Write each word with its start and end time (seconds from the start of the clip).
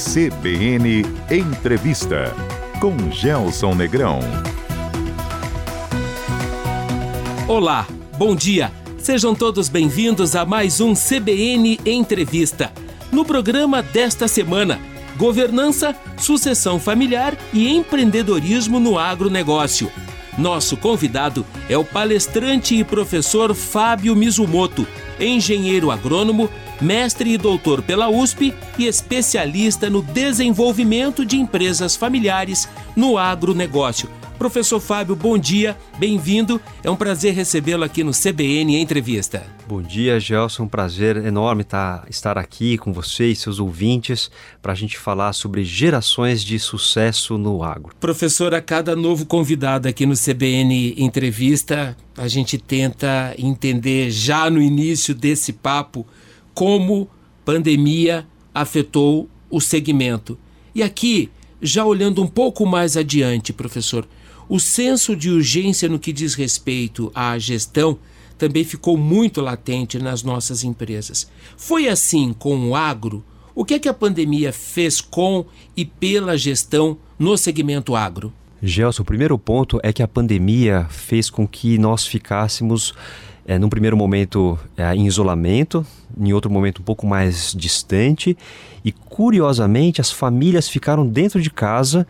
CBN 0.00 1.04
Entrevista 1.30 2.34
com 2.80 3.12
Gelson 3.12 3.74
Negrão. 3.74 4.20
Olá, 7.46 7.86
bom 8.16 8.34
dia. 8.34 8.72
Sejam 8.96 9.34
todos 9.34 9.68
bem-vindos 9.68 10.34
a 10.34 10.46
mais 10.46 10.80
um 10.80 10.94
CBN 10.94 11.78
Entrevista. 11.84 12.72
No 13.12 13.26
programa 13.26 13.82
desta 13.82 14.26
semana, 14.26 14.80
governança, 15.18 15.94
sucessão 16.16 16.80
familiar 16.80 17.36
e 17.52 17.68
empreendedorismo 17.68 18.80
no 18.80 18.98
agronegócio. 18.98 19.92
Nosso 20.38 20.78
convidado 20.78 21.44
é 21.68 21.76
o 21.76 21.84
palestrante 21.84 22.74
e 22.74 22.82
professor 22.82 23.54
Fábio 23.54 24.16
Mizumoto, 24.16 24.86
engenheiro 25.20 25.90
agrônomo, 25.90 26.48
mestre 26.80 27.32
e 27.32 27.38
doutor 27.38 27.82
pela 27.82 28.08
USP 28.08 28.54
e 28.78 28.86
especialista 28.86 29.90
no 29.90 30.02
desenvolvimento 30.02 31.24
de 31.24 31.36
empresas 31.36 31.96
familiares 31.96 32.68
no 32.96 33.18
agronegócio. 33.18 34.08
Professor 34.40 34.80
Fábio, 34.80 35.14
bom 35.14 35.36
dia, 35.36 35.76
bem-vindo. 35.98 36.58
É 36.82 36.90
um 36.90 36.96
prazer 36.96 37.34
recebê-lo 37.34 37.84
aqui 37.84 38.02
no 38.02 38.10
CBN 38.10 38.74
Entrevista. 38.80 39.44
Bom 39.68 39.82
dia, 39.82 40.18
Gelson. 40.18 40.62
Um 40.62 40.66
prazer 40.66 41.18
enorme 41.18 41.62
tá, 41.62 42.06
estar 42.08 42.38
aqui 42.38 42.78
com 42.78 42.90
você 42.90 43.26
e 43.26 43.36
seus 43.36 43.60
ouvintes 43.60 44.30
para 44.62 44.72
a 44.72 44.74
gente 44.74 44.96
falar 44.96 45.34
sobre 45.34 45.62
gerações 45.62 46.42
de 46.42 46.58
sucesso 46.58 47.36
no 47.36 47.62
agro. 47.62 47.94
Professor, 48.00 48.54
a 48.54 48.62
cada 48.62 48.96
novo 48.96 49.26
convidado 49.26 49.86
aqui 49.86 50.06
no 50.06 50.14
CBN 50.16 50.94
Entrevista, 50.96 51.94
a 52.16 52.26
gente 52.26 52.56
tenta 52.56 53.34
entender 53.36 54.10
já 54.10 54.48
no 54.48 54.62
início 54.62 55.14
desse 55.14 55.52
papo 55.52 56.06
como 56.60 57.08
pandemia 57.42 58.26
afetou 58.52 59.30
o 59.48 59.62
segmento. 59.62 60.36
E 60.74 60.82
aqui, 60.82 61.30
já 61.62 61.86
olhando 61.86 62.22
um 62.22 62.26
pouco 62.26 62.66
mais 62.66 62.98
adiante, 62.98 63.50
professor, 63.50 64.06
o 64.46 64.60
senso 64.60 65.16
de 65.16 65.30
urgência 65.30 65.88
no 65.88 65.98
que 65.98 66.12
diz 66.12 66.34
respeito 66.34 67.10
à 67.14 67.38
gestão 67.38 67.98
também 68.36 68.62
ficou 68.62 68.98
muito 68.98 69.40
latente 69.40 69.98
nas 69.98 70.22
nossas 70.22 70.62
empresas. 70.62 71.30
Foi 71.56 71.88
assim 71.88 72.34
com 72.38 72.68
o 72.68 72.76
agro? 72.76 73.24
O 73.54 73.64
que 73.64 73.72
é 73.72 73.78
que 73.78 73.88
a 73.88 73.94
pandemia 73.94 74.52
fez 74.52 75.00
com 75.00 75.46
e 75.74 75.86
pela 75.86 76.36
gestão 76.36 76.98
no 77.18 77.38
segmento 77.38 77.96
agro? 77.96 78.34
Gelson, 78.62 79.00
o 79.00 79.06
primeiro 79.06 79.38
ponto 79.38 79.80
é 79.82 79.94
que 79.94 80.02
a 80.02 80.08
pandemia 80.08 80.86
fez 80.90 81.30
com 81.30 81.48
que 81.48 81.78
nós 81.78 82.06
ficássemos, 82.06 82.92
é, 83.50 83.58
num 83.58 83.68
primeiro 83.68 83.96
momento, 83.96 84.56
é, 84.76 84.94
em 84.94 85.08
isolamento, 85.08 85.84
em 86.16 86.32
outro 86.32 86.48
momento, 86.48 86.80
um 86.80 86.84
pouco 86.84 87.04
mais 87.04 87.52
distante, 87.52 88.38
e 88.84 88.92
curiosamente, 88.92 90.00
as 90.00 90.12
famílias 90.12 90.68
ficaram 90.68 91.04
dentro 91.04 91.42
de 91.42 91.50
casa 91.50 92.06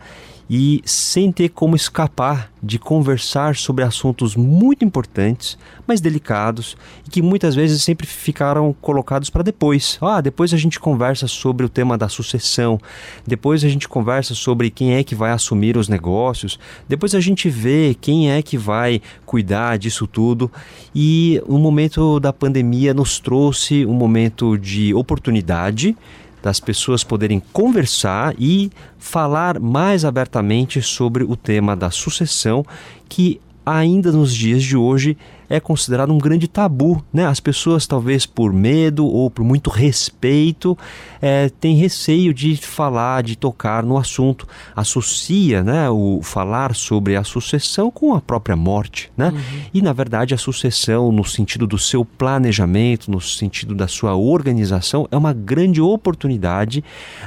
e 0.49 0.81
sem 0.85 1.31
ter 1.31 1.49
como 1.49 1.75
escapar 1.75 2.51
de 2.61 2.77
conversar 2.77 3.55
sobre 3.55 3.83
assuntos 3.83 4.35
muito 4.35 4.85
importantes, 4.85 5.57
mas 5.87 5.99
delicados 5.99 6.77
e 7.07 7.09
que 7.09 7.21
muitas 7.21 7.55
vezes 7.55 7.83
sempre 7.83 8.05
ficaram 8.05 8.75
colocados 8.81 9.29
para 9.29 9.41
depois. 9.41 9.97
Ah, 10.01 10.21
depois 10.21 10.53
a 10.53 10.57
gente 10.57 10.79
conversa 10.79 11.27
sobre 11.27 11.65
o 11.65 11.69
tema 11.69 11.97
da 11.97 12.07
sucessão, 12.07 12.79
depois 13.25 13.63
a 13.63 13.69
gente 13.69 13.87
conversa 13.87 14.35
sobre 14.35 14.69
quem 14.69 14.93
é 14.93 15.03
que 15.03 15.15
vai 15.15 15.31
assumir 15.31 15.75
os 15.75 15.89
negócios, 15.89 16.59
depois 16.87 17.15
a 17.15 17.19
gente 17.19 17.49
vê 17.49 17.95
quem 17.99 18.31
é 18.31 18.41
que 18.41 18.57
vai 18.57 19.01
cuidar 19.25 19.77
disso 19.77 20.05
tudo. 20.05 20.51
E 20.93 21.41
o 21.47 21.57
momento 21.57 22.19
da 22.19 22.31
pandemia 22.31 22.93
nos 22.93 23.19
trouxe 23.19 23.85
um 23.85 23.93
momento 23.93 24.57
de 24.57 24.93
oportunidade 24.93 25.95
das 26.41 26.59
pessoas 26.59 27.03
poderem 27.03 27.41
conversar 27.53 28.33
e 28.39 28.71
falar 28.97 29.59
mais 29.59 30.03
abertamente 30.03 30.81
sobre 30.81 31.23
o 31.23 31.35
tema 31.35 31.75
da 31.75 31.91
sucessão, 31.91 32.65
que 33.07 33.39
ainda 33.65 34.11
nos 34.11 34.33
dias 34.33 34.63
de 34.63 34.75
hoje 34.75 35.17
é 35.51 35.59
considerado 35.59 36.13
um 36.13 36.17
grande 36.17 36.47
tabu, 36.47 37.03
né? 37.11 37.25
As 37.25 37.41
pessoas 37.41 37.85
talvez 37.85 38.25
por 38.25 38.53
medo 38.53 39.05
ou 39.05 39.29
por 39.29 39.43
muito 39.43 39.69
respeito 39.69 40.77
é, 41.21 41.49
têm 41.49 41.75
receio 41.75 42.33
de 42.33 42.55
falar, 42.55 43.21
de 43.21 43.35
tocar 43.35 43.83
no 43.83 43.97
assunto, 43.97 44.47
associa, 44.73 45.61
né, 45.61 45.89
o 45.89 46.21
falar 46.23 46.73
sobre 46.73 47.17
a 47.17 47.23
sucessão 47.25 47.91
com 47.91 48.15
a 48.15 48.21
própria 48.21 48.55
morte, 48.55 49.11
né? 49.17 49.29
Uhum. 49.29 49.61
E 49.73 49.81
na 49.81 49.91
verdade 49.91 50.33
a 50.33 50.37
sucessão 50.37 51.11
no 51.11 51.25
sentido 51.25 51.67
do 51.67 51.77
seu 51.77 52.05
planejamento, 52.05 53.11
no 53.11 53.19
sentido 53.19 53.75
da 53.75 53.89
sua 53.89 54.15
organização, 54.15 55.05
é 55.11 55.17
uma 55.17 55.33
grande 55.33 55.81
oportunidade 55.81 56.81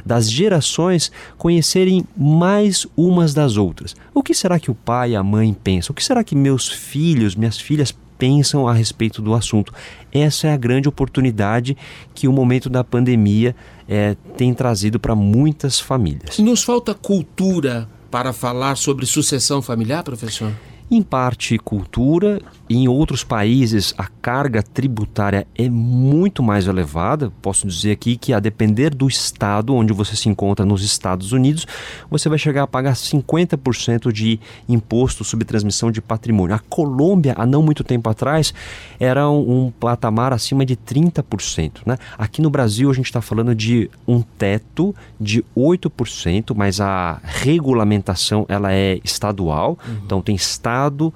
das 0.04 0.30
gerações 0.30 1.12
conhecerem 1.36 2.06
mais 2.16 2.86
umas 2.96 3.34
das 3.34 3.58
outras. 3.58 3.94
O 4.14 4.22
que 4.22 4.32
será 4.32 4.58
que 4.58 4.70
o 4.70 4.74
pai 4.74 5.10
e 5.10 5.16
a 5.16 5.22
mãe 5.22 5.52
pensam? 5.52 5.92
O 5.92 5.94
que 5.94 6.02
será 6.02 6.24
que 6.24 6.34
meus 6.34 6.68
filhos, 6.68 7.36
minhas 7.36 7.58
filhas 7.58 7.94
pensam 8.18 8.66
a 8.68 8.72
respeito 8.72 9.20
do 9.20 9.34
assunto. 9.34 9.72
Essa 10.12 10.48
é 10.48 10.52
a 10.52 10.56
grande 10.56 10.88
oportunidade 10.88 11.76
que 12.14 12.28
o 12.28 12.32
momento 12.32 12.68
da 12.68 12.84
pandemia 12.84 13.54
é, 13.88 14.16
tem 14.36 14.52
trazido 14.54 14.98
para 14.98 15.14
muitas 15.14 15.80
famílias. 15.80 16.38
Nos 16.38 16.62
falta 16.62 16.94
cultura 16.94 17.88
para 18.10 18.32
falar 18.32 18.76
sobre 18.76 19.06
sucessão 19.06 19.60
familiar, 19.60 20.02
professor? 20.02 20.52
Em 20.90 21.02
parte 21.02 21.56
cultura, 21.56 22.42
em 22.68 22.86
outros 22.88 23.24
países 23.24 23.94
a 23.96 24.06
carga 24.06 24.62
tributária 24.62 25.46
é 25.56 25.68
muito 25.68 26.42
mais 26.42 26.66
elevada. 26.66 27.32
Posso 27.40 27.66
dizer 27.66 27.92
aqui 27.92 28.16
que 28.16 28.34
a 28.34 28.38
depender 28.38 28.94
do 28.94 29.08
estado 29.08 29.74
onde 29.74 29.94
você 29.94 30.14
se 30.14 30.28
encontra 30.28 30.64
nos 30.64 30.84
Estados 30.84 31.32
Unidos, 31.32 31.66
você 32.10 32.28
vai 32.28 32.36
chegar 32.36 32.64
a 32.64 32.66
pagar 32.66 32.92
50% 32.92 34.12
de 34.12 34.38
imposto 34.68 35.24
sobre 35.24 35.46
transmissão 35.46 35.90
de 35.90 36.02
patrimônio. 36.02 36.54
A 36.54 36.58
Colômbia, 36.58 37.34
há 37.36 37.46
não 37.46 37.62
muito 37.62 37.82
tempo 37.82 38.10
atrás, 38.10 38.52
era 39.00 39.28
um, 39.28 39.66
um 39.66 39.70
patamar 39.70 40.34
acima 40.34 40.66
de 40.66 40.76
30%. 40.76 41.78
Né? 41.86 41.96
Aqui 42.18 42.42
no 42.42 42.50
Brasil 42.50 42.90
a 42.90 42.94
gente 42.94 43.06
está 43.06 43.22
falando 43.22 43.54
de 43.54 43.90
um 44.06 44.20
teto 44.20 44.94
de 45.18 45.42
8%, 45.56 46.54
mas 46.54 46.78
a 46.78 47.20
regulamentação 47.24 48.44
ela 48.50 48.72
é 48.72 49.00
estadual, 49.02 49.78
uhum. 49.86 49.96
então 50.04 50.20
tem 50.20 50.34
estado 50.34 50.73
estado 50.74 51.14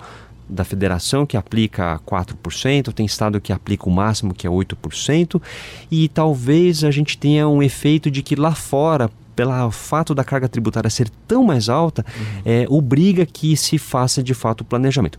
da 0.49 0.65
federação 0.65 1.27
que 1.27 1.37
aplica 1.37 2.01
4%, 2.07 2.93
tem 2.93 3.05
estado 3.05 3.41
que 3.41 3.53
aplica 3.53 3.87
o 3.87 3.93
máximo 3.93 4.33
que 4.33 4.47
é 4.47 4.51
8%, 4.51 5.43
e 5.91 6.09
talvez 6.09 6.85
a 6.85 6.91
gente 6.91 7.19
tenha 7.19 7.47
um 7.47 7.63
efeito 7.63 8.11
de 8.11 8.23
que 8.23 8.35
lá 8.35 8.55
fora 8.55 9.11
pelo 9.37 9.71
fato 9.71 10.17
da 10.17 10.25
carga 10.25 10.49
tributária 10.49 10.91
ser 10.91 11.09
tão 11.29 11.45
mais 11.45 11.69
alta, 11.69 12.05
uhum. 12.09 12.43
é, 12.45 12.67
obriga 12.69 13.25
que 13.25 13.57
se 13.57 13.79
faça 13.79 14.21
de 14.21 14.35
fato 14.35 14.63
o 14.63 14.65
planejamento. 14.65 15.19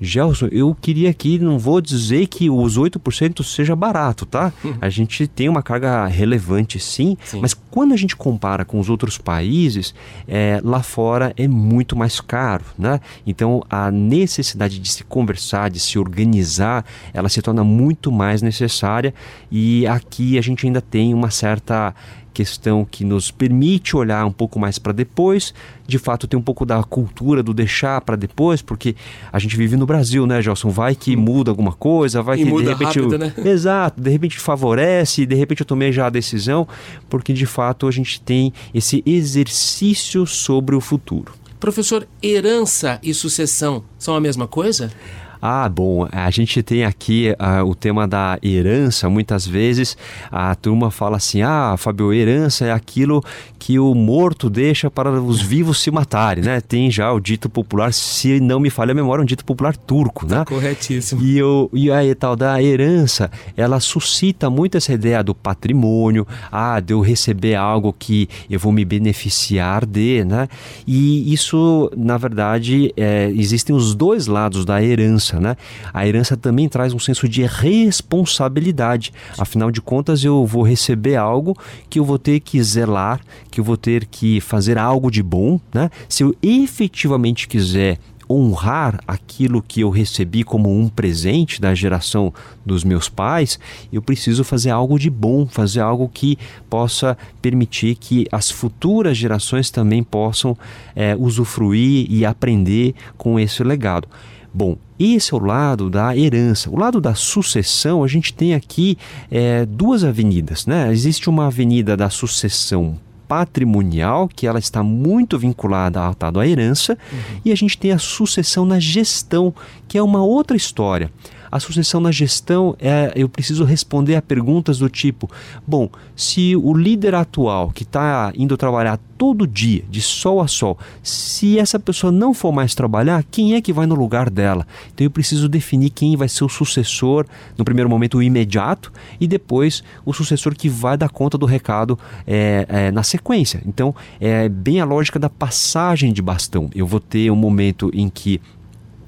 Gelson, 0.00 0.48
eu 0.52 0.74
queria 0.74 1.10
aqui, 1.10 1.38
não 1.38 1.58
vou 1.58 1.80
dizer 1.80 2.26
que 2.26 2.48
os 2.48 2.78
8% 2.78 3.42
seja 3.42 3.74
barato, 3.74 4.24
tá? 4.24 4.52
Uhum. 4.62 4.74
A 4.80 4.88
gente 4.88 5.26
tem 5.26 5.48
uma 5.48 5.62
carga 5.62 6.06
relevante 6.06 6.78
sim, 6.78 7.16
sim, 7.24 7.40
mas 7.40 7.54
quando 7.54 7.92
a 7.92 7.96
gente 7.96 8.16
compara 8.16 8.64
com 8.64 8.78
os 8.78 8.88
outros 8.88 9.18
países, 9.18 9.94
é, 10.26 10.60
lá 10.62 10.82
fora 10.82 11.32
é 11.36 11.48
muito 11.48 11.96
mais 11.96 12.20
caro, 12.20 12.64
né? 12.78 13.00
Então 13.26 13.62
a 13.68 13.90
necessidade 13.90 14.78
de 14.78 14.88
se 14.88 15.04
conversar, 15.04 15.70
de 15.70 15.80
se 15.80 15.98
organizar, 15.98 16.84
ela 17.12 17.28
se 17.28 17.42
torna 17.42 17.64
muito 17.64 18.12
mais 18.12 18.42
necessária 18.42 19.12
e 19.50 19.86
aqui 19.86 20.38
a 20.38 20.42
gente 20.42 20.66
ainda 20.66 20.80
tem 20.80 21.12
uma 21.12 21.30
certa 21.30 21.94
questão 22.38 22.86
que 22.88 23.04
nos 23.04 23.32
permite 23.32 23.96
olhar 23.96 24.24
um 24.24 24.30
pouco 24.30 24.60
mais 24.60 24.78
para 24.78 24.92
depois, 24.92 25.52
de 25.88 25.98
fato 25.98 26.28
tem 26.28 26.38
um 26.38 26.42
pouco 26.42 26.64
da 26.64 26.80
cultura 26.84 27.42
do 27.42 27.52
deixar 27.52 28.00
para 28.00 28.14
depois, 28.14 28.62
porque 28.62 28.94
a 29.32 29.40
gente 29.40 29.56
vive 29.56 29.76
no 29.76 29.84
Brasil, 29.84 30.24
né, 30.24 30.40
Gelson? 30.40 30.70
Vai 30.70 30.94
que 30.94 31.16
hum. 31.16 31.20
muda 31.20 31.50
alguma 31.50 31.72
coisa, 31.72 32.22
vai 32.22 32.36
e 32.36 32.44
que 32.44 32.48
muda 32.48 32.62
de 32.62 32.68
repente 32.68 33.00
rápido, 33.00 33.14
eu... 33.14 33.18
né? 33.18 33.34
Exato, 33.44 34.00
de 34.00 34.08
repente 34.08 34.38
favorece, 34.38 35.26
de 35.26 35.34
repente 35.34 35.62
eu 35.62 35.66
tomei 35.66 35.90
já 35.90 36.06
a 36.06 36.10
decisão, 36.10 36.68
porque 37.08 37.32
de 37.32 37.44
fato 37.44 37.88
a 37.88 37.90
gente 37.90 38.20
tem 38.20 38.52
esse 38.72 39.02
exercício 39.04 40.24
sobre 40.24 40.76
o 40.76 40.80
futuro. 40.80 41.32
Professor, 41.58 42.06
herança 42.22 43.00
e 43.02 43.12
sucessão 43.12 43.82
são 43.98 44.14
a 44.14 44.20
mesma 44.20 44.46
coisa? 44.46 44.92
Ah, 45.40 45.68
bom, 45.68 46.08
a 46.10 46.30
gente 46.30 46.62
tem 46.62 46.84
aqui 46.84 47.34
uh, 47.38 47.64
o 47.64 47.74
tema 47.74 48.06
da 48.06 48.38
herança. 48.42 49.08
Muitas 49.08 49.46
vezes 49.46 49.96
a 50.30 50.54
turma 50.54 50.90
fala 50.90 51.16
assim: 51.16 51.42
ah, 51.42 51.74
Fabio, 51.78 52.12
herança 52.12 52.66
é 52.66 52.72
aquilo 52.72 53.22
que 53.58 53.78
o 53.78 53.94
morto 53.94 54.50
deixa 54.50 54.90
para 54.90 55.10
os 55.10 55.40
vivos 55.40 55.80
se 55.80 55.90
matarem, 55.90 56.42
né? 56.42 56.60
Tem 56.60 56.90
já 56.90 57.12
o 57.12 57.20
dito 57.20 57.48
popular, 57.48 57.92
se 57.92 58.40
não 58.40 58.58
me 58.58 58.70
falha 58.70 58.92
a 58.92 58.94
memória, 58.94 59.22
um 59.22 59.26
dito 59.26 59.44
popular 59.44 59.76
turco, 59.76 60.26
né? 60.26 60.44
Corretíssimo. 60.44 61.22
E, 61.22 61.42
o, 61.42 61.70
e 61.72 61.90
a 61.90 61.98
tal 62.14 62.34
da 62.34 62.62
herança, 62.62 63.30
ela 63.56 63.80
suscita 63.80 64.48
muito 64.50 64.76
essa 64.76 64.92
ideia 64.92 65.22
do 65.22 65.34
patrimônio, 65.34 66.26
ah, 66.50 66.80
de 66.80 66.92
eu 66.92 67.00
receber 67.00 67.54
algo 67.54 67.94
que 67.96 68.28
eu 68.48 68.58
vou 68.58 68.72
me 68.72 68.84
beneficiar 68.84 69.84
de, 69.84 70.24
né? 70.24 70.48
E 70.86 71.32
isso, 71.32 71.90
na 71.96 72.16
verdade, 72.16 72.92
é, 72.96 73.30
existem 73.34 73.74
os 73.74 73.94
dois 73.94 74.26
lados 74.26 74.64
da 74.64 74.82
herança 74.82 75.27
herança, 75.28 75.40
né? 75.40 75.56
A 75.92 76.06
herança 76.06 76.36
também 76.36 76.68
traz 76.68 76.94
um 76.94 76.98
senso 76.98 77.28
de 77.28 77.44
responsabilidade. 77.44 79.12
Afinal 79.36 79.70
de 79.70 79.80
contas, 79.80 80.24
eu 80.24 80.46
vou 80.46 80.62
receber 80.62 81.16
algo 81.16 81.56
que 81.90 81.98
eu 81.98 82.04
vou 82.04 82.18
ter 82.18 82.40
que 82.40 82.62
zelar, 82.62 83.20
que 83.50 83.60
eu 83.60 83.64
vou 83.64 83.76
ter 83.76 84.06
que 84.06 84.40
fazer 84.40 84.78
algo 84.78 85.10
de 85.10 85.22
bom, 85.22 85.60
né? 85.72 85.90
Se 86.08 86.22
eu 86.22 86.34
efetivamente 86.42 87.46
quiser 87.46 87.98
honrar 88.30 89.00
aquilo 89.08 89.62
que 89.62 89.80
eu 89.80 89.88
recebi 89.88 90.44
como 90.44 90.70
um 90.70 90.88
presente 90.88 91.60
da 91.60 91.74
geração 91.74 92.32
dos 92.64 92.84
meus 92.84 93.08
pais, 93.08 93.58
eu 93.90 94.02
preciso 94.02 94.44
fazer 94.44 94.68
algo 94.68 94.98
de 94.98 95.08
bom, 95.08 95.46
fazer 95.46 95.80
algo 95.80 96.10
que 96.12 96.36
possa 96.68 97.16
permitir 97.40 97.94
que 97.94 98.26
as 98.30 98.50
futuras 98.50 99.16
gerações 99.16 99.70
também 99.70 100.02
possam 100.02 100.56
é, 100.94 101.16
usufruir 101.16 102.06
e 102.10 102.26
aprender 102.26 102.94
com 103.16 103.40
esse 103.40 103.64
legado. 103.64 104.06
Bom, 104.52 104.76
esse 104.98 105.32
é 105.32 105.36
o 105.36 105.40
lado 105.40 105.88
da 105.90 106.16
herança. 106.16 106.70
O 106.70 106.78
lado 106.78 107.00
da 107.00 107.14
sucessão, 107.14 108.02
a 108.02 108.08
gente 108.08 108.32
tem 108.32 108.54
aqui 108.54 108.96
é, 109.30 109.64
duas 109.66 110.04
avenidas. 110.04 110.66
Né? 110.66 110.90
Existe 110.90 111.28
uma 111.28 111.46
avenida 111.46 111.96
da 111.96 112.10
sucessão 112.10 112.98
patrimonial, 113.28 114.26
que 114.26 114.46
ela 114.46 114.58
está 114.58 114.82
muito 114.82 115.38
vinculada 115.38 116.00
ao 116.00 116.32
da 116.32 116.46
herança, 116.46 116.96
uhum. 117.12 117.40
e 117.44 117.52
a 117.52 117.54
gente 117.54 117.76
tem 117.76 117.92
a 117.92 117.98
sucessão 117.98 118.64
na 118.64 118.80
gestão, 118.80 119.54
que 119.86 119.98
é 119.98 120.02
uma 120.02 120.24
outra 120.24 120.56
história. 120.56 121.12
A 121.50 121.60
sucessão 121.60 122.00
na 122.00 122.12
gestão 122.12 122.76
é 122.78 123.12
eu 123.14 123.28
preciso 123.28 123.64
responder 123.64 124.16
a 124.16 124.22
perguntas 124.22 124.78
do 124.78 124.88
tipo: 124.88 125.30
bom, 125.66 125.88
se 126.14 126.56
o 126.56 126.74
líder 126.74 127.14
atual 127.14 127.70
que 127.70 127.82
está 127.82 128.32
indo 128.36 128.56
trabalhar 128.56 128.98
todo 129.16 129.46
dia, 129.46 129.82
de 129.90 130.00
sol 130.00 130.40
a 130.40 130.46
sol, 130.46 130.78
se 131.02 131.58
essa 131.58 131.78
pessoa 131.78 132.12
não 132.12 132.32
for 132.32 132.52
mais 132.52 132.74
trabalhar, 132.74 133.24
quem 133.28 133.54
é 133.54 133.60
que 133.60 133.72
vai 133.72 133.84
no 133.84 133.96
lugar 133.96 134.30
dela? 134.30 134.66
Então 134.94 135.04
eu 135.04 135.10
preciso 135.10 135.48
definir 135.48 135.90
quem 135.90 136.16
vai 136.16 136.28
ser 136.28 136.44
o 136.44 136.48
sucessor, 136.48 137.26
no 137.56 137.64
primeiro 137.64 137.90
momento 137.90 138.18
o 138.18 138.22
imediato, 138.22 138.92
e 139.20 139.26
depois 139.26 139.82
o 140.04 140.12
sucessor 140.12 140.54
que 140.54 140.68
vai 140.68 140.96
dar 140.96 141.08
conta 141.08 141.36
do 141.36 141.46
recado 141.46 141.98
é, 142.26 142.66
é, 142.68 142.90
na 142.92 143.02
sequência. 143.02 143.60
Então 143.66 143.94
é 144.20 144.48
bem 144.48 144.80
a 144.80 144.84
lógica 144.84 145.18
da 145.18 145.28
passagem 145.28 146.12
de 146.12 146.22
bastão. 146.22 146.70
Eu 146.74 146.86
vou 146.86 147.00
ter 147.00 147.30
um 147.30 147.36
momento 147.36 147.90
em 147.92 148.08
que 148.08 148.40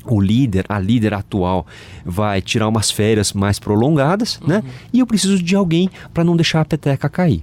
o 0.04 0.20
líder, 0.20 0.64
a 0.68 0.78
líder 0.78 1.14
atual, 1.14 1.66
vai 2.04 2.40
tirar 2.40 2.68
umas 2.68 2.90
férias 2.90 3.32
mais 3.32 3.58
prolongadas, 3.58 4.40
né? 4.46 4.56
uhum. 4.56 4.62
né? 4.62 4.70
E 4.92 4.98
eu 5.00 5.06
preciso 5.06 5.42
de 5.42 5.54
alguém 5.54 5.90
para 6.12 6.24
não 6.24 6.36
deixar 6.36 6.60
a 6.60 6.64
peteca 6.64 7.08
cair. 7.08 7.42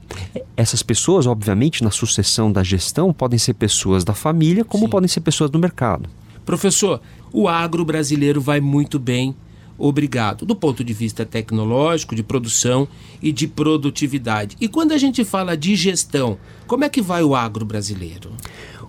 Essas 0.56 0.82
pessoas, 0.82 1.28
obviamente, 1.28 1.84
na 1.84 1.92
sucessão 1.92 2.52
da 2.52 2.64
gestão, 2.64 3.14
podem 3.14 3.40
ser 3.40 3.54
pessoas 3.54 4.04
da 4.04 4.14
família, 4.14 4.66
como 4.66 4.86
Sim. 4.86 4.90
podem 4.90 5.08
ser 5.08 5.22
pessoas 5.22 5.50
do 5.50 5.60
mercado. 5.60 6.10
Professor, 6.46 7.02
o 7.32 7.48
agro 7.48 7.84
brasileiro 7.84 8.40
vai 8.40 8.62
muito 8.62 8.98
bem, 8.98 9.36
obrigado, 9.78 10.46
do 10.46 10.56
ponto 10.56 10.84
de 10.84 10.94
vista 10.94 11.26
tecnológico, 11.26 12.16
de 12.16 12.24
produção 12.24 12.88
e 13.22 13.32
de 13.32 13.48
produtividade. 13.48 14.56
E 14.60 14.68
quando 14.68 14.92
a 14.92 14.98
gente 14.98 15.24
fala 15.24 15.56
de 15.56 15.76
gestão, 15.76 16.38
como 16.66 16.84
é 16.84 16.90
que 16.90 17.02
vai 17.02 17.24
o 17.24 17.36
agro 17.36 17.66
brasileiro? 17.66 18.32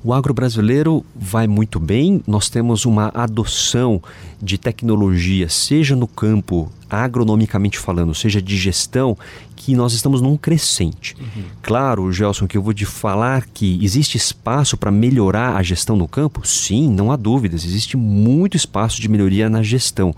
O 0.09 0.15
agro 0.15 0.33
brasileiro 0.33 1.05
vai 1.15 1.47
muito 1.47 1.79
bem, 1.79 2.23
nós 2.27 2.49
temos 2.49 2.87
uma 2.87 3.13
adoção 3.15 4.03
de 4.41 4.57
tecnologia, 4.57 5.51
seja 5.51 5.95
no 5.95 6.09
campo 6.09 6.73
agronomicamente 6.89 7.79
falando, 7.79 8.15
seja 8.15 8.41
de 8.41 8.57
gestão, 8.57 9.19
que 9.55 9.75
nós 9.75 9.93
estamos 9.93 10.23
num 10.23 10.35
crescente. 10.35 11.15
Uhum. 11.21 11.43
Claro, 11.61 12.11
Gelson, 12.11 12.47
que 12.47 12.57
eu 12.57 12.63
vou 12.63 12.73
te 12.73 12.87
falar 12.87 13.45
que 13.53 13.79
existe 13.85 14.17
espaço 14.17 14.79
para 14.79 14.91
melhorar 14.91 15.57
a 15.57 15.63
gestão 15.63 15.95
no 15.95 16.09
campo? 16.09 16.41
Sim, 16.43 16.89
não 16.89 17.13
há 17.13 17.17
dúvidas, 17.17 17.63
existe 17.63 17.95
muito 17.95 18.57
espaço 18.57 19.03
de 19.03 19.11
melhoria 19.11 19.51
na 19.51 19.63
gestão. 19.63 20.15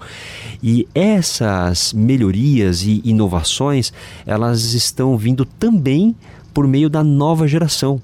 E 0.62 0.87
essas 0.94 1.92
melhorias 1.92 2.84
e 2.84 3.02
inovações, 3.04 3.92
elas 4.25 4.72
estão 4.72 5.19
vindo 5.19 5.44
também 5.44 6.14
por 6.54 6.69
meio 6.69 6.88
da 6.88 7.02
nova 7.02 7.48
geração. 7.48 8.00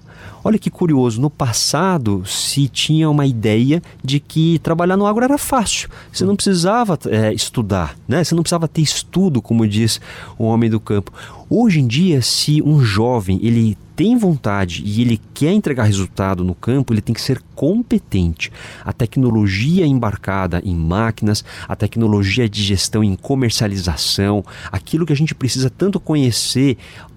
Olha 0.47 0.61
que 0.61 0.71
curioso, 0.71 1.21
no 1.21 1.29
passado 1.29 2.23
se 2.25 2.69
tinha 2.69 3.11
uma 3.11 3.27
ideia 3.27 3.83
de 4.01 4.21
que 4.21 4.61
trabalhar 4.61 4.97
no 4.97 5.05
agro 5.05 5.25
era 5.25 5.37
fácil. 5.37 5.89
Você 6.13 6.25
não 6.25 6.37
precisava 6.37 6.97
é, 7.07 7.35
estudar, 7.35 7.97
né? 8.07 8.23
Você 8.23 8.33
não 8.33 8.45
precisava 8.45 8.69
ter 8.69 8.81
estudo, 8.81 9.43
como 9.43 9.67
diz 9.67 10.01
o 10.39 10.45
homem 10.45 10.71
do 10.71 10.79
campo. 10.79 11.13
Hoje 11.51 11.81
em 11.81 11.87
dia, 11.89 12.23
se 12.23 12.63
um 12.63 12.81
jovem 12.81 13.41
ele 13.43 13.77
tem 13.97 14.17
vontade 14.19 14.83
e 14.85 15.01
ele 15.01 15.19
quer 15.33 15.53
entregar 15.53 15.85
resultado 15.85 16.45
no 16.45 16.55
campo, 16.55 16.93
ele 16.93 17.01
tem 17.01 17.15
que 17.15 17.21
ser 17.21 17.43
competente. 17.55 18.53
A 18.85 18.93
tecnologia 18.93 19.87
embarcada 19.87 20.61
em 20.63 20.77
máquinas, 20.77 21.43
a 21.67 21.75
tecnologia 21.75 22.47
de 22.47 22.63
gestão 22.63 23.03
em 23.03 23.17
comercialização, 23.17 24.45
aquilo 24.71 25.07
que 25.07 25.15
a 25.15 25.17
gente 25.17 25.35
precisa 25.35 25.71
tanto 25.71 25.99
conhecer 25.99 26.77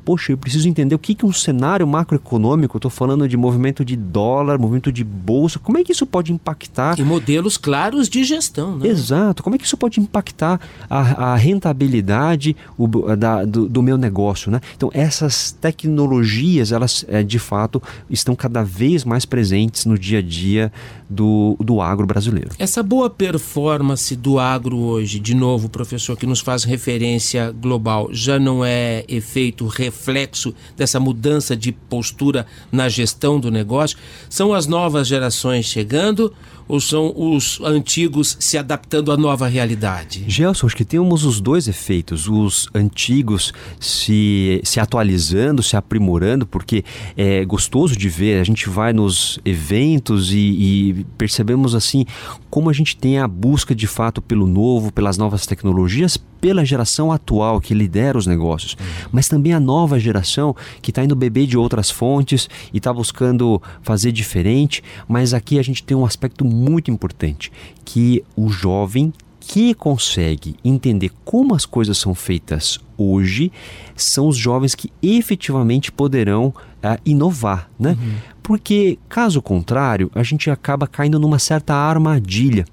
poxa, 0.10 0.32
eu 0.32 0.38
preciso 0.40 0.68
entender 0.68 0.96
o 0.96 1.00
que, 1.00 1.14
que 1.14 1.24
um 1.24 1.32
cenário 1.32 1.86
macroeconômico, 1.86 2.76
eu 2.76 2.80
estou 2.80 2.90
falando 2.90 3.28
de 3.28 3.38
movimento 3.38 3.86
de 3.86 3.96
dólar, 3.96 4.58
movimento 4.58 4.92
de 4.92 5.04
bolsa, 5.04 5.60
como 5.60 5.78
é 5.78 5.84
que 5.84 5.92
isso 5.92 6.04
pode 6.04 6.34
impactar? 6.34 7.00
E 7.00 7.04
modelos 7.04 7.58
claros 7.58 8.10
de 8.10 8.24
gestão, 8.24 8.76
né? 8.76 8.88
Exato, 8.88 9.44
como 9.44 9.56
é 9.56 9.60
que 9.60 9.66
isso 9.66 9.78
pode 9.78 10.00
impactar 10.00 10.60
a, 10.90 11.34
a 11.34 11.36
rentabilidade 11.36 12.56
o, 12.76 12.88
da, 13.16 13.46
do, 13.46 13.70
do, 13.70 13.84
meu 13.84 14.00
negócio, 14.00 14.52
né? 14.52 14.60
Então, 14.76 14.90
essas 14.96 15.52
tecnologias, 15.52 16.69
elas 16.72 17.06
é, 17.08 17.24
de 17.24 17.40
fato 17.40 17.82
estão 18.10 18.36
cada 18.36 18.64
vez 18.64 19.04
mais 19.04 19.26
presentes 19.26 19.86
no 19.86 19.98
dia 19.98 20.20
a 20.20 20.22
dia 20.22 20.72
do, 21.10 21.56
do 21.60 21.82
agro 21.82 22.06
brasileiro. 22.06 22.52
Essa 22.60 22.84
boa 22.84 23.10
performance 23.10 24.16
do 24.16 24.40
agro 24.40 24.78
hoje, 24.78 25.20
de 25.20 25.34
novo, 25.34 25.70
professor, 25.70 26.18
que 26.18 26.26
nos 26.26 26.40
faz 26.40 26.64
referência 26.64 27.52
global, 27.52 28.10
já 28.12 28.38
não 28.38 28.64
é 28.64 29.04
efeito 29.08 29.66
reflexo 29.68 30.54
dessa 30.78 31.00
mudança 31.00 31.56
de 31.56 31.72
postura 31.72 32.46
na 32.72 32.88
gestão 32.88 33.40
do 33.40 33.50
negócio? 33.50 33.98
São 34.30 34.54
as 34.54 34.68
novas 34.68 35.08
gerações 35.08 35.66
chegando 35.66 36.34
ou 36.70 36.80
são 36.80 37.12
os 37.16 37.60
antigos 37.62 38.38
se 38.40 38.56
adaptando 38.56 39.12
à 39.12 39.18
nova 39.18 39.48
realidade? 39.48 40.24
Gelson, 40.28 40.68
acho 40.68 40.76
que 40.76 40.86
temos 40.86 41.26
os 41.26 41.42
dois 41.42 41.68
efeitos. 41.68 42.28
Os 42.28 42.70
antigos 42.76 43.52
se, 43.80 44.62
se 44.64 44.80
atualizando, 44.80 45.64
se 45.64 45.76
aprimorando, 45.76 46.46
porque 46.46 46.86
é 47.18 47.44
gostoso 47.44 47.98
de 47.98 48.08
ver. 48.08 48.40
A 48.40 48.44
gente 48.44 48.70
vai 48.70 48.94
nos 48.94 49.40
eventos 49.44 50.32
e, 50.32 50.38
e 50.38 51.06
percebemos 51.18 51.74
assim 51.74 52.06
como 52.52 52.70
a 52.70 52.74
gente 52.74 52.96
tem 52.96 53.18
a 53.18 53.28
busca 53.28 53.74
de 53.74 53.88
fato 53.88 54.22
pelo 54.22 54.46
novo, 54.46 54.92
pelas 54.92 55.18
novas 55.18 55.48
tecnologias, 55.48 56.20
pela 56.40 56.66
geração 56.66 57.12
atual 57.12 57.60
que 57.60 57.74
lidera 57.74 58.18
os 58.18 58.26
negócios, 58.26 58.78
mas 59.12 59.28
também 59.28 59.54
a 59.54 59.60
nova 59.60 60.00
geração 60.00 60.56
que 60.82 60.92
está 60.92 61.04
indo 61.04 61.16
beber 61.16 61.46
de 61.46 61.58
outras 61.58 61.90
fontes 61.90 62.50
e 62.74 62.78
está 62.78 62.94
buscando 62.94 63.62
fazer 63.82 64.12
diferente. 64.12 64.84
Mas 65.08 65.34
aqui 65.34 65.60
a 65.60 65.64
gente 65.64 65.84
tem 65.84 65.96
um 65.96 66.06
aspecto 66.06 66.46
muito 66.46 66.92
importante, 66.92 67.52
que 67.86 68.24
o 68.36 68.50
jovem 68.50 69.14
que 69.40 69.74
consegue 69.74 70.56
entender 70.64 71.12
como 71.26 71.56
as 71.56 71.66
coisas 71.66 71.98
são 71.98 72.14
feitas 72.14 72.80
hoje 72.96 73.52
são 73.96 74.28
os 74.28 74.38
jovens 74.38 74.76
que 74.76 74.92
efetivamente 75.02 75.92
poderão 75.92 76.48
uh, 76.48 77.00
inovar, 77.06 77.70
né? 77.80 77.98
Uhum. 78.00 78.14
Porque 78.44 79.00
caso 79.08 79.42
contrário, 79.42 80.12
a 80.14 80.24
gente 80.24 80.50
acaba 80.50 80.86
caindo 80.86 81.20
numa 81.20 81.40
certa 81.40 81.74
armadilha 81.74 82.66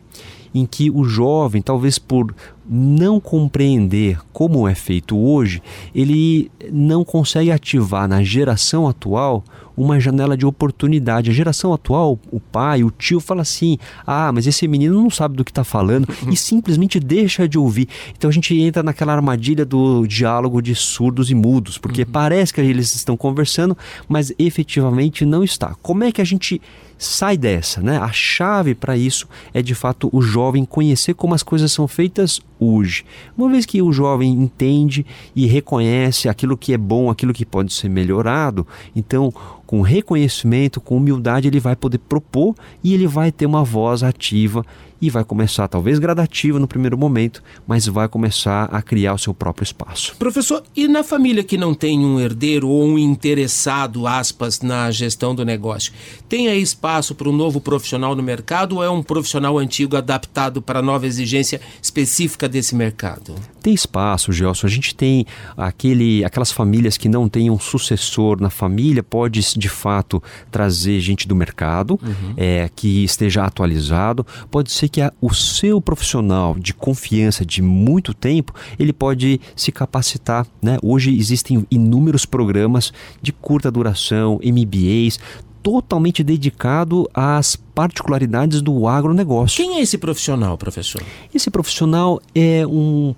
em 0.54 0.66
que 0.66 0.90
o 0.90 1.04
jovem, 1.04 1.62
talvez 1.62 1.98
por 1.98 2.34
não 2.68 3.20
compreender 3.20 4.18
como 4.32 4.66
é 4.66 4.74
feito 4.74 5.16
hoje, 5.16 5.62
ele 5.94 6.50
não 6.72 7.04
consegue 7.04 7.50
ativar 7.50 8.08
na 8.08 8.22
geração 8.22 8.88
atual 8.88 9.44
uma 9.76 10.00
janela 10.00 10.36
de 10.36 10.46
oportunidade. 10.46 11.30
A 11.30 11.34
geração 11.34 11.72
atual, 11.72 12.18
o 12.30 12.40
pai, 12.40 12.82
o 12.82 12.90
tio 12.90 13.20
fala 13.20 13.42
assim: 13.42 13.78
ah, 14.06 14.32
mas 14.32 14.46
esse 14.46 14.66
menino 14.66 15.00
não 15.00 15.10
sabe 15.10 15.36
do 15.36 15.44
que 15.44 15.50
está 15.50 15.64
falando 15.64 16.08
e 16.30 16.36
simplesmente 16.36 16.98
deixa 16.98 17.48
de 17.48 17.58
ouvir. 17.58 17.88
Então 18.16 18.30
a 18.30 18.32
gente 18.32 18.58
entra 18.58 18.82
naquela 18.82 19.12
armadilha 19.12 19.64
do 19.64 20.06
diálogo 20.06 20.62
de 20.62 20.74
surdos 20.74 21.30
e 21.30 21.34
mudos, 21.34 21.78
porque 21.78 22.02
uhum. 22.02 22.08
parece 22.10 22.54
que 22.54 22.60
eles 22.60 22.94
estão 22.94 23.16
conversando, 23.16 23.76
mas 24.08 24.32
efetivamente 24.38 25.24
não 25.24 25.44
está. 25.44 25.74
Como 25.82 26.02
é 26.04 26.10
que 26.10 26.20
a 26.20 26.24
gente 26.24 26.60
sai 26.98 27.36
dessa, 27.36 27.82
né? 27.82 27.98
A 27.98 28.10
chave 28.10 28.74
para 28.74 28.96
isso 28.96 29.28
é 29.52 29.60
de 29.60 29.74
fato 29.74 30.08
o 30.12 30.22
jovem 30.22 30.64
conhecer 30.64 31.14
como 31.14 31.34
as 31.34 31.42
coisas 31.42 31.70
são 31.70 31.86
feitas 31.86 32.40
hoje. 32.58 33.04
Uma 33.36 33.48
vez 33.48 33.66
que 33.66 33.82
o 33.82 33.92
jovem 33.92 34.32
entende 34.32 35.04
e 35.34 35.46
reconhece 35.46 36.28
aquilo 36.28 36.56
que 36.56 36.72
é 36.72 36.78
bom, 36.78 37.10
aquilo 37.10 37.32
que 37.32 37.44
pode 37.44 37.72
ser 37.72 37.88
melhorado, 37.88 38.66
então 38.94 39.32
com 39.66 39.82
reconhecimento, 39.82 40.80
com 40.80 40.96
humildade, 40.96 41.48
ele 41.48 41.60
vai 41.60 41.74
poder 41.74 41.98
propor 41.98 42.54
e 42.82 42.94
ele 42.94 43.06
vai 43.06 43.32
ter 43.32 43.46
uma 43.46 43.64
voz 43.64 44.02
ativa 44.02 44.64
e 45.00 45.10
vai 45.10 45.24
começar, 45.24 45.68
talvez 45.68 45.98
gradativa 45.98 46.58
no 46.58 46.66
primeiro 46.66 46.96
momento, 46.96 47.42
mas 47.66 47.86
vai 47.86 48.08
começar 48.08 48.64
a 48.64 48.80
criar 48.80 49.14
o 49.14 49.18
seu 49.18 49.34
próprio 49.34 49.64
espaço. 49.64 50.16
Professor, 50.18 50.62
e 50.74 50.88
na 50.88 51.04
família 51.04 51.44
que 51.44 51.58
não 51.58 51.74
tem 51.74 52.00
um 52.00 52.18
herdeiro 52.18 52.68
ou 52.68 52.84
um 52.84 52.98
interessado, 52.98 54.06
aspas, 54.06 54.60
na 54.60 54.90
gestão 54.90 55.34
do 55.34 55.44
negócio, 55.44 55.92
tem 56.28 56.48
aí 56.48 56.60
espaço 56.60 57.14
para 57.14 57.28
um 57.28 57.32
novo 57.32 57.60
profissional 57.60 58.14
no 58.14 58.22
mercado 58.22 58.76
ou 58.76 58.84
é 58.84 58.90
um 58.90 59.02
profissional 59.02 59.58
antigo 59.58 59.96
adaptado 59.96 60.62
para 60.62 60.78
a 60.78 60.82
nova 60.82 61.06
exigência 61.06 61.60
específica 61.82 62.48
desse 62.48 62.74
mercado? 62.74 63.34
Tem 63.62 63.74
espaço, 63.74 64.32
Gelson. 64.32 64.66
A 64.66 64.70
gente 64.70 64.94
tem 64.94 65.26
aquele, 65.56 66.24
aquelas 66.24 66.52
famílias 66.52 66.96
que 66.96 67.08
não 67.08 67.28
têm 67.28 67.50
um 67.50 67.58
sucessor 67.58 68.40
na 68.40 68.50
família, 68.50 69.02
pode 69.02 69.40
de 69.58 69.68
fato 69.68 70.22
trazer 70.50 71.00
gente 71.00 71.26
do 71.26 71.34
mercado 71.34 71.98
uhum. 72.02 72.34
é, 72.36 72.70
que 72.74 73.04
esteja 73.04 73.44
atualizado. 73.44 74.26
Pode 74.50 74.70
ser 74.70 74.88
que 74.88 75.00
a, 75.00 75.12
o 75.20 75.32
seu 75.34 75.80
profissional 75.80 76.54
de 76.58 76.74
confiança 76.74 77.44
de 77.44 77.62
muito 77.62 78.14
tempo 78.14 78.54
ele 78.78 78.92
pode 78.92 79.40
se 79.54 79.72
capacitar. 79.72 80.46
Né? 80.62 80.78
Hoje 80.82 81.16
existem 81.16 81.66
inúmeros 81.70 82.24
programas 82.24 82.92
de 83.20 83.32
curta 83.32 83.70
duração, 83.70 84.40
MBAs, 84.42 85.18
totalmente 85.62 86.22
dedicado 86.22 87.10
às 87.12 87.56
particularidades 87.56 88.62
do 88.62 88.86
agronegócio. 88.86 89.56
Quem 89.56 89.78
é 89.78 89.80
esse 89.80 89.98
profissional, 89.98 90.56
professor? 90.56 91.02
Esse 91.34 91.50
profissional 91.50 92.20
é 92.32 92.64
um 92.64 93.14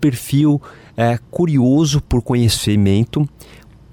perfil 0.00 0.60
é, 0.96 1.18
curioso 1.30 2.00
por 2.00 2.20
conhecimento, 2.20 3.28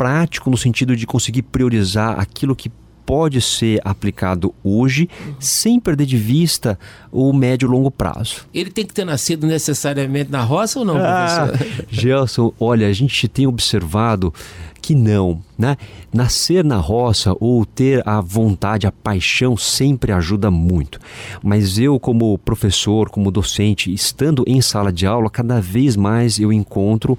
prático 0.01 0.50
no 0.50 0.58
sentido 0.58 0.96
de 0.96 1.05
conseguir 1.05 1.43
priorizar 1.43 2.20
aquilo 2.20 2.55
que 2.55 2.72
pode 3.05 3.39
ser 3.39 3.79
aplicado 3.86 4.51
hoje 4.63 5.08
sem 5.39 5.79
perder 5.79 6.08
de 6.08 6.17
vista 6.17 6.79
o 7.12 7.31
médio 7.31 7.67
e 7.67 7.70
longo 7.70 7.91
prazo. 7.91 8.48
Ele 8.51 8.72
tem 8.72 8.84
que 8.84 8.96
ter 8.96 9.05
nascido 9.05 9.46
necessariamente 9.46 10.31
na 10.31 10.41
roça 10.41 10.79
ou 10.79 10.86
não, 10.86 10.98
ah, 10.98 11.48
professor? 11.48 11.86
Gelson, 11.88 12.51
olha, 12.60 12.88
a 12.88 12.93
gente 12.93 13.27
tem 13.27 13.46
observado 13.46 14.34
que 14.81 14.95
não, 14.95 15.41
né? 15.57 15.77
Nascer 16.11 16.63
na 16.63 16.77
roça 16.77 17.35
ou 17.39 17.65
ter 17.65 18.01
a 18.07 18.19
vontade, 18.19 18.88
a 18.88 18.91
paixão 18.91 19.55
sempre 19.55 20.11
ajuda 20.11 20.50
muito. 20.50 21.00
Mas 21.43 21.77
eu, 21.77 22.00
como 22.00 22.38
professor, 22.39 23.09
como 23.09 23.31
docente, 23.31 23.93
estando 23.93 24.43
em 24.47 24.61
sala 24.61 24.91
de 24.91 25.05
aula, 25.05 25.29
cada 25.29 25.61
vez 25.61 25.95
mais 25.95 26.39
eu 26.39 26.51
encontro 26.51 27.17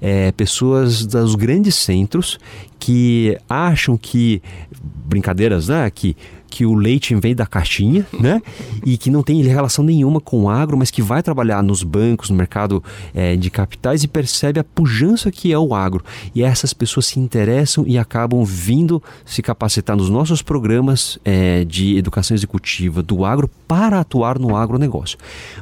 é, 0.00 0.32
pessoas 0.32 1.04
dos 1.04 1.34
grandes 1.34 1.74
centros 1.74 2.38
que 2.78 3.38
acham 3.48 3.96
que 3.96 4.42
brincadeiras, 5.04 5.68
né? 5.68 5.88
Que 5.90 6.16
que 6.52 6.66
o 6.66 6.74
leite 6.74 7.14
vem 7.14 7.34
da 7.34 7.46
caixinha, 7.46 8.06
né? 8.20 8.42
E 8.84 8.98
que 8.98 9.08
não 9.08 9.22
tem 9.22 9.40
relação 9.40 9.82
nenhuma 9.82 10.20
com 10.20 10.42
o 10.42 10.50
agro, 10.50 10.76
mas 10.76 10.90
que 10.90 11.00
vai 11.00 11.22
trabalhar 11.22 11.62
nos 11.62 11.82
bancos, 11.82 12.28
no 12.28 12.36
mercado 12.36 12.84
é, 13.14 13.34
de 13.36 13.50
capitais 13.50 14.04
e 14.04 14.08
percebe 14.08 14.60
a 14.60 14.64
pujança 14.64 15.30
que 15.30 15.50
é 15.50 15.58
o 15.58 15.74
agro. 15.74 16.04
E 16.34 16.42
essas 16.42 16.74
pessoas 16.74 17.06
se 17.06 17.18
interessam 17.18 17.84
e 17.86 17.96
acabam 17.96 18.44
vindo 18.44 19.02
se 19.24 19.40
capacitar 19.40 19.96
nos 19.96 20.10
nossos 20.10 20.42
programas 20.42 21.18
é, 21.24 21.64
de 21.64 21.96
educação 21.96 22.34
executiva 22.34 23.02
do 23.02 23.24
agro 23.24 23.48
para 23.66 23.98
atuar 23.98 24.38
no 24.38 24.54
agronegócio. 24.54 25.16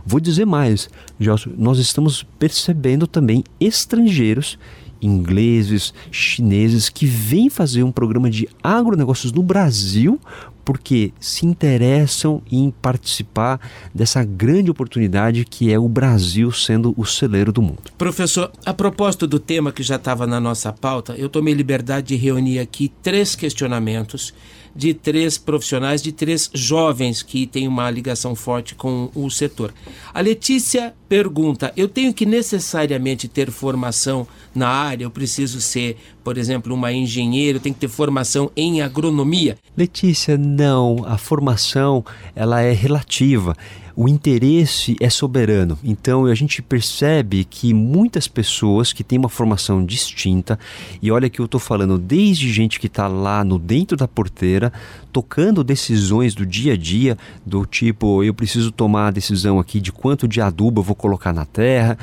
Vou 0.05 0.19
dizer 0.19 0.45
mais, 0.45 0.91
Gelson, 1.21 1.51
nós 1.57 1.79
estamos 1.79 2.27
percebendo 2.37 3.07
também 3.07 3.45
estrangeiros 3.61 4.59
ingleses, 5.01 5.95
chineses 6.11 6.89
que 6.89 7.07
vêm 7.07 7.49
fazer 7.49 7.83
um 7.83 7.93
programa 7.93 8.31
de 8.31 8.49
agronegócios 8.63 9.33
no 9.33 9.43
Brasil 9.43 10.21
porque 10.65 11.13
se 11.19 11.47
interessam 11.47 12.43
em 12.51 12.71
participar 12.71 13.61
dessa 13.95 14.25
grande 14.25 14.71
oportunidade 14.71 15.45
que 15.45 15.73
é 15.73 15.79
o 15.79 15.89
Brasil 15.89 16.53
sendo 16.53 16.95
o 16.97 17.05
celeiro 17.05 17.53
do 17.53 17.63
mundo. 17.63 17.83
Professor, 17.97 18.51
a 18.65 18.75
propósito 18.75 19.27
do 19.27 19.39
tema 19.39 19.73
que 19.73 19.83
já 19.83 19.97
estava 19.97 20.27
na 20.27 20.41
nossa 20.41 20.73
pauta, 20.73 21.15
eu 21.17 21.29
tomei 21.29 21.55
liberdade 21.55 22.09
de 22.09 22.17
reunir 22.17 22.59
aqui 22.59 22.91
três 23.03 23.35
questionamentos 23.35 24.33
de 24.75 24.95
três 24.95 25.37
profissionais, 25.37 26.03
de 26.03 26.13
três 26.13 26.51
jovens 26.53 27.23
que 27.23 27.47
têm 27.47 27.67
uma 27.67 27.91
ligação 27.91 28.35
forte 28.35 28.75
com 28.75 29.11
o 29.15 29.31
setor. 29.31 29.73
A 30.13 30.21
Letícia 30.21 30.95
pergunta: 31.09 31.73
eu 31.77 31.89
tenho 31.89 32.13
que 32.15 32.25
necessariamente 32.27 33.29
ter 33.29 33.51
formação 33.51 34.27
na 34.55 34.69
área? 34.69 35.05
Eu 35.05 35.11
preciso 35.11 35.61
ser, 35.61 35.97
por 36.23 36.39
exemplo, 36.39 36.75
uma 36.75 36.93
engenheira? 36.93 37.59
Eu 37.59 37.63
tenho 37.63 37.75
que 37.75 37.81
ter 37.81 37.89
formação 37.89 38.51
em 38.57 38.81
agronomia? 38.81 39.59
Letícia, 39.77 40.37
não. 40.37 41.05
A 41.07 41.19
formação 41.19 42.05
ela 42.35 42.61
é 42.61 42.73
relativa 42.73 43.57
o 43.95 44.09
interesse 44.09 44.97
é 45.01 45.11
soberano. 45.11 45.79
Então 45.83 46.27
a 46.27 46.35
gente 46.35 46.63
percebe 46.63 47.45
que 47.45 47.73
muitas 47.75 48.29
pessoas 48.29 48.93
que 48.93 49.05
têm 49.05 49.19
uma 49.19 49.29
formação 49.29 49.85
distinta, 49.85 50.59
e 51.03 51.11
olha 51.11 51.31
que 51.31 51.41
eu 51.41 51.45
estou 51.45 51.61
falando 51.61 51.99
desde 51.99 52.53
gente 52.53 52.79
que 52.81 52.87
está 52.87 53.07
lá 53.07 53.45
no 53.45 53.59
dentro 53.59 53.97
da 53.97 54.09
porteira, 54.09 54.73
tocando 55.13 55.63
decisões 55.65 56.35
do 56.35 56.47
dia 56.47 56.75
a 56.75 56.77
dia, 56.77 57.17
do 57.45 57.67
tipo, 57.67 58.23
eu 58.23 58.33
preciso 58.35 58.71
tomar 58.71 59.09
a 59.09 59.11
decisão 59.11 59.59
aqui 59.59 59.81
de 59.81 59.93
quanto 59.93 60.27
de 60.27 60.41
adubo 60.41 60.81
eu 60.81 60.85
vou 60.85 60.97
colocar 60.97 61.33
na 61.33 61.45
terra, 61.45 61.99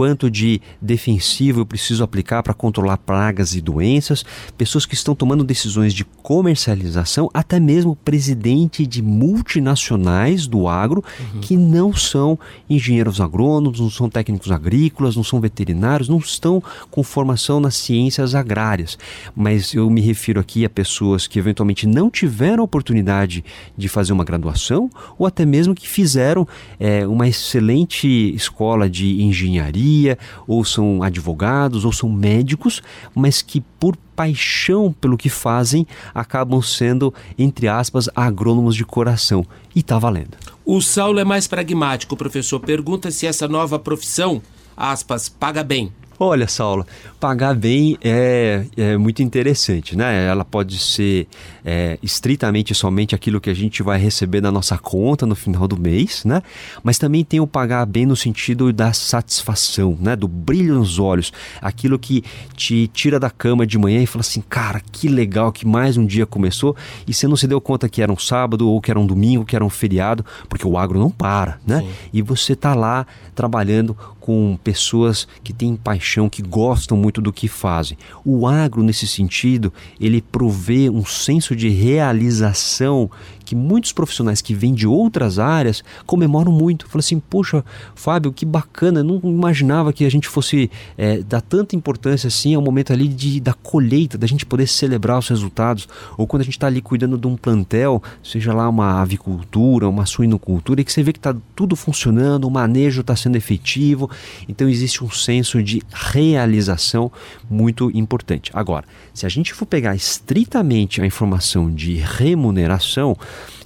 quanto 0.00 0.30
de 0.30 0.62
defensivo 0.80 1.60
eu 1.60 1.66
preciso 1.66 2.02
aplicar 2.02 2.42
para 2.42 2.54
controlar 2.54 2.96
pragas 2.96 3.54
e 3.54 3.60
doenças, 3.60 4.24
pessoas 4.56 4.86
que 4.86 4.94
estão 4.94 5.14
tomando 5.14 5.44
decisões 5.44 5.92
de 5.92 6.06
comercialização, 6.06 7.28
até 7.34 7.60
mesmo 7.60 7.94
presidente 7.94 8.86
de 8.86 9.02
multinacionais 9.02 10.46
do 10.46 10.68
agro 10.68 11.04
uhum. 11.34 11.40
que 11.42 11.54
não 11.54 11.92
são 11.92 12.38
engenheiros 12.66 13.20
agrônomos, 13.20 13.78
não 13.78 13.90
são 13.90 14.08
técnicos 14.08 14.50
agrícolas, 14.50 15.16
não 15.16 15.22
são 15.22 15.38
veterinários, 15.38 16.08
não 16.08 16.16
estão 16.16 16.62
com 16.90 17.02
formação 17.02 17.60
nas 17.60 17.76
ciências 17.76 18.34
agrárias. 18.34 18.96
Mas 19.36 19.74
eu 19.74 19.90
me 19.90 20.00
refiro 20.00 20.40
aqui 20.40 20.64
a 20.64 20.70
pessoas 20.70 21.26
que 21.26 21.38
eventualmente 21.38 21.86
não 21.86 22.08
tiveram 22.08 22.49
a 22.58 22.62
oportunidade 22.62 23.44
de 23.76 23.88
fazer 23.88 24.12
uma 24.12 24.24
graduação 24.24 24.90
ou 25.18 25.26
até 25.26 25.44
mesmo 25.44 25.74
que 25.74 25.88
fizeram 25.88 26.46
é, 26.78 27.06
uma 27.06 27.28
excelente 27.28 28.08
escola 28.34 28.88
de 28.88 29.22
engenharia 29.22 30.18
ou 30.46 30.64
são 30.64 31.02
advogados, 31.02 31.84
ou 31.84 31.92
são 31.92 32.08
médicos, 32.08 32.82
mas 33.14 33.42
que 33.42 33.60
por 33.60 33.96
paixão 34.16 34.94
pelo 35.00 35.16
que 35.16 35.28
fazem 35.30 35.86
acabam 36.14 36.60
sendo, 36.60 37.12
entre 37.38 37.68
aspas, 37.68 38.08
agrônomos 38.14 38.76
de 38.76 38.84
coração. 38.84 39.46
E 39.74 39.80
está 39.80 39.98
valendo. 39.98 40.36
O 40.64 40.80
Saulo 40.80 41.18
é 41.18 41.24
mais 41.24 41.46
pragmático, 41.46 42.16
professor. 42.16 42.60
Pergunta 42.60 43.10
se 43.10 43.26
essa 43.26 43.48
nova 43.48 43.78
profissão, 43.78 44.42
aspas, 44.76 45.28
paga 45.28 45.62
bem. 45.64 45.92
Olha, 46.22 46.46
Saulo, 46.46 46.86
pagar 47.18 47.54
bem 47.54 47.96
é, 48.02 48.66
é 48.76 48.98
muito 48.98 49.22
interessante, 49.22 49.96
né? 49.96 50.26
Ela 50.26 50.44
pode 50.44 50.78
ser 50.78 51.26
é, 51.64 51.98
estritamente 52.02 52.74
somente 52.74 53.14
aquilo 53.14 53.40
que 53.40 53.48
a 53.48 53.54
gente 53.54 53.82
vai 53.82 53.98
receber 53.98 54.42
na 54.42 54.52
nossa 54.52 54.76
conta 54.76 55.24
no 55.24 55.34
final 55.34 55.66
do 55.66 55.80
mês, 55.80 56.22
né? 56.26 56.42
Mas 56.82 56.98
também 56.98 57.24
tem 57.24 57.40
o 57.40 57.46
pagar 57.46 57.86
bem 57.86 58.04
no 58.04 58.14
sentido 58.14 58.70
da 58.70 58.92
satisfação, 58.92 59.96
né? 59.98 60.14
Do 60.14 60.28
brilho 60.28 60.74
nos 60.74 60.98
olhos, 60.98 61.32
aquilo 61.62 61.98
que 61.98 62.22
te 62.54 62.86
tira 62.88 63.18
da 63.18 63.30
cama 63.30 63.66
de 63.66 63.78
manhã 63.78 64.02
e 64.02 64.06
fala 64.06 64.20
assim, 64.20 64.42
cara, 64.42 64.82
que 64.92 65.08
legal 65.08 65.50
que 65.50 65.66
mais 65.66 65.96
um 65.96 66.04
dia 66.04 66.26
começou 66.26 66.76
e 67.06 67.14
você 67.14 67.26
não 67.26 67.34
se 67.34 67.46
deu 67.46 67.62
conta 67.62 67.88
que 67.88 68.02
era 68.02 68.12
um 68.12 68.18
sábado 68.18 68.68
ou 68.68 68.78
que 68.78 68.90
era 68.90 69.00
um 69.00 69.06
domingo, 69.06 69.46
que 69.46 69.56
era 69.56 69.64
um 69.64 69.70
feriado, 69.70 70.22
porque 70.50 70.66
o 70.66 70.76
agro 70.76 70.98
não 70.98 71.10
para, 71.10 71.58
né? 71.66 71.80
Sim. 71.80 71.88
E 72.12 72.20
você 72.20 72.54
tá 72.54 72.74
lá 72.74 73.06
trabalhando 73.34 73.96
com 74.20 74.58
pessoas 74.62 75.26
que 75.42 75.52
têm 75.52 75.74
paixão, 75.74 76.28
que 76.28 76.42
gostam 76.42 76.96
muito 76.96 77.20
do 77.20 77.32
que 77.32 77.48
fazem. 77.48 77.96
O 78.24 78.46
agro, 78.46 78.82
nesse 78.82 79.06
sentido, 79.06 79.72
ele 80.00 80.20
provê 80.20 80.90
um 80.90 81.04
senso 81.04 81.56
de 81.56 81.68
realização 81.68 83.10
que 83.50 83.56
muitos 83.56 83.90
profissionais 83.90 84.40
que 84.40 84.54
vêm 84.54 84.72
de 84.72 84.86
outras 84.86 85.36
áreas 85.40 85.82
comemoram 86.06 86.52
muito. 86.52 86.86
Falam 86.86 87.00
assim, 87.00 87.18
poxa, 87.18 87.64
Fábio, 87.96 88.32
que 88.32 88.46
bacana, 88.46 89.02
não 89.02 89.20
imaginava 89.24 89.92
que 89.92 90.04
a 90.04 90.08
gente 90.08 90.28
fosse 90.28 90.70
é, 90.96 91.18
dar 91.18 91.40
tanta 91.40 91.74
importância 91.74 92.28
assim 92.28 92.54
ao 92.54 92.62
momento 92.62 92.92
ali 92.92 93.08
de, 93.08 93.40
da 93.40 93.52
colheita, 93.52 94.16
da 94.16 94.24
gente 94.24 94.46
poder 94.46 94.68
celebrar 94.68 95.18
os 95.18 95.26
resultados, 95.26 95.88
ou 96.16 96.28
quando 96.28 96.42
a 96.42 96.44
gente 96.44 96.54
está 96.54 96.68
ali 96.68 96.80
cuidando 96.80 97.18
de 97.18 97.26
um 97.26 97.36
plantel, 97.36 98.00
seja 98.22 98.54
lá 98.54 98.68
uma 98.68 99.02
avicultura, 99.02 99.88
uma 99.88 100.06
suinocultura, 100.06 100.80
e 100.80 100.84
que 100.84 100.92
você 100.92 101.02
vê 101.02 101.12
que 101.12 101.18
está 101.18 101.34
tudo 101.56 101.74
funcionando, 101.74 102.44
o 102.44 102.50
manejo 102.52 103.00
está 103.00 103.16
sendo 103.16 103.34
efetivo, 103.34 104.08
Então 104.48 104.68
existe 104.68 105.02
um 105.02 105.10
senso 105.10 105.60
de 105.60 105.82
realização 105.92 107.10
muito 107.50 107.90
importante. 107.92 108.52
Agora, 108.54 108.84
se 109.12 109.26
a 109.26 109.28
gente 109.28 109.52
for 109.52 109.66
pegar 109.66 109.96
estritamente 109.96 111.02
a 111.02 111.06
informação 111.06 111.68
de 111.68 111.96
remuneração, 111.96 113.16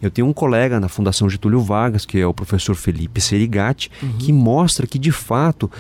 eu 0.01 0.11
tenho 0.11 0.27
um 0.27 0.33
colega 0.33 0.79
na 0.79 0.89
Fundação 0.89 1.29
Getúlio 1.29 1.61
Vargas, 1.61 2.05
que 2.05 2.19
é 2.19 2.27
o 2.27 2.35
professor 2.35 2.75
Felipe 2.75 3.21
Serigati, 3.21 3.91
uhum. 4.03 4.19
que 4.19 4.33
mostra 4.33 4.87
que 4.87 4.99
de 4.99 5.13
fato 5.13 5.71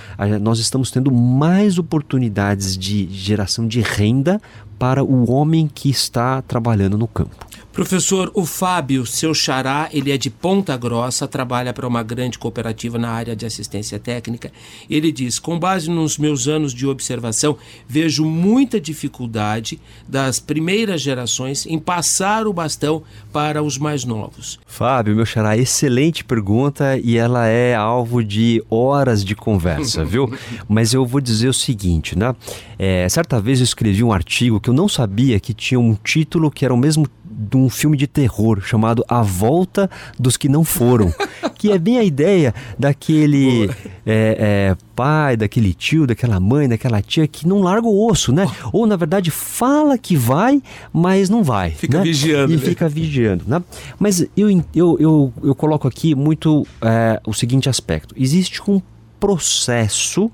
nós 0.40 0.58
estamos 0.58 0.90
tendo 0.90 1.10
mais 1.10 1.78
oportunidades 1.78 2.76
de 2.76 3.08
geração 3.10 3.66
de 3.66 3.80
renda 3.80 4.40
para 4.78 5.02
o 5.02 5.30
homem 5.30 5.70
que 5.72 5.88
está 5.88 6.42
trabalhando 6.42 6.98
no 6.98 7.06
campo. 7.06 7.46
Professor, 7.75 8.31
o 8.35 8.47
Fábio, 8.47 9.04
seu 9.04 9.35
xará, 9.35 9.88
ele 9.93 10.12
é 10.12 10.16
de 10.16 10.31
Ponta 10.31 10.76
Grossa, 10.76 11.26
trabalha 11.26 11.73
para 11.73 11.88
uma 11.88 12.04
grande 12.04 12.38
cooperativa 12.38 13.00
na 13.00 13.11
área 13.11 13.35
de 13.35 13.45
assistência 13.45 13.99
técnica. 13.99 14.52
Ele 14.88 15.11
diz: 15.11 15.40
com 15.40 15.59
base 15.59 15.90
nos 15.90 16.16
meus 16.16 16.47
anos 16.47 16.73
de 16.73 16.87
observação, 16.87 17.59
vejo 17.88 18.25
muita 18.25 18.81
dificuldade 18.81 19.81
das 20.07 20.38
primeiras 20.38 21.00
gerações 21.00 21.66
em 21.66 21.76
passar 21.76 22.47
o 22.47 22.52
bastão 22.52 23.02
para 23.33 23.61
os 23.61 23.76
mais 23.76 24.04
novos. 24.04 24.61
Fábio, 24.64 25.16
meu 25.16 25.26
xará, 25.26 25.59
excelente 25.59 26.23
pergunta 26.23 26.97
e 27.02 27.16
ela 27.16 27.49
é 27.49 27.75
alvo 27.75 28.23
de 28.23 28.62
horas 28.71 29.25
de 29.25 29.35
conversa, 29.35 30.04
viu? 30.07 30.33
Mas 30.69 30.95
eu 30.95 31.04
vou 31.04 31.21
dizer 31.21 31.49
o 31.49 31.52
seguinte, 31.52 32.16
né? 32.16 32.37
É, 32.78 33.09
certa 33.09 33.40
vez 33.40 33.59
eu 33.59 33.64
escrevi 33.64 34.04
um 34.04 34.12
artigo 34.12 34.61
que 34.61 34.71
eu 34.71 34.75
não 34.75 34.88
sabia 34.88 35.40
que 35.40 35.52
tinha 35.52 35.81
um 35.81 35.95
título 35.95 36.52
que 36.52 36.64
era 36.64 36.73
o 36.73 36.76
mesmo 36.76 37.09
de 37.36 37.56
um 37.56 37.68
filme 37.68 37.96
de 37.96 38.06
terror 38.06 38.60
chamado 38.60 39.04
A 39.08 39.22
Volta 39.22 39.90
dos 40.18 40.36
Que 40.36 40.48
Não 40.48 40.64
Foram, 40.64 41.12
que 41.56 41.72
é 41.72 41.78
bem 41.78 41.98
a 41.98 42.04
ideia 42.04 42.54
daquele 42.78 43.68
é, 44.06 44.70
é, 44.76 44.76
pai, 44.94 45.36
daquele 45.36 45.74
tio, 45.74 46.06
daquela 46.06 46.38
mãe, 46.38 46.68
daquela 46.68 47.02
tia 47.02 47.26
que 47.26 47.46
não 47.46 47.60
larga 47.60 47.86
o 47.86 48.08
osso, 48.08 48.32
né? 48.32 48.46
Ou 48.72 48.86
na 48.86 48.96
verdade 48.96 49.30
fala 49.30 49.98
que 49.98 50.16
vai, 50.16 50.62
mas 50.92 51.28
não 51.28 51.42
vai. 51.42 51.70
Fica 51.70 51.98
né? 51.98 52.04
vigiando. 52.04 52.52
E 52.52 52.56
né? 52.56 52.62
fica 52.62 52.88
vigiando. 52.88 53.44
Né? 53.46 53.62
Mas 53.98 54.26
eu, 54.36 54.50
eu, 54.74 54.96
eu, 55.00 55.32
eu 55.42 55.54
coloco 55.54 55.88
aqui 55.88 56.14
muito 56.14 56.66
é, 56.80 57.20
o 57.26 57.32
seguinte 57.32 57.68
aspecto: 57.68 58.14
existe 58.16 58.60
um 58.70 58.80
processo 59.18 60.30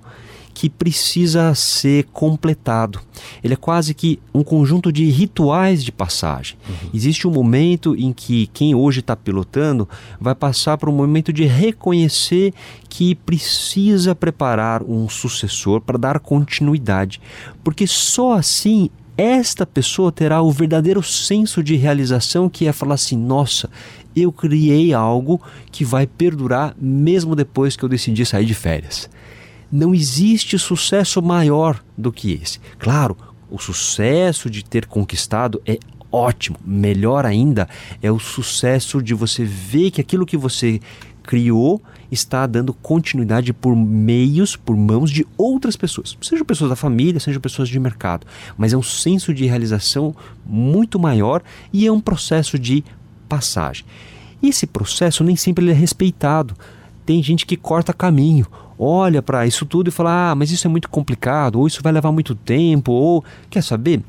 que 0.61 0.69
precisa 0.69 1.55
ser 1.55 2.05
completado. 2.13 3.01
Ele 3.43 3.55
é 3.55 3.57
quase 3.57 3.95
que 3.95 4.21
um 4.35 4.45
conjunto 4.45 4.93
de 4.93 5.09
rituais 5.09 5.83
de 5.83 5.91
passagem. 5.91 6.59
Uhum. 6.69 6.91
Existe 6.93 7.27
um 7.27 7.31
momento 7.31 7.97
em 7.97 8.13
que 8.13 8.47
quem 8.49 8.75
hoje 8.75 9.01
está 9.01 9.17
pilotando 9.17 9.89
vai 10.21 10.35
passar 10.35 10.77
por 10.77 10.91
um 10.91 10.93
momento 10.93 11.33
de 11.33 11.47
reconhecer 11.47 12.53
que 12.91 13.15
precisa 13.15 14.15
preparar 14.15 14.83
um 14.83 15.09
sucessor 15.09 15.81
para 15.81 15.97
dar 15.97 16.21
continuidade, 16.21 17.23
porque 17.65 17.87
só 17.87 18.35
assim 18.35 18.91
esta 19.17 19.65
pessoa 19.65 20.13
terá 20.13 20.43
o 20.43 20.53
verdadeiro 20.53 21.03
senso 21.03 21.63
de 21.63 21.75
realização 21.75 22.51
que 22.51 22.67
é 22.67 22.73
falar 22.73 22.97
assim: 22.97 23.17
nossa, 23.17 23.71
eu 24.15 24.31
criei 24.31 24.93
algo 24.93 25.41
que 25.73 25.87
vai 25.87 26.07
perdurar 26.07 26.77
mesmo 26.79 27.35
depois 27.35 27.77
que 27.77 27.83
eu 27.83 27.89
decidi 27.89 28.27
sair 28.27 28.45
de 28.45 28.55
férias. 28.55 29.09
Não 29.71 29.95
existe 29.95 30.59
sucesso 30.59 31.23
maior 31.23 31.83
do 31.97 32.13
que 32.13 32.33
esse. 32.33 32.61
Claro, 32.79 33.17
o 33.51 33.59
sucesso 33.59 34.51
de 34.51 34.65
ter 34.65 34.87
conquistado 34.87 35.61
é 35.67 35.79
ótimo. 36.11 36.57
Melhor 36.65 37.25
ainda 37.25 37.69
é 38.03 38.11
o 38.11 38.19
sucesso 38.19 39.03
de 39.03 39.15
você 39.15 39.45
ver 39.45 39.91
que 39.91 40.01
aquilo 40.01 40.27
que 40.27 40.37
você 40.37 40.81
criou 41.23 41.81
está 42.11 42.47
dando 42.47 42.75
continuidade 42.75 43.53
por 43.53 43.77
meios, 43.77 44.57
por 44.57 44.77
mãos 44.77 45.11
de 45.11 45.25
outras 45.39 45.77
pessoas, 45.77 46.17
sejam 46.21 46.45
pessoas 46.45 46.71
da 46.71 46.77
família, 46.77 47.21
sejam 47.21 47.41
pessoas 47.41 47.69
de 47.69 47.79
mercado, 47.79 48.27
mas 48.59 48.73
é 48.73 48.77
um 48.77 48.83
senso 48.83 49.33
de 49.33 49.47
realização 49.47 50.15
muito 50.45 50.99
maior 50.99 51.41
e 51.73 51.87
é 51.87 51.93
um 51.93 52.01
processo 52.01 52.59
de 52.59 52.83
passagem. 53.29 53.85
Esse 54.43 54.67
processo 54.67 55.23
nem 55.23 55.37
sempre 55.37 55.71
é 55.71 55.75
respeitado. 55.75 56.57
Tem 57.11 57.21
gente 57.21 57.45
que 57.45 57.57
corta 57.57 57.93
caminho 57.93 58.47
olha 58.79 59.21
para 59.21 59.45
isso 59.45 59.67
tudo 59.67 59.89
e 59.89 59.91
fala: 59.91 60.31
ah, 60.31 60.35
mas 60.37 60.53
isso 60.53 60.65
é 60.65 60.71
muito 60.71 60.89
complicado, 60.89 61.59
ou 61.59 61.67
isso 61.67 61.83
vai 61.83 61.93
levar 61.93 62.13
muito 62.13 62.37
tempo, 62.37 62.93
ou 62.93 63.25
quer 63.51 63.65
saber? 63.65 64.01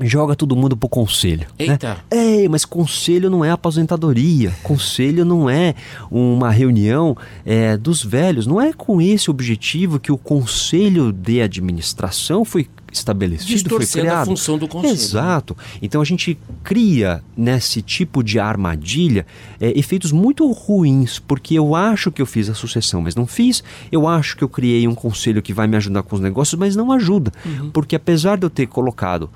Joga 0.00 0.34
todo 0.34 0.56
mundo 0.56 0.76
pro 0.76 0.88
conselho. 0.88 1.46
Né? 1.56 1.66
Eita. 1.68 1.94
Né? 1.94 2.00
Ei, 2.10 2.48
mas 2.48 2.64
conselho 2.64 3.30
não 3.30 3.44
é 3.44 3.52
aposentadoria. 3.52 4.52
Conselho 4.64 5.24
não 5.24 5.48
é 5.48 5.76
uma 6.10 6.50
reunião 6.50 7.16
é, 7.46 7.76
dos 7.76 8.02
velhos. 8.02 8.44
Não 8.44 8.60
é 8.60 8.72
com 8.72 9.00
esse 9.00 9.30
objetivo 9.30 10.00
que 10.00 10.10
o 10.10 10.18
conselho 10.18 11.12
de 11.12 11.40
administração 11.40 12.44
foi 12.44 12.68
estabelecido, 12.98 13.68
foi 13.68 13.86
criado. 13.86 14.22
a 14.22 14.26
função 14.26 14.58
do 14.58 14.68
conselho. 14.68 14.94
Exato. 14.94 15.56
Então 15.82 16.00
a 16.00 16.04
gente 16.04 16.38
cria 16.62 17.22
nesse 17.36 17.82
tipo 17.82 18.22
de 18.22 18.38
armadilha 18.38 19.26
é, 19.60 19.78
efeitos 19.78 20.12
muito 20.12 20.50
ruins, 20.52 21.18
porque 21.18 21.54
eu 21.54 21.74
acho 21.74 22.10
que 22.10 22.22
eu 22.22 22.26
fiz 22.26 22.48
a 22.48 22.54
sucessão, 22.54 23.02
mas 23.02 23.14
não 23.14 23.26
fiz. 23.26 23.62
Eu 23.90 24.06
acho 24.06 24.36
que 24.36 24.44
eu 24.44 24.48
criei 24.48 24.86
um 24.86 24.94
conselho 24.94 25.42
que 25.42 25.52
vai 25.52 25.66
me 25.66 25.76
ajudar 25.76 26.02
com 26.02 26.14
os 26.16 26.22
negócios, 26.22 26.58
mas 26.58 26.76
não 26.76 26.92
ajuda. 26.92 27.32
Uhum. 27.44 27.70
Porque 27.70 27.96
apesar 27.96 28.36
de 28.36 28.46
eu 28.46 28.50
ter 28.50 28.66
colocado 28.66 29.30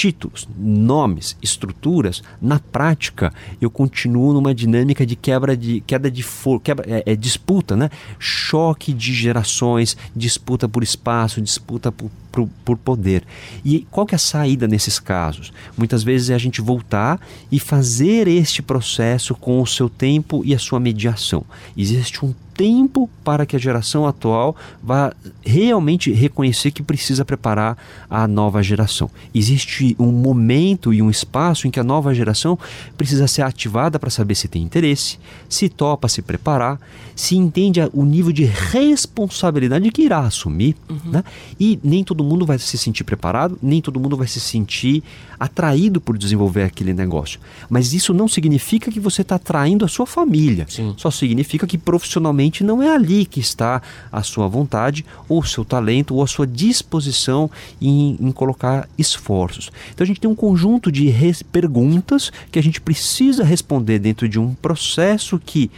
títulos, 0.00 0.48
nomes, 0.58 1.36
estruturas, 1.42 2.22
na 2.40 2.58
prática 2.58 3.30
eu 3.60 3.70
continuo 3.70 4.32
numa 4.32 4.54
dinâmica 4.54 5.04
de 5.04 5.14
quebra 5.14 5.54
de 5.54 5.82
queda 5.82 6.10
de 6.10 6.22
for, 6.22 6.58
quebra, 6.58 6.86
é, 6.88 7.12
é, 7.12 7.14
disputa, 7.14 7.76
né? 7.76 7.90
Choque 8.18 8.94
de 8.94 9.12
gerações, 9.12 9.98
disputa 10.16 10.66
por 10.66 10.82
espaço, 10.82 11.42
disputa 11.42 11.92
por, 11.92 12.10
por, 12.32 12.48
por, 12.64 12.78
poder. 12.78 13.24
E 13.62 13.86
qual 13.90 14.06
que 14.06 14.14
é 14.14 14.16
a 14.16 14.18
saída 14.18 14.66
nesses 14.66 14.98
casos? 14.98 15.52
Muitas 15.76 16.02
vezes 16.02 16.30
é 16.30 16.34
a 16.34 16.38
gente 16.38 16.62
voltar 16.62 17.20
e 17.52 17.60
fazer 17.60 18.26
este 18.26 18.62
processo 18.62 19.34
com 19.34 19.60
o 19.60 19.66
seu 19.66 19.90
tempo 19.90 20.40
e 20.46 20.54
a 20.54 20.58
sua 20.58 20.80
mediação. 20.80 21.44
Existe 21.76 22.24
um 22.24 22.32
tempo 22.60 23.08
para 23.24 23.46
que 23.46 23.56
a 23.56 23.58
geração 23.58 24.06
atual 24.06 24.54
vá 24.82 25.14
realmente 25.42 26.12
reconhecer 26.12 26.70
que 26.70 26.82
precisa 26.82 27.24
preparar 27.24 27.78
a 28.10 28.28
nova 28.28 28.62
geração. 28.62 29.10
Existe 29.34 29.96
um 29.98 30.12
momento 30.12 30.92
e 30.92 31.00
um 31.00 31.08
espaço 31.08 31.66
em 31.66 31.70
que 31.70 31.80
a 31.80 31.84
nova 31.84 32.12
geração 32.12 32.58
precisa 32.98 33.26
ser 33.26 33.40
ativada 33.40 33.98
para 33.98 34.10
saber 34.10 34.34
se 34.34 34.46
tem 34.46 34.62
interesse, 34.62 35.18
se 35.48 35.70
topa 35.70 36.06
se 36.06 36.20
preparar, 36.20 36.78
se 37.16 37.34
entende 37.34 37.80
o 37.94 38.04
nível 38.04 38.30
de 38.30 38.44
responsabilidade 38.44 39.90
que 39.90 40.02
irá 40.02 40.20
assumir, 40.20 40.76
uhum. 40.88 41.12
né? 41.12 41.24
E 41.58 41.78
nem 41.82 42.04
todo 42.04 42.22
mundo 42.22 42.44
vai 42.44 42.58
se 42.58 42.76
sentir 42.76 43.04
preparado, 43.04 43.58
nem 43.62 43.80
todo 43.80 43.98
mundo 43.98 44.18
vai 44.18 44.26
se 44.26 44.40
sentir 44.40 45.02
atraído 45.38 46.00
por 46.00 46.18
desenvolver 46.18 46.64
aquele 46.64 46.92
negócio. 46.92 47.40
Mas 47.70 47.94
isso 47.94 48.12
não 48.12 48.28
significa 48.28 48.90
que 48.90 49.00
você 49.00 49.22
está 49.22 49.36
atraindo 49.36 49.84
a 49.84 49.88
sua 49.88 50.06
família. 50.06 50.66
Sim. 50.68 50.92
Só 50.98 51.10
significa 51.10 51.66
que 51.66 51.78
profissionalmente 51.78 52.49
não 52.64 52.82
é 52.82 52.94
ali 52.94 53.24
que 53.24 53.40
está 53.40 53.80
a 54.10 54.22
sua 54.22 54.48
vontade, 54.48 55.04
ou 55.28 55.44
seu 55.44 55.64
talento, 55.64 56.14
ou 56.14 56.22
a 56.22 56.26
sua 56.26 56.46
disposição 56.46 57.50
em, 57.80 58.16
em 58.20 58.32
colocar 58.32 58.88
esforços. 58.98 59.70
Então 59.92 60.04
a 60.04 60.06
gente 60.06 60.20
tem 60.20 60.30
um 60.30 60.34
conjunto 60.34 60.90
de 60.90 61.10
perguntas 61.52 62.32
que 62.50 62.58
a 62.58 62.62
gente 62.62 62.80
precisa 62.80 63.44
responder 63.44 63.98
dentro 63.98 64.28
de 64.28 64.38
um 64.38 64.54
processo 64.54 65.38
que, 65.38 65.70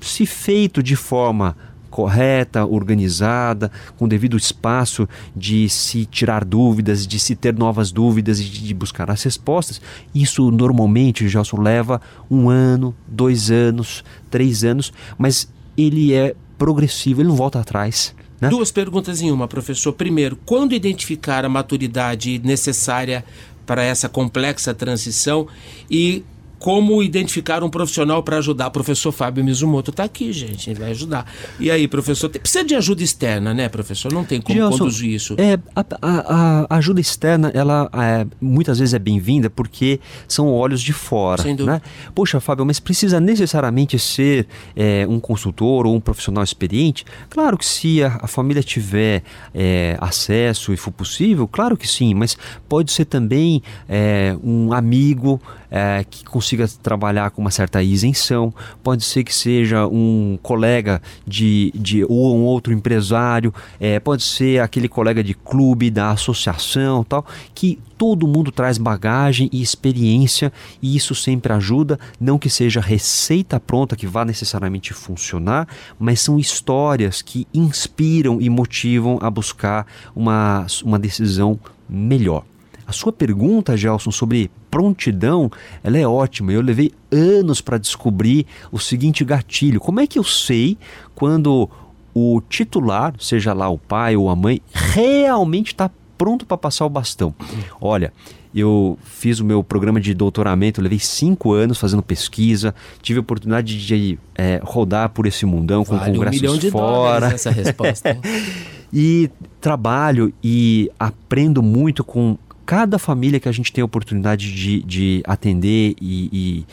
se 0.00 0.26
feito 0.26 0.82
de 0.82 0.96
forma 0.96 1.56
correta, 1.90 2.64
organizada, 2.64 3.70
com 3.96 4.06
devido 4.06 4.36
espaço 4.36 5.08
de 5.34 5.68
se 5.68 6.04
tirar 6.06 6.44
dúvidas, 6.44 7.06
de 7.06 7.18
se 7.18 7.34
ter 7.34 7.54
novas 7.54 7.90
dúvidas 7.90 8.38
e 8.40 8.44
de 8.44 8.74
buscar 8.74 9.10
as 9.10 9.22
respostas. 9.22 9.80
Isso 10.14 10.50
normalmente, 10.50 11.28
Gelson, 11.28 11.60
leva 11.60 12.00
um 12.30 12.48
ano, 12.48 12.94
dois 13.06 13.50
anos, 13.50 14.04
três 14.30 14.64
anos, 14.64 14.92
mas 15.16 15.48
ele 15.78 16.12
é 16.12 16.34
progressivo, 16.58 17.22
ele 17.22 17.28
não 17.28 17.36
volta 17.36 17.60
atrás. 17.60 18.14
Né? 18.40 18.48
Duas 18.48 18.72
perguntas 18.72 19.22
em 19.22 19.30
uma, 19.30 19.46
professor. 19.46 19.92
Primeiro, 19.92 20.36
quando 20.44 20.74
identificar 20.74 21.44
a 21.44 21.48
maturidade 21.48 22.40
necessária 22.44 23.24
para 23.64 23.82
essa 23.84 24.08
complexa 24.08 24.74
transição 24.74 25.46
e 25.90 26.24
como 26.58 27.02
identificar 27.02 27.62
um 27.62 27.70
profissional 27.70 28.22
para 28.22 28.38
ajudar. 28.38 28.68
O 28.68 28.70
professor 28.70 29.12
Fábio 29.12 29.44
Mizumoto 29.44 29.90
está 29.90 30.04
aqui, 30.04 30.32
gente, 30.32 30.70
ele 30.70 30.80
vai 30.80 30.90
ajudar. 30.90 31.30
E 31.58 31.70
aí, 31.70 31.86
professor, 31.86 32.28
precisa 32.28 32.64
de 32.64 32.74
ajuda 32.74 33.02
externa, 33.02 33.54
né, 33.54 33.68
professor? 33.68 34.12
Não 34.12 34.24
tem 34.24 34.40
como 34.40 34.58
Gelson, 34.58 34.78
conduzir 34.78 35.10
isso. 35.10 35.34
É, 35.38 35.58
a, 35.74 35.84
a, 36.02 36.66
a, 36.74 36.76
ajuda 36.76 37.00
externa, 37.00 37.50
ela 37.54 37.88
é, 37.94 38.26
muitas 38.40 38.78
vezes 38.78 38.94
é 38.94 38.98
bem-vinda 38.98 39.48
porque 39.48 40.00
são 40.26 40.52
olhos 40.52 40.82
de 40.82 40.92
fora. 40.92 41.42
Sem 41.42 41.54
dúvida. 41.54 41.76
Né? 41.76 41.82
Poxa, 42.14 42.40
Fábio, 42.40 42.66
mas 42.66 42.80
precisa 42.80 43.20
necessariamente 43.20 43.98
ser 43.98 44.46
é, 44.74 45.06
um 45.08 45.20
consultor 45.20 45.86
ou 45.86 45.94
um 45.94 46.00
profissional 46.00 46.42
experiente? 46.42 47.04
Claro 47.30 47.56
que 47.56 47.66
se 47.66 48.02
a, 48.02 48.18
a 48.22 48.26
família 48.26 48.62
tiver 48.62 49.22
é, 49.54 49.96
acesso 50.00 50.72
e 50.72 50.76
for 50.76 50.90
possível, 50.90 51.46
claro 51.46 51.76
que 51.76 51.86
sim, 51.86 52.14
mas 52.14 52.36
pode 52.68 52.90
ser 52.90 53.04
também 53.04 53.62
é, 53.88 54.36
um 54.42 54.72
amigo 54.72 55.40
é, 55.70 56.04
que 56.08 56.24
consegue 56.24 56.47
consiga 56.48 56.66
trabalhar 56.82 57.30
com 57.30 57.42
uma 57.42 57.50
certa 57.50 57.82
isenção, 57.82 58.54
pode 58.82 59.04
ser 59.04 59.22
que 59.22 59.34
seja 59.34 59.86
um 59.86 60.38
colega 60.42 61.02
de, 61.26 61.70
de 61.74 62.04
ou 62.04 62.36
um 62.36 62.44
outro 62.44 62.72
empresário, 62.72 63.52
é, 63.78 64.00
pode 64.00 64.22
ser 64.22 64.60
aquele 64.60 64.88
colega 64.88 65.22
de 65.22 65.34
clube, 65.34 65.90
da 65.90 66.10
associação, 66.10 67.04
tal, 67.04 67.26
que 67.54 67.78
todo 67.98 68.26
mundo 68.26 68.50
traz 68.50 68.78
bagagem 68.78 69.50
e 69.52 69.60
experiência 69.60 70.52
e 70.80 70.96
isso 70.96 71.14
sempre 71.14 71.52
ajuda, 71.52 71.98
não 72.18 72.38
que 72.38 72.48
seja 72.48 72.80
receita 72.80 73.60
pronta 73.60 73.96
que 73.96 74.06
vá 74.06 74.24
necessariamente 74.24 74.94
funcionar, 74.94 75.68
mas 75.98 76.20
são 76.20 76.38
histórias 76.38 77.20
que 77.20 77.46
inspiram 77.52 78.40
e 78.40 78.48
motivam 78.48 79.18
a 79.20 79.28
buscar 79.28 79.86
uma, 80.14 80.66
uma 80.84 80.98
decisão 80.98 81.58
melhor. 81.88 82.44
A 82.88 82.92
sua 82.92 83.12
pergunta, 83.12 83.76
Gelson, 83.76 84.10
sobre 84.10 84.50
prontidão, 84.70 85.50
ela 85.84 85.98
é 85.98 86.08
ótima. 86.08 86.52
Eu 86.52 86.62
levei 86.62 86.90
anos 87.12 87.60
para 87.60 87.76
descobrir 87.76 88.46
o 88.72 88.78
seguinte 88.78 89.22
gatilho. 89.26 89.78
Como 89.78 90.00
é 90.00 90.06
que 90.06 90.18
eu 90.18 90.24
sei 90.24 90.78
quando 91.14 91.68
o 92.14 92.40
titular, 92.48 93.12
seja 93.20 93.52
lá 93.52 93.68
o 93.68 93.76
pai 93.76 94.16
ou 94.16 94.30
a 94.30 94.34
mãe, 94.34 94.62
realmente 94.72 95.66
está 95.66 95.90
pronto 96.16 96.46
para 96.46 96.56
passar 96.56 96.86
o 96.86 96.88
bastão? 96.88 97.34
Olha, 97.78 98.10
eu 98.54 98.98
fiz 99.04 99.38
o 99.38 99.44
meu 99.44 99.62
programa 99.62 100.00
de 100.00 100.14
doutoramento, 100.14 100.80
levei 100.80 100.98
cinco 100.98 101.52
anos 101.52 101.78
fazendo 101.78 102.02
pesquisa, 102.02 102.74
tive 103.02 103.18
a 103.18 103.20
oportunidade 103.20 103.86
de 103.86 104.18
é, 104.34 104.62
rodar 104.64 105.10
por 105.10 105.26
esse 105.26 105.44
mundão 105.44 105.84
com 105.84 105.94
vale 105.94 106.12
congressos 106.12 106.40
um 106.40 106.40
milhão 106.40 106.58
de 106.58 106.70
fora. 106.70 107.34
Essa 107.34 107.50
resposta. 107.50 108.18
e 108.90 109.30
trabalho 109.60 110.32
e 110.42 110.90
aprendo 110.98 111.62
muito 111.62 112.02
com 112.02 112.38
cada 112.68 112.98
família 112.98 113.40
que 113.40 113.48
a 113.48 113.52
gente 113.52 113.72
tem 113.72 113.80
a 113.80 113.84
oportunidade 113.86 114.52
de, 114.52 114.82
de 114.82 115.22
atender 115.26 115.96
e, 116.02 116.28
e 116.30 116.66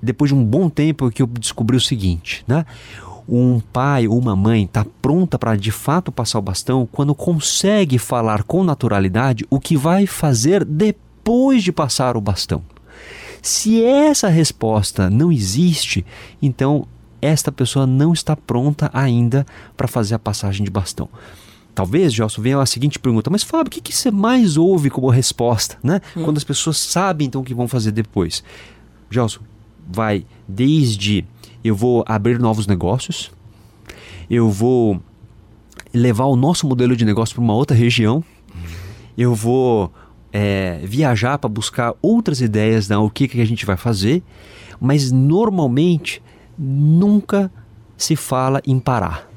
depois 0.00 0.28
de 0.28 0.34
um 0.36 0.44
bom 0.44 0.70
tempo 0.70 1.10
que 1.10 1.20
eu 1.20 1.26
descobri 1.26 1.76
o 1.76 1.80
seguinte, 1.80 2.44
né? 2.46 2.64
Um 3.28 3.58
pai 3.58 4.06
ou 4.06 4.16
uma 4.16 4.36
mãe 4.36 4.62
está 4.62 4.86
pronta 5.02 5.36
para 5.36 5.56
de 5.56 5.72
fato 5.72 6.12
passar 6.12 6.38
o 6.38 6.42
bastão 6.42 6.88
quando 6.92 7.16
consegue 7.16 7.98
falar 7.98 8.44
com 8.44 8.62
naturalidade 8.62 9.44
o 9.50 9.58
que 9.58 9.76
vai 9.76 10.06
fazer 10.06 10.64
depois 10.64 11.64
de 11.64 11.72
passar 11.72 12.16
o 12.16 12.20
bastão. 12.20 12.62
Se 13.42 13.82
essa 13.82 14.28
resposta 14.28 15.10
não 15.10 15.32
existe, 15.32 16.06
então 16.40 16.86
esta 17.20 17.50
pessoa 17.50 17.88
não 17.88 18.12
está 18.12 18.36
pronta 18.36 18.88
ainda 18.92 19.44
para 19.76 19.88
fazer 19.88 20.14
a 20.14 20.18
passagem 20.18 20.64
de 20.64 20.70
bastão. 20.70 21.08
Talvez, 21.74 22.12
Gelson, 22.12 22.42
venha 22.42 22.60
a 22.60 22.66
seguinte 22.66 22.98
pergunta, 22.98 23.30
mas 23.30 23.42
Fábio, 23.42 23.68
o 23.68 23.70
que, 23.70 23.80
que 23.80 23.94
você 23.94 24.10
mais 24.10 24.56
ouve 24.56 24.90
como 24.90 25.08
resposta, 25.08 25.78
né? 25.82 26.00
Hum. 26.16 26.24
Quando 26.24 26.36
as 26.36 26.44
pessoas 26.44 26.78
sabem 26.78 27.26
então 27.26 27.40
o 27.40 27.44
que 27.44 27.54
vão 27.54 27.68
fazer 27.68 27.92
depois. 27.92 28.42
Gelson, 29.10 29.40
vai 29.88 30.24
desde 30.46 31.24
eu 31.62 31.74
vou 31.74 32.04
abrir 32.06 32.38
novos 32.38 32.66
negócios, 32.66 33.30
eu 34.28 34.48
vou 34.48 35.00
levar 35.92 36.24
o 36.24 36.36
nosso 36.36 36.66
modelo 36.66 36.96
de 36.96 37.04
negócio 37.04 37.34
para 37.34 37.44
uma 37.44 37.54
outra 37.54 37.76
região, 37.76 38.24
eu 39.16 39.34
vou 39.34 39.92
é, 40.32 40.80
viajar 40.84 41.38
para 41.38 41.50
buscar 41.50 41.94
outras 42.00 42.40
ideias 42.40 42.88
da 42.88 42.98
o 43.00 43.10
que, 43.10 43.28
que 43.28 43.40
a 43.40 43.44
gente 43.44 43.66
vai 43.66 43.76
fazer, 43.76 44.22
mas 44.80 45.12
normalmente 45.12 46.22
nunca 46.58 47.50
se 47.96 48.16
fala 48.16 48.62
em 48.66 48.78
parar 48.78 49.29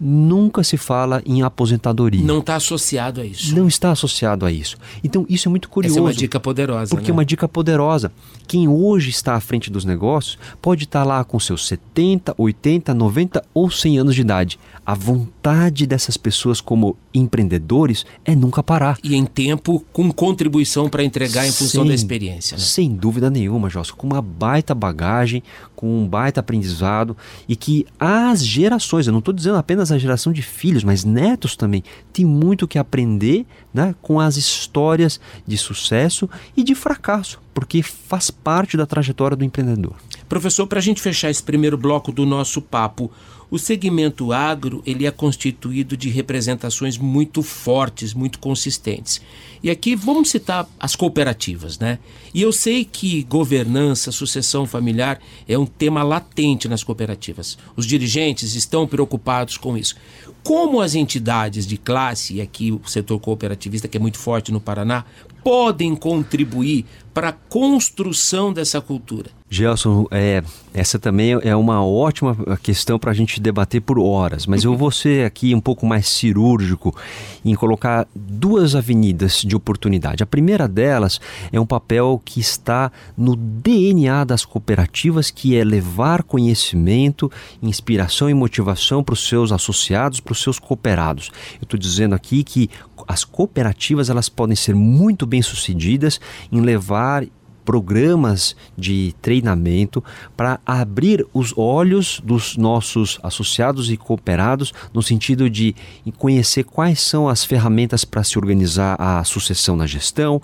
nunca 0.00 0.62
se 0.62 0.76
fala 0.76 1.22
em 1.26 1.42
aposentadoria. 1.42 2.24
Não 2.24 2.38
está 2.38 2.56
associado 2.56 3.20
a 3.20 3.24
isso. 3.24 3.54
Não 3.54 3.66
está 3.66 3.90
associado 3.90 4.46
a 4.46 4.52
isso. 4.52 4.76
Então, 5.02 5.26
isso 5.28 5.48
é 5.48 5.50
muito 5.50 5.68
curioso. 5.68 5.96
Essa 5.96 6.00
é 6.00 6.02
uma 6.02 6.14
dica 6.14 6.40
poderosa. 6.40 6.90
Porque 6.90 7.06
né? 7.06 7.10
é 7.10 7.14
uma 7.14 7.24
dica 7.24 7.48
poderosa. 7.48 8.12
Quem 8.46 8.68
hoje 8.68 9.10
está 9.10 9.34
à 9.34 9.40
frente 9.40 9.70
dos 9.70 9.84
negócios 9.84 10.38
pode 10.62 10.84
estar 10.84 11.04
lá 11.04 11.22
com 11.24 11.38
seus 11.38 11.66
70, 11.66 12.34
80, 12.36 12.94
90 12.94 13.44
ou 13.52 13.70
100 13.70 13.98
anos 13.98 14.14
de 14.14 14.20
idade. 14.20 14.58
A 14.86 14.94
vontade 14.94 15.86
dessas 15.86 16.16
pessoas 16.16 16.60
como 16.60 16.96
empreendedores 17.18 18.06
é 18.24 18.34
nunca 18.34 18.62
parar. 18.62 18.98
E 19.02 19.14
em 19.14 19.24
tempo 19.24 19.84
com 19.92 20.10
contribuição 20.12 20.88
para 20.88 21.04
entregar 21.04 21.46
em 21.46 21.52
função 21.52 21.82
sem, 21.82 21.88
da 21.88 21.94
experiência. 21.94 22.56
Né? 22.56 22.62
Sem 22.62 22.94
dúvida 22.94 23.30
nenhuma, 23.30 23.68
Josso. 23.68 23.94
Com 23.94 24.06
uma 24.06 24.22
baita 24.22 24.74
bagagem, 24.74 25.42
com 25.74 26.02
um 26.02 26.08
baita 26.08 26.40
aprendizado 26.40 27.16
e 27.48 27.54
que 27.54 27.86
as 27.98 28.44
gerações, 28.44 29.06
eu 29.06 29.12
não 29.12 29.20
estou 29.20 29.34
dizendo 29.34 29.56
apenas 29.56 29.92
a 29.92 29.98
geração 29.98 30.32
de 30.32 30.42
filhos, 30.42 30.84
mas 30.84 31.04
netos 31.04 31.56
também, 31.56 31.82
tem 32.12 32.24
muito 32.24 32.66
que 32.66 32.78
aprender 32.78 33.46
né, 33.72 33.94
com 34.02 34.18
as 34.18 34.36
histórias 34.36 35.20
de 35.46 35.56
sucesso 35.56 36.28
e 36.56 36.64
de 36.64 36.74
fracasso, 36.74 37.40
porque 37.54 37.82
faz 37.82 38.30
parte 38.30 38.76
da 38.76 38.86
trajetória 38.86 39.36
do 39.36 39.44
empreendedor. 39.44 39.94
Professor, 40.28 40.66
para 40.66 40.78
a 40.78 40.82
gente 40.82 41.00
fechar 41.00 41.30
esse 41.30 41.42
primeiro 41.42 41.78
bloco 41.78 42.12
do 42.12 42.26
nosso 42.26 42.60
papo, 42.60 43.10
o 43.50 43.58
segmento 43.58 44.32
agro 44.32 44.82
ele 44.84 45.06
é 45.06 45.10
constituído 45.10 45.96
de 45.96 46.08
representações 46.08 46.98
muito 46.98 47.42
fortes, 47.42 48.12
muito 48.12 48.38
consistentes. 48.38 49.20
E 49.62 49.70
aqui 49.70 49.96
vamos 49.96 50.30
citar 50.30 50.68
as 50.78 50.94
cooperativas, 50.94 51.78
né? 51.78 51.98
E 52.34 52.42
eu 52.42 52.52
sei 52.52 52.84
que 52.84 53.22
governança, 53.24 54.12
sucessão 54.12 54.66
familiar 54.66 55.18
é 55.48 55.58
um 55.58 55.66
tema 55.66 56.02
latente 56.02 56.68
nas 56.68 56.84
cooperativas. 56.84 57.56
Os 57.74 57.86
dirigentes 57.86 58.54
estão 58.54 58.86
preocupados 58.86 59.56
com 59.56 59.76
isso. 59.76 59.96
Como 60.42 60.80
as 60.80 60.94
entidades 60.94 61.66
de 61.66 61.76
classe, 61.76 62.34
e 62.34 62.40
aqui 62.40 62.70
o 62.70 62.80
setor 62.86 63.18
cooperativista, 63.18 63.88
que 63.88 63.96
é 63.96 64.00
muito 64.00 64.18
forte 64.18 64.52
no 64.52 64.60
Paraná, 64.60 65.04
podem 65.42 65.96
contribuir 65.96 66.84
para 67.12 67.30
a 67.30 67.32
construção 67.32 68.52
dessa 68.52 68.80
cultura? 68.80 69.37
Gelson, 69.50 70.06
é, 70.10 70.42
essa 70.74 70.98
também 70.98 71.38
é 71.42 71.56
uma 71.56 71.84
ótima 71.84 72.36
questão 72.62 72.98
para 72.98 73.10
a 73.10 73.14
gente 73.14 73.40
debater 73.40 73.80
por 73.80 73.98
horas, 73.98 74.46
mas 74.46 74.62
eu 74.62 74.76
vou 74.76 74.90
ser 74.90 75.24
aqui 75.24 75.54
um 75.54 75.60
pouco 75.60 75.86
mais 75.86 76.06
cirúrgico 76.08 76.94
em 77.42 77.54
colocar 77.54 78.06
duas 78.14 78.74
avenidas 78.74 79.40
de 79.40 79.56
oportunidade. 79.56 80.22
A 80.22 80.26
primeira 80.26 80.68
delas 80.68 81.18
é 81.50 81.58
um 81.58 81.64
papel 81.64 82.20
que 82.24 82.40
está 82.40 82.92
no 83.16 83.34
DNA 83.34 84.24
das 84.24 84.44
cooperativas, 84.44 85.30
que 85.30 85.56
é 85.56 85.64
levar 85.64 86.22
conhecimento, 86.22 87.32
inspiração 87.62 88.28
e 88.28 88.34
motivação 88.34 89.02
para 89.02 89.14
os 89.14 89.26
seus 89.26 89.50
associados, 89.50 90.20
para 90.20 90.32
os 90.32 90.42
seus 90.42 90.58
cooperados. 90.58 91.30
Eu 91.54 91.64
estou 91.64 91.80
dizendo 91.80 92.14
aqui 92.14 92.44
que 92.44 92.68
as 93.06 93.24
cooperativas 93.24 94.10
elas 94.10 94.28
podem 94.28 94.54
ser 94.54 94.74
muito 94.74 95.26
bem 95.26 95.40
sucedidas 95.40 96.20
em 96.52 96.60
levar 96.60 97.24
programas 97.68 98.56
de 98.78 99.14
treinamento 99.20 100.02
para 100.34 100.58
abrir 100.64 101.26
os 101.34 101.52
olhos 101.54 102.18
dos 102.24 102.56
nossos 102.56 103.20
associados 103.22 103.90
e 103.90 103.96
cooperados 103.98 104.72
no 104.90 105.02
sentido 105.02 105.50
de 105.50 105.76
conhecer 106.16 106.64
quais 106.64 106.98
são 106.98 107.28
as 107.28 107.44
ferramentas 107.44 108.06
para 108.06 108.24
se 108.24 108.38
organizar 108.38 108.96
a 108.98 109.22
sucessão 109.22 109.76
na 109.76 109.86
gestão, 109.86 110.40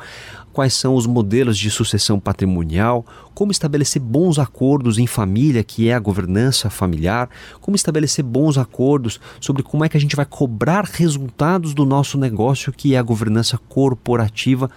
quais 0.52 0.74
são 0.74 0.94
os 0.94 1.06
modelos 1.06 1.56
de 1.56 1.70
sucessão 1.70 2.20
patrimonial, 2.20 3.06
como 3.32 3.50
estabelecer 3.50 4.02
bons 4.02 4.38
acordos 4.38 4.98
em 4.98 5.06
família, 5.06 5.64
que 5.64 5.88
é 5.88 5.94
a 5.94 5.98
governança 5.98 6.68
familiar, 6.68 7.30
como 7.58 7.74
estabelecer 7.74 8.22
bons 8.22 8.58
acordos 8.58 9.18
sobre 9.40 9.62
como 9.62 9.82
é 9.82 9.88
que 9.88 9.96
a 9.96 10.00
gente 10.00 10.14
vai 10.14 10.26
cobrar 10.26 10.84
resultados 10.84 11.72
do 11.72 11.86
nosso 11.86 12.18
negócio, 12.18 12.70
que 12.70 12.94
é 12.94 12.98
a 12.98 13.02
governança 13.02 13.56
corporativa 13.56 14.70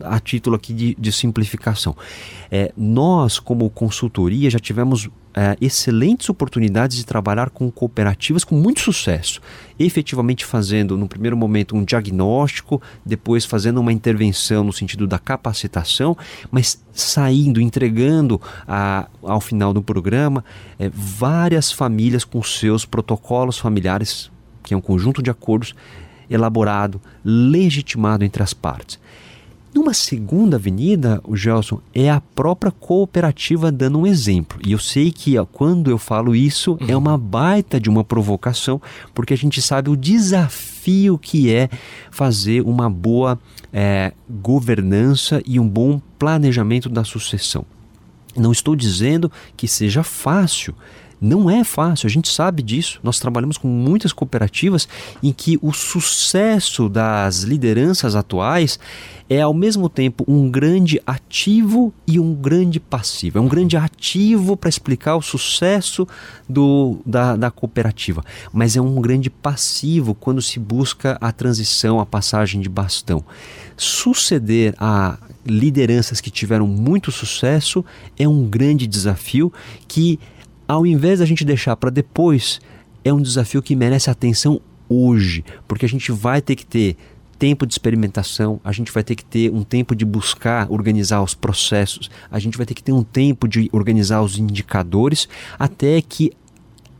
a 0.00 0.20
título 0.20 0.56
aqui 0.56 0.72
de, 0.72 0.94
de 0.98 1.12
simplificação. 1.12 1.96
É, 2.50 2.72
nós, 2.76 3.38
como 3.38 3.68
consultoria, 3.70 4.50
já 4.50 4.58
tivemos 4.58 5.08
é, 5.34 5.56
excelentes 5.60 6.28
oportunidades 6.28 6.96
de 6.96 7.06
trabalhar 7.06 7.50
com 7.50 7.70
cooperativas 7.70 8.44
com 8.44 8.56
muito 8.56 8.80
sucesso, 8.80 9.40
efetivamente 9.78 10.44
fazendo, 10.44 10.96
no 10.96 11.08
primeiro 11.08 11.36
momento, 11.36 11.76
um 11.76 11.84
diagnóstico, 11.84 12.80
depois 13.04 13.44
fazendo 13.44 13.80
uma 13.80 13.92
intervenção 13.92 14.64
no 14.64 14.72
sentido 14.72 15.06
da 15.06 15.18
capacitação, 15.18 16.16
mas 16.50 16.82
saindo, 16.92 17.60
entregando 17.60 18.40
a, 18.66 19.08
ao 19.22 19.40
final 19.40 19.72
do 19.72 19.82
programa 19.82 20.44
é, 20.78 20.90
várias 20.92 21.70
famílias 21.70 22.24
com 22.24 22.42
seus 22.42 22.84
protocolos 22.84 23.58
familiares, 23.58 24.30
que 24.62 24.74
é 24.74 24.76
um 24.76 24.80
conjunto 24.80 25.22
de 25.22 25.30
acordos 25.30 25.74
elaborado, 26.28 27.00
legitimado 27.24 28.24
entre 28.24 28.42
as 28.42 28.54
partes. 28.54 28.98
Numa 29.72 29.94
segunda 29.94 30.56
avenida, 30.56 31.20
o 31.24 31.36
Gelson, 31.36 31.80
é 31.94 32.10
a 32.10 32.20
própria 32.20 32.72
cooperativa 32.72 33.70
dando 33.70 34.00
um 34.00 34.06
exemplo. 34.06 34.58
E 34.66 34.72
eu 34.72 34.78
sei 34.78 35.12
que 35.12 35.38
ó, 35.38 35.44
quando 35.44 35.90
eu 35.90 35.98
falo 35.98 36.34
isso 36.34 36.72
uhum. 36.72 36.86
é 36.88 36.96
uma 36.96 37.16
baita 37.16 37.78
de 37.78 37.88
uma 37.88 38.02
provocação, 38.02 38.82
porque 39.14 39.32
a 39.32 39.36
gente 39.36 39.62
sabe 39.62 39.88
o 39.88 39.96
desafio 39.96 41.16
que 41.16 41.52
é 41.52 41.68
fazer 42.10 42.62
uma 42.62 42.90
boa 42.90 43.38
é, 43.72 44.12
governança 44.28 45.40
e 45.46 45.60
um 45.60 45.68
bom 45.68 46.00
planejamento 46.18 46.88
da 46.88 47.04
sucessão. 47.04 47.64
Não 48.36 48.50
estou 48.50 48.74
dizendo 48.74 49.30
que 49.56 49.68
seja 49.68 50.02
fácil, 50.02 50.74
Não 51.20 51.50
é 51.50 51.62
fácil, 51.62 52.06
a 52.06 52.10
gente 52.10 52.32
sabe 52.32 52.62
disso. 52.62 52.98
Nós 53.02 53.18
trabalhamos 53.18 53.58
com 53.58 53.68
muitas 53.68 54.12
cooperativas 54.12 54.88
em 55.22 55.32
que 55.32 55.58
o 55.60 55.72
sucesso 55.72 56.88
das 56.88 57.42
lideranças 57.42 58.16
atuais 58.16 58.78
é 59.28 59.40
ao 59.40 59.54
mesmo 59.54 59.88
tempo 59.88 60.24
um 60.26 60.50
grande 60.50 61.00
ativo 61.06 61.92
e 62.06 62.18
um 62.18 62.34
grande 62.34 62.80
passivo. 62.80 63.38
É 63.38 63.40
um 63.40 63.46
grande 63.46 63.76
ativo 63.76 64.56
para 64.56 64.68
explicar 64.68 65.14
o 65.16 65.22
sucesso 65.22 66.08
do, 66.48 66.98
da, 67.06 67.36
da 67.36 67.50
cooperativa, 67.50 68.24
mas 68.52 68.76
é 68.76 68.80
um 68.80 69.00
grande 69.00 69.30
passivo 69.30 70.14
quando 70.14 70.42
se 70.42 70.58
busca 70.58 71.16
a 71.20 71.30
transição, 71.30 72.00
a 72.00 72.06
passagem 72.06 72.60
de 72.60 72.68
bastão. 72.68 73.22
Suceder 73.76 74.74
a 74.78 75.16
lideranças 75.46 76.20
que 76.20 76.30
tiveram 76.30 76.66
muito 76.66 77.12
sucesso 77.12 77.84
é 78.18 78.26
um 78.26 78.44
grande 78.46 78.86
desafio 78.86 79.52
que, 79.86 80.18
ao 80.70 80.86
invés 80.86 81.18
da 81.18 81.26
gente 81.26 81.44
deixar 81.44 81.74
para 81.74 81.90
depois, 81.90 82.60
é 83.04 83.12
um 83.12 83.20
desafio 83.20 83.60
que 83.60 83.74
merece 83.74 84.08
atenção 84.08 84.60
hoje, 84.88 85.44
porque 85.66 85.84
a 85.84 85.88
gente 85.88 86.12
vai 86.12 86.40
ter 86.40 86.54
que 86.54 86.64
ter 86.64 86.96
tempo 87.40 87.66
de 87.66 87.74
experimentação, 87.74 88.60
a 88.62 88.70
gente 88.70 88.92
vai 88.92 89.02
ter 89.02 89.16
que 89.16 89.24
ter 89.24 89.50
um 89.52 89.64
tempo 89.64 89.96
de 89.96 90.04
buscar 90.04 90.70
organizar 90.70 91.22
os 91.22 91.34
processos, 91.34 92.08
a 92.30 92.38
gente 92.38 92.56
vai 92.56 92.64
ter 92.64 92.74
que 92.74 92.84
ter 92.84 92.92
um 92.92 93.02
tempo 93.02 93.48
de 93.48 93.68
organizar 93.72 94.22
os 94.22 94.38
indicadores, 94.38 95.28
até 95.58 96.00
que 96.00 96.30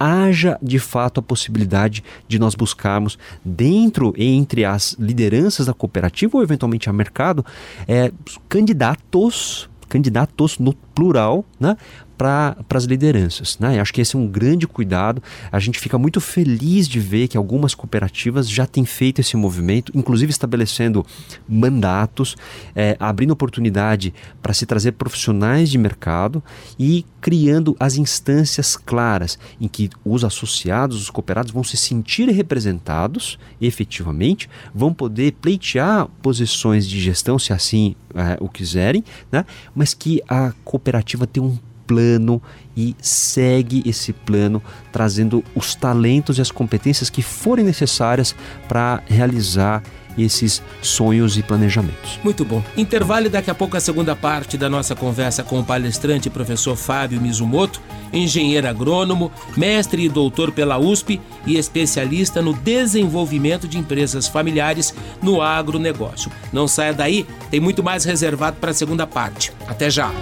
haja 0.00 0.58
de 0.60 0.80
fato 0.80 1.20
a 1.20 1.22
possibilidade 1.22 2.02
de 2.26 2.40
nós 2.40 2.56
buscarmos 2.56 3.16
dentro 3.44 4.12
entre 4.16 4.64
as 4.64 4.96
lideranças 4.98 5.66
da 5.66 5.74
cooperativa 5.74 6.36
ou 6.36 6.42
eventualmente 6.42 6.90
a 6.90 6.92
mercado 6.92 7.46
é, 7.86 8.10
candidatos 8.48 9.70
candidatos 9.90 10.58
no 10.58 10.72
plural 10.72 11.44
né, 11.58 11.76
para 12.20 12.54
as 12.74 12.84
lideranças. 12.84 13.58
Né? 13.58 13.80
acho 13.80 13.94
que 13.94 14.00
esse 14.02 14.14
é 14.14 14.18
um 14.18 14.26
grande 14.26 14.66
cuidado. 14.66 15.22
A 15.50 15.58
gente 15.58 15.80
fica 15.80 15.96
muito 15.96 16.20
feliz 16.20 16.86
de 16.86 17.00
ver 17.00 17.28
que 17.28 17.36
algumas 17.36 17.74
cooperativas 17.74 18.46
já 18.46 18.66
têm 18.66 18.84
feito 18.84 19.22
esse 19.22 19.38
movimento, 19.38 19.90
inclusive 19.94 20.30
estabelecendo 20.30 21.04
mandatos, 21.48 22.36
é, 22.76 22.94
abrindo 23.00 23.30
oportunidade 23.30 24.12
para 24.42 24.52
se 24.52 24.66
trazer 24.66 24.92
profissionais 24.92 25.70
de 25.70 25.78
mercado 25.78 26.42
e 26.78 27.06
criando 27.22 27.74
as 27.80 27.96
instâncias 27.96 28.76
claras 28.76 29.38
em 29.58 29.66
que 29.66 29.88
os 30.04 30.22
associados, 30.22 31.00
os 31.00 31.08
cooperados 31.08 31.52
vão 31.52 31.64
se 31.64 31.78
sentir 31.78 32.28
representados 32.28 33.38
efetivamente, 33.58 34.46
vão 34.74 34.92
poder 34.92 35.32
pleitear 35.40 36.06
posições 36.20 36.86
de 36.86 37.00
gestão, 37.00 37.38
se 37.38 37.54
assim 37.54 37.96
é, 38.14 38.36
o 38.40 38.48
quiserem, 38.48 39.02
né? 39.32 39.46
mas 39.74 39.94
que 39.94 40.20
a 40.28 40.52
cooperativa 40.64 41.26
tem 41.26 41.42
um 41.42 41.56
plano 41.90 42.40
e 42.76 42.94
segue 43.00 43.82
esse 43.84 44.12
plano, 44.12 44.62
trazendo 44.92 45.42
os 45.56 45.74
talentos 45.74 46.38
e 46.38 46.40
as 46.40 46.52
competências 46.52 47.10
que 47.10 47.20
forem 47.20 47.64
necessárias 47.64 48.32
para 48.68 49.02
realizar 49.06 49.82
esses 50.16 50.62
sonhos 50.80 51.36
e 51.36 51.42
planejamentos. 51.42 52.20
Muito 52.22 52.44
bom. 52.44 52.62
Intervalo 52.76 53.26
e 53.26 53.28
daqui 53.28 53.50
a 53.50 53.54
pouco 53.54 53.76
a 53.76 53.80
segunda 53.80 54.14
parte 54.14 54.56
da 54.56 54.70
nossa 54.70 54.94
conversa 54.94 55.42
com 55.42 55.58
o 55.58 55.64
palestrante 55.64 56.30
professor 56.30 56.76
Fábio 56.76 57.20
Mizumoto, 57.20 57.80
engenheiro 58.12 58.68
agrônomo, 58.68 59.32
mestre 59.56 60.04
e 60.04 60.08
doutor 60.08 60.52
pela 60.52 60.78
USP 60.78 61.20
e 61.44 61.56
especialista 61.56 62.40
no 62.40 62.54
desenvolvimento 62.54 63.66
de 63.66 63.78
empresas 63.78 64.28
familiares 64.28 64.94
no 65.20 65.42
agronegócio. 65.42 66.30
Não 66.52 66.68
saia 66.68 66.92
daí, 66.92 67.26
tem 67.50 67.58
muito 67.58 67.82
mais 67.82 68.04
reservado 68.04 68.58
para 68.60 68.70
a 68.70 68.74
segunda 68.74 69.06
parte. 69.08 69.52
Até 69.66 69.90
já. 69.90 70.12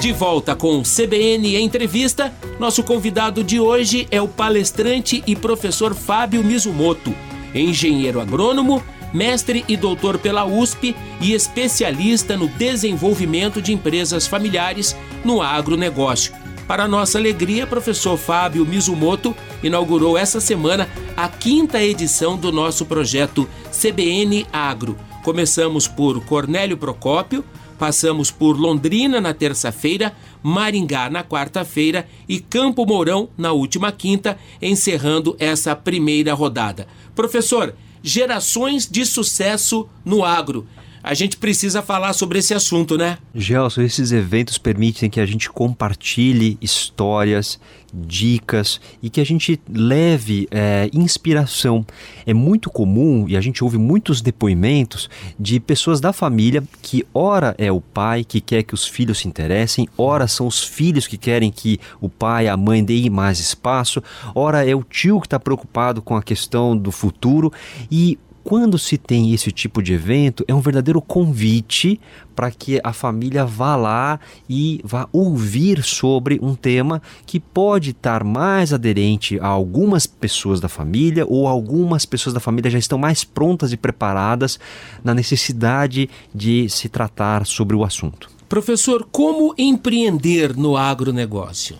De 0.00 0.12
volta 0.12 0.56
com 0.56 0.78
o 0.78 0.82
CBN 0.82 1.60
Entrevista, 1.60 2.32
nosso 2.58 2.82
convidado 2.82 3.44
de 3.44 3.60
hoje 3.60 4.08
é 4.10 4.18
o 4.18 4.26
palestrante 4.26 5.22
e 5.26 5.36
professor 5.36 5.94
Fábio 5.94 6.42
Mizumoto, 6.42 7.14
engenheiro 7.54 8.18
agrônomo, 8.18 8.82
mestre 9.12 9.62
e 9.68 9.76
doutor 9.76 10.16
pela 10.16 10.46
USP 10.46 10.96
e 11.20 11.34
especialista 11.34 12.34
no 12.34 12.48
desenvolvimento 12.48 13.60
de 13.60 13.74
empresas 13.74 14.26
familiares 14.26 14.96
no 15.22 15.42
agronegócio. 15.42 16.32
Para 16.66 16.88
nossa 16.88 17.18
alegria, 17.18 17.66
professor 17.66 18.16
Fábio 18.16 18.64
Mizumoto 18.64 19.36
inaugurou 19.62 20.16
essa 20.16 20.40
semana 20.40 20.88
a 21.14 21.28
quinta 21.28 21.82
edição 21.82 22.38
do 22.38 22.50
nosso 22.50 22.86
projeto 22.86 23.46
CBN 23.70 24.46
Agro. 24.50 24.96
Começamos 25.22 25.86
por 25.86 26.24
Cornélio 26.24 26.78
Procópio, 26.78 27.44
Passamos 27.80 28.30
por 28.30 28.58
Londrina 28.58 29.22
na 29.22 29.32
terça-feira, 29.32 30.12
Maringá 30.42 31.08
na 31.08 31.24
quarta-feira 31.24 32.06
e 32.28 32.38
Campo 32.38 32.84
Mourão 32.84 33.30
na 33.38 33.52
última 33.52 33.90
quinta, 33.90 34.36
encerrando 34.60 35.34
essa 35.38 35.74
primeira 35.74 36.34
rodada. 36.34 36.86
Professor, 37.14 37.74
gerações 38.02 38.86
de 38.86 39.06
sucesso 39.06 39.88
no 40.04 40.22
agro. 40.22 40.66
A 41.02 41.14
gente 41.14 41.38
precisa 41.38 41.80
falar 41.80 42.12
sobre 42.12 42.40
esse 42.40 42.52
assunto, 42.52 42.98
né? 42.98 43.16
Gelson, 43.34 43.80
esses 43.80 44.12
eventos 44.12 44.58
permitem 44.58 45.08
que 45.08 45.18
a 45.18 45.24
gente 45.24 45.48
compartilhe 45.48 46.58
histórias, 46.60 47.58
dicas 47.92 48.80
e 49.02 49.10
que 49.10 49.20
a 49.20 49.24
gente 49.24 49.60
leve 49.68 50.48
é, 50.50 50.88
inspiração. 50.92 51.84
É 52.26 52.32
muito 52.32 52.70
comum 52.70 53.26
e 53.28 53.36
a 53.36 53.40
gente 53.40 53.62
ouve 53.62 53.78
muitos 53.78 54.20
depoimentos 54.20 55.08
de 55.38 55.58
pessoas 55.60 56.00
da 56.00 56.12
família 56.12 56.62
que, 56.82 57.06
ora, 57.12 57.54
é 57.58 57.70
o 57.70 57.80
pai 57.80 58.24
que 58.24 58.40
quer 58.40 58.62
que 58.62 58.74
os 58.74 58.86
filhos 58.86 59.18
se 59.18 59.28
interessem, 59.28 59.88
ora, 59.96 60.26
são 60.26 60.46
os 60.46 60.62
filhos 60.62 61.06
que 61.06 61.16
querem 61.16 61.50
que 61.50 61.78
o 62.00 62.08
pai, 62.08 62.48
a 62.48 62.56
mãe 62.56 62.84
deem 62.84 63.10
mais 63.10 63.38
espaço, 63.38 64.02
ora, 64.34 64.68
é 64.68 64.74
o 64.74 64.82
tio 64.82 65.20
que 65.20 65.26
está 65.26 65.38
preocupado 65.38 66.02
com 66.02 66.16
a 66.16 66.22
questão 66.22 66.76
do 66.76 66.90
futuro 66.92 67.52
e 67.90 68.18
quando 68.42 68.78
se 68.78 68.96
tem 68.96 69.32
esse 69.32 69.52
tipo 69.52 69.82
de 69.82 69.92
evento, 69.92 70.44
é 70.48 70.54
um 70.54 70.60
verdadeiro 70.60 71.00
convite 71.00 72.00
para 72.34 72.50
que 72.50 72.80
a 72.82 72.92
família 72.92 73.44
vá 73.44 73.76
lá 73.76 74.18
e 74.48 74.80
vá 74.82 75.08
ouvir 75.12 75.82
sobre 75.82 76.38
um 76.42 76.54
tema 76.54 77.02
que 77.26 77.38
pode 77.38 77.90
estar 77.90 78.24
mais 78.24 78.72
aderente 78.72 79.38
a 79.40 79.46
algumas 79.46 80.06
pessoas 80.06 80.60
da 80.60 80.68
família 80.68 81.26
ou 81.26 81.46
algumas 81.46 82.06
pessoas 82.06 82.32
da 82.32 82.40
família 82.40 82.70
já 82.70 82.78
estão 82.78 82.98
mais 82.98 83.24
prontas 83.24 83.72
e 83.72 83.76
preparadas 83.76 84.58
na 85.04 85.14
necessidade 85.14 86.08
de 86.34 86.68
se 86.68 86.88
tratar 86.88 87.44
sobre 87.46 87.76
o 87.76 87.84
assunto. 87.84 88.30
Professor, 88.48 89.06
como 89.12 89.54
empreender 89.56 90.56
no 90.56 90.76
agronegócio? 90.76 91.76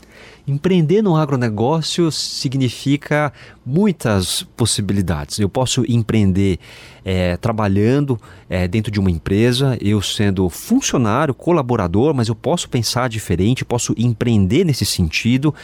Empreender 0.46 1.02
no 1.02 1.16
agronegócio 1.16 2.10
significa 2.10 3.32
muitas 3.64 4.42
possibilidades. 4.56 5.38
Eu 5.38 5.48
posso 5.48 5.84
empreender 5.88 6.58
é, 7.04 7.36
trabalhando 7.36 8.20
é, 8.48 8.66
dentro 8.66 8.90
de 8.90 8.98
uma 8.98 9.10
empresa, 9.10 9.76
eu 9.80 10.00
sendo 10.02 10.48
funcionário, 10.48 11.34
colaborador, 11.34 12.14
mas 12.14 12.28
eu 12.28 12.34
posso 12.34 12.68
pensar 12.68 13.08
diferente, 13.08 13.64
posso 13.64 13.94
empreender 13.96 14.64
nesse 14.64 14.84
sentido. 14.84 15.54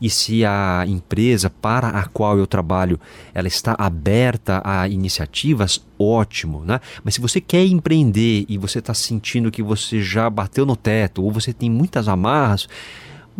E 0.00 0.08
se 0.08 0.44
a 0.46 0.84
empresa 0.86 1.50
para 1.50 1.88
a 1.88 2.06
qual 2.06 2.38
eu 2.38 2.46
trabalho 2.46 2.98
ela 3.34 3.46
está 3.46 3.76
aberta 3.78 4.62
a 4.64 4.88
iniciativas, 4.88 5.84
ótimo, 5.98 6.64
né? 6.64 6.80
Mas 7.04 7.14
se 7.14 7.20
você 7.20 7.38
quer 7.38 7.66
empreender 7.66 8.46
e 8.48 8.56
você 8.56 8.78
está 8.78 8.94
sentindo 8.94 9.50
que 9.50 9.62
você 9.62 10.00
já 10.00 10.30
bateu 10.30 10.64
no 10.64 10.74
teto 10.74 11.22
ou 11.22 11.30
você 11.30 11.52
tem 11.52 11.68
muitas 11.68 12.08
amarras, 12.08 12.66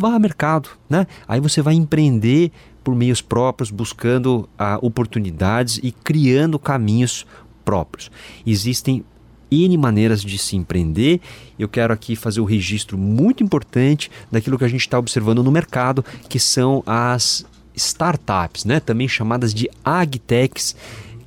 vá 0.01 0.13
ao 0.13 0.19
mercado, 0.19 0.69
né? 0.89 1.05
Aí 1.27 1.39
você 1.39 1.61
vai 1.61 1.75
empreender 1.75 2.51
por 2.83 2.95
meios 2.95 3.21
próprios, 3.21 3.69
buscando 3.69 4.49
ah, 4.57 4.79
oportunidades 4.81 5.79
e 5.83 5.91
criando 5.91 6.57
caminhos 6.57 7.25
próprios. 7.63 8.09
Existem 8.45 9.05
N 9.51 9.77
maneiras 9.77 10.21
de 10.21 10.37
se 10.37 10.55
empreender. 10.55 11.21
Eu 11.59 11.69
quero 11.69 11.93
aqui 11.93 12.15
fazer 12.15 12.39
o 12.39 12.43
um 12.43 12.47
registro 12.47 12.97
muito 12.97 13.43
importante 13.43 14.09
daquilo 14.31 14.57
que 14.57 14.63
a 14.63 14.67
gente 14.67 14.81
está 14.81 14.97
observando 14.97 15.43
no 15.43 15.51
mercado, 15.51 16.03
que 16.27 16.39
são 16.39 16.81
as 16.85 17.45
startups, 17.75 18.65
né? 18.65 18.79
também 18.79 19.07
chamadas 19.07 19.53
de 19.53 19.69
agtechs, 19.85 20.75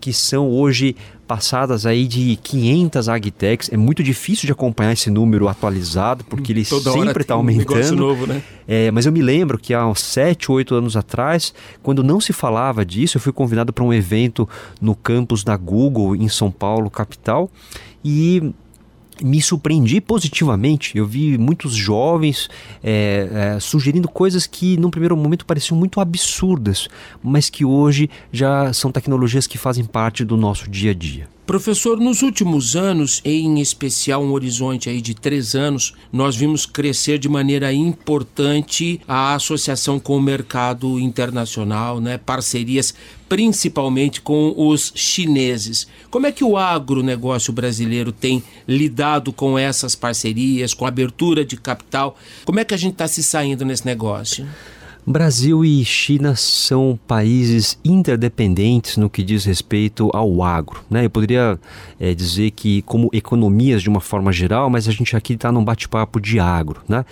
que 0.00 0.12
são 0.12 0.50
hoje 0.50 0.96
passadas 1.26 1.86
aí 1.86 2.06
de 2.06 2.36
500 2.36 3.08
agtechs. 3.08 3.72
É 3.72 3.76
muito 3.76 4.02
difícil 4.02 4.46
de 4.46 4.52
acompanhar 4.52 4.92
esse 4.92 5.10
número 5.10 5.48
atualizado, 5.48 6.24
porque 6.24 6.52
ele 6.52 6.64
Toda 6.64 6.92
sempre 6.92 7.22
está 7.22 7.34
aumentando. 7.34 7.94
Um 7.94 7.96
novo, 7.96 8.26
né? 8.26 8.42
é, 8.66 8.90
mas 8.90 9.06
eu 9.06 9.12
me 9.12 9.22
lembro 9.22 9.58
que 9.58 9.74
há 9.74 9.86
uns 9.86 10.00
7, 10.00 10.50
8 10.50 10.74
anos 10.74 10.96
atrás, 10.96 11.54
quando 11.82 12.02
não 12.02 12.20
se 12.20 12.32
falava 12.32 12.84
disso, 12.84 13.16
eu 13.16 13.20
fui 13.20 13.32
convidado 13.32 13.72
para 13.72 13.84
um 13.84 13.92
evento 13.92 14.48
no 14.80 14.94
campus 14.94 15.42
da 15.42 15.56
Google 15.56 16.14
em 16.14 16.28
São 16.28 16.50
Paulo, 16.50 16.90
capital, 16.90 17.50
e 18.04 18.52
me 19.22 19.40
surpreendi 19.40 20.00
positivamente. 20.00 20.96
Eu 20.96 21.06
vi 21.06 21.36
muitos 21.38 21.74
jovens 21.74 22.48
é, 22.82 23.54
é, 23.56 23.60
sugerindo 23.60 24.08
coisas 24.08 24.46
que, 24.46 24.76
num 24.76 24.90
primeiro 24.90 25.16
momento, 25.16 25.46
pareciam 25.46 25.76
muito 25.76 26.00
absurdas, 26.00 26.88
mas 27.22 27.48
que 27.48 27.64
hoje 27.64 28.08
já 28.32 28.72
são 28.72 28.90
tecnologias 28.90 29.46
que 29.46 29.58
fazem 29.58 29.84
parte 29.84 30.24
do 30.24 30.36
nosso 30.36 30.70
dia 30.70 30.90
a 30.90 30.94
dia. 30.94 31.33
Professor, 31.46 32.00
nos 32.00 32.22
últimos 32.22 32.74
anos, 32.74 33.20
em 33.22 33.60
especial 33.60 34.24
um 34.24 34.32
horizonte 34.32 34.88
aí 34.88 35.02
de 35.02 35.14
três 35.14 35.54
anos, 35.54 35.92
nós 36.10 36.34
vimos 36.34 36.64
crescer 36.64 37.18
de 37.18 37.28
maneira 37.28 37.70
importante 37.70 38.98
a 39.06 39.34
associação 39.34 40.00
com 40.00 40.16
o 40.16 40.22
mercado 40.22 40.98
internacional, 40.98 42.00
né? 42.00 42.16
parcerias 42.16 42.94
principalmente 43.28 44.22
com 44.22 44.54
os 44.56 44.90
chineses. 44.94 45.86
Como 46.10 46.26
é 46.26 46.32
que 46.32 46.44
o 46.44 46.56
agronegócio 46.56 47.52
brasileiro 47.52 48.10
tem 48.10 48.42
lidado 48.66 49.30
com 49.30 49.58
essas 49.58 49.94
parcerias, 49.94 50.72
com 50.72 50.86
a 50.86 50.88
abertura 50.88 51.44
de 51.44 51.58
capital? 51.58 52.16
Como 52.46 52.58
é 52.58 52.64
que 52.64 52.72
a 52.72 52.78
gente 52.78 52.92
está 52.94 53.06
se 53.06 53.22
saindo 53.22 53.66
nesse 53.66 53.84
negócio? 53.84 54.46
Brasil 55.06 55.64
e 55.64 55.84
China 55.84 56.34
são 56.34 56.98
países 57.06 57.78
interdependentes 57.84 58.96
no 58.96 59.10
que 59.10 59.22
diz 59.22 59.44
respeito 59.44 60.10
ao 60.14 60.42
agro. 60.42 60.82
Né? 60.88 61.04
Eu 61.04 61.10
poderia 61.10 61.58
é, 62.00 62.14
dizer 62.14 62.52
que 62.52 62.80
como 62.82 63.10
economias 63.12 63.82
de 63.82 63.88
uma 63.90 64.00
forma 64.00 64.32
geral, 64.32 64.70
mas 64.70 64.88
a 64.88 64.92
gente 64.92 65.14
aqui 65.14 65.34
está 65.34 65.52
num 65.52 65.62
bate-papo 65.62 66.18
de 66.18 66.40
agro. 66.40 66.80
Né? 66.88 67.04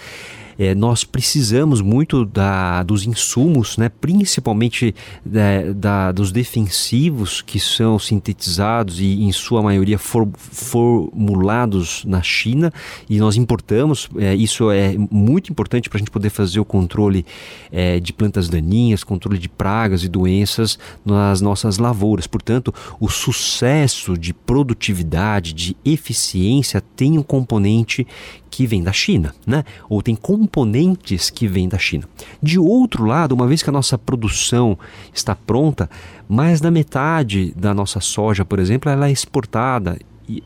É, 0.62 0.76
nós 0.76 1.02
precisamos 1.02 1.80
muito 1.80 2.24
da, 2.24 2.84
dos 2.84 3.04
insumos, 3.04 3.76
né, 3.76 3.88
principalmente 3.88 4.94
da, 5.26 5.40
é, 5.40 5.72
da, 5.72 6.12
dos 6.12 6.30
defensivos 6.30 7.42
que 7.42 7.58
são 7.58 7.98
sintetizados 7.98 9.00
e, 9.00 9.24
em 9.24 9.32
sua 9.32 9.60
maioria, 9.60 9.98
for, 9.98 10.28
formulados 10.36 12.04
na 12.04 12.22
China 12.22 12.72
e 13.10 13.18
nós 13.18 13.36
importamos. 13.36 14.08
É, 14.16 14.36
isso 14.36 14.70
é 14.70 14.94
muito 15.10 15.50
importante 15.50 15.88
para 15.88 15.98
a 15.98 16.00
gente 16.00 16.12
poder 16.12 16.30
fazer 16.30 16.60
o 16.60 16.64
controle 16.64 17.26
é, 17.72 17.98
de 17.98 18.12
plantas 18.12 18.48
daninhas, 18.48 19.02
controle 19.02 19.38
de 19.38 19.48
pragas 19.48 20.04
e 20.04 20.08
doenças 20.08 20.78
nas 21.04 21.40
nossas 21.40 21.78
lavouras. 21.78 22.28
Portanto, 22.28 22.72
o 23.00 23.08
sucesso 23.08 24.16
de 24.16 24.32
produtividade, 24.32 25.52
de 25.52 25.76
eficiência 25.84 26.80
tem 26.94 27.18
um 27.18 27.22
componente 27.22 28.06
que 28.52 28.66
vem 28.66 28.82
da 28.82 28.92
China, 28.92 29.34
né? 29.46 29.64
Ou 29.88 30.02
tem 30.02 30.14
componentes 30.14 31.30
que 31.30 31.48
vêm 31.48 31.66
da 31.66 31.78
China. 31.78 32.04
De 32.40 32.58
outro 32.58 33.06
lado, 33.06 33.32
uma 33.32 33.46
vez 33.46 33.62
que 33.62 33.70
a 33.70 33.72
nossa 33.72 33.96
produção 33.96 34.78
está 35.12 35.34
pronta, 35.34 35.88
mais 36.28 36.60
da 36.60 36.70
metade 36.70 37.54
da 37.56 37.72
nossa 37.72 37.98
soja, 37.98 38.44
por 38.44 38.58
exemplo, 38.58 38.92
ela 38.92 39.08
é 39.08 39.10
exportada 39.10 39.98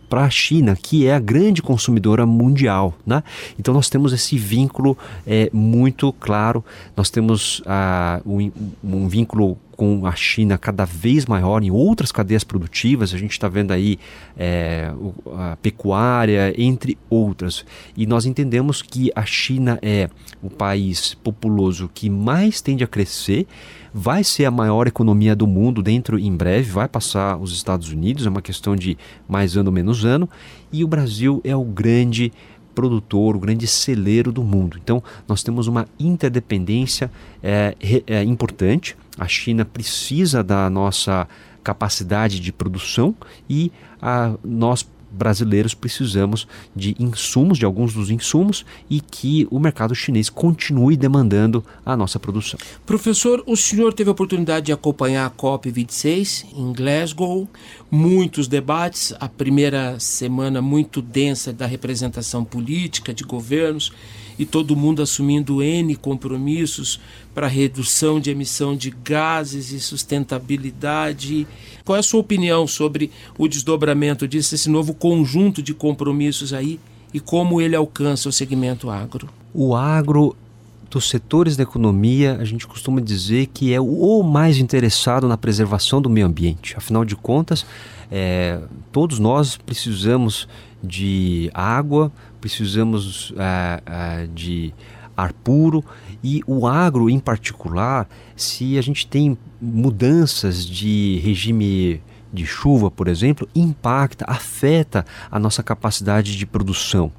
para 0.08 0.22
a 0.22 0.30
China, 0.30 0.76
que 0.80 1.06
é 1.06 1.14
a 1.14 1.18
grande 1.18 1.60
consumidora 1.60 2.24
mundial. 2.24 2.94
Né? 3.04 3.22
Então 3.58 3.74
nós 3.74 3.88
temos 3.88 4.12
esse 4.12 4.38
vínculo 4.38 4.96
é, 5.26 5.50
muito 5.52 6.12
claro, 6.12 6.64
nós 6.96 7.10
temos 7.10 7.60
ah, 7.66 8.20
um, 8.24 8.50
um 8.84 9.08
vínculo 9.08 9.58
com 9.76 10.06
a 10.06 10.14
China 10.14 10.56
cada 10.56 10.84
vez 10.84 11.26
maior 11.26 11.62
em 11.62 11.70
outras 11.70 12.10
cadeias 12.10 12.42
produtivas, 12.42 13.12
a 13.12 13.18
gente 13.18 13.32
está 13.32 13.48
vendo 13.48 13.72
aí 13.72 13.98
é, 14.36 14.90
a 15.36 15.56
pecuária, 15.60 16.54
entre 16.56 16.96
outras. 17.10 17.64
E 17.96 18.06
nós 18.06 18.24
entendemos 18.24 18.80
que 18.80 19.12
a 19.14 19.24
China 19.24 19.78
é 19.82 20.08
o 20.42 20.48
país 20.48 21.14
populoso 21.14 21.90
que 21.92 22.08
mais 22.08 22.60
tende 22.60 22.82
a 22.82 22.86
crescer, 22.86 23.46
vai 23.92 24.24
ser 24.24 24.46
a 24.46 24.50
maior 24.50 24.86
economia 24.86 25.36
do 25.36 25.46
mundo 25.46 25.82
dentro 25.82 26.18
em 26.18 26.34
breve, 26.34 26.70
vai 26.70 26.88
passar 26.88 27.36
os 27.36 27.52
Estados 27.52 27.90
Unidos, 27.90 28.26
é 28.26 28.28
uma 28.28 28.42
questão 28.42 28.74
de 28.74 28.96
mais 29.28 29.56
ano 29.56 29.70
menos 29.70 30.04
ano, 30.04 30.28
e 30.72 30.82
o 30.84 30.88
Brasil 30.88 31.40
é 31.44 31.54
o 31.54 31.64
grande 31.64 32.32
produtor, 32.76 33.34
o 33.34 33.40
grande 33.40 33.66
celeiro 33.66 34.30
do 34.30 34.44
mundo. 34.44 34.78
Então, 34.82 35.02
nós 35.26 35.42
temos 35.42 35.66
uma 35.66 35.88
interdependência 35.98 37.10
é, 37.42 37.74
é, 38.06 38.22
importante. 38.22 38.94
A 39.18 39.26
China 39.26 39.64
precisa 39.64 40.42
da 40.42 40.68
nossa 40.68 41.26
capacidade 41.62 42.38
de 42.38 42.52
produção 42.52 43.14
e 43.48 43.72
a, 44.00 44.34
nós 44.44 44.86
brasileiros 45.10 45.74
precisamos 45.74 46.46
de 46.74 46.94
insumos, 46.98 47.58
de 47.58 47.64
alguns 47.64 47.94
dos 47.94 48.10
insumos, 48.10 48.64
e 48.88 49.00
que 49.00 49.46
o 49.50 49.58
mercado 49.58 49.94
chinês 49.94 50.28
continue 50.28 50.96
demandando 50.96 51.64
a 51.84 51.96
nossa 51.96 52.20
produção. 52.20 52.58
Professor, 52.84 53.42
o 53.46 53.56
senhor 53.56 53.92
teve 53.94 54.10
a 54.10 54.12
oportunidade 54.12 54.66
de 54.66 54.72
acompanhar 54.72 55.26
a 55.26 55.30
COP26 55.30 56.46
em 56.54 56.72
Glasgow, 56.72 57.48
muitos 57.90 58.46
debates, 58.46 59.14
a 59.18 59.28
primeira 59.28 59.98
semana 59.98 60.60
muito 60.60 61.00
densa 61.00 61.52
da 61.52 61.66
representação 61.66 62.44
política 62.44 63.14
de 63.14 63.24
governos 63.24 63.92
e 64.38 64.44
todo 64.44 64.76
mundo 64.76 65.02
assumindo 65.02 65.62
N 65.62 65.96
compromissos 65.96 67.00
para 67.34 67.46
redução 67.46 68.20
de 68.20 68.30
emissão 68.30 68.76
de 68.76 68.90
gases 68.90 69.72
e 69.72 69.80
sustentabilidade. 69.80 71.46
Qual 71.84 71.96
é 71.96 72.00
a 72.00 72.02
sua 72.02 72.20
opinião 72.20 72.66
sobre 72.66 73.10
o 73.38 73.48
desdobramento 73.48 74.26
disso, 74.26 74.54
esse 74.54 74.68
novo 74.68 74.94
conjunto 74.94 75.62
de 75.62 75.74
compromissos 75.74 76.52
aí 76.52 76.80
e 77.12 77.20
como 77.20 77.60
ele 77.60 77.76
alcança 77.76 78.28
o 78.28 78.32
segmento 78.32 78.90
agro? 78.90 79.28
O 79.54 79.74
agro 79.74 80.36
dos 80.90 81.08
setores 81.08 81.56
da 81.56 81.62
economia, 81.62 82.36
a 82.40 82.44
gente 82.44 82.66
costuma 82.66 83.00
dizer 83.00 83.46
que 83.46 83.72
é 83.72 83.80
o 83.80 84.22
mais 84.22 84.58
interessado 84.58 85.26
na 85.26 85.36
preservação 85.36 86.00
do 86.00 86.08
meio 86.08 86.26
ambiente. 86.26 86.74
Afinal 86.76 87.04
de 87.04 87.16
contas, 87.16 87.66
é, 88.10 88.60
todos 88.92 89.18
nós 89.18 89.56
precisamos 89.56 90.48
de 90.82 91.50
água, 91.52 92.12
precisamos 92.40 93.32
é, 93.36 93.82
é, 93.86 94.28
de 94.34 94.72
ar 95.16 95.32
puro 95.32 95.84
e 96.22 96.42
o 96.46 96.66
agro 96.66 97.08
em 97.08 97.18
particular, 97.18 98.08
se 98.36 98.76
a 98.78 98.82
gente 98.82 99.06
tem 99.06 99.36
mudanças 99.60 100.66
de 100.66 101.20
regime 101.24 102.02
de 102.32 102.44
chuva, 102.44 102.90
por 102.90 103.08
exemplo, 103.08 103.48
impacta, 103.54 104.24
afeta 104.28 105.06
a 105.30 105.38
nossa 105.38 105.62
capacidade 105.62 106.36
de 106.36 106.44
produção. 106.44 107.10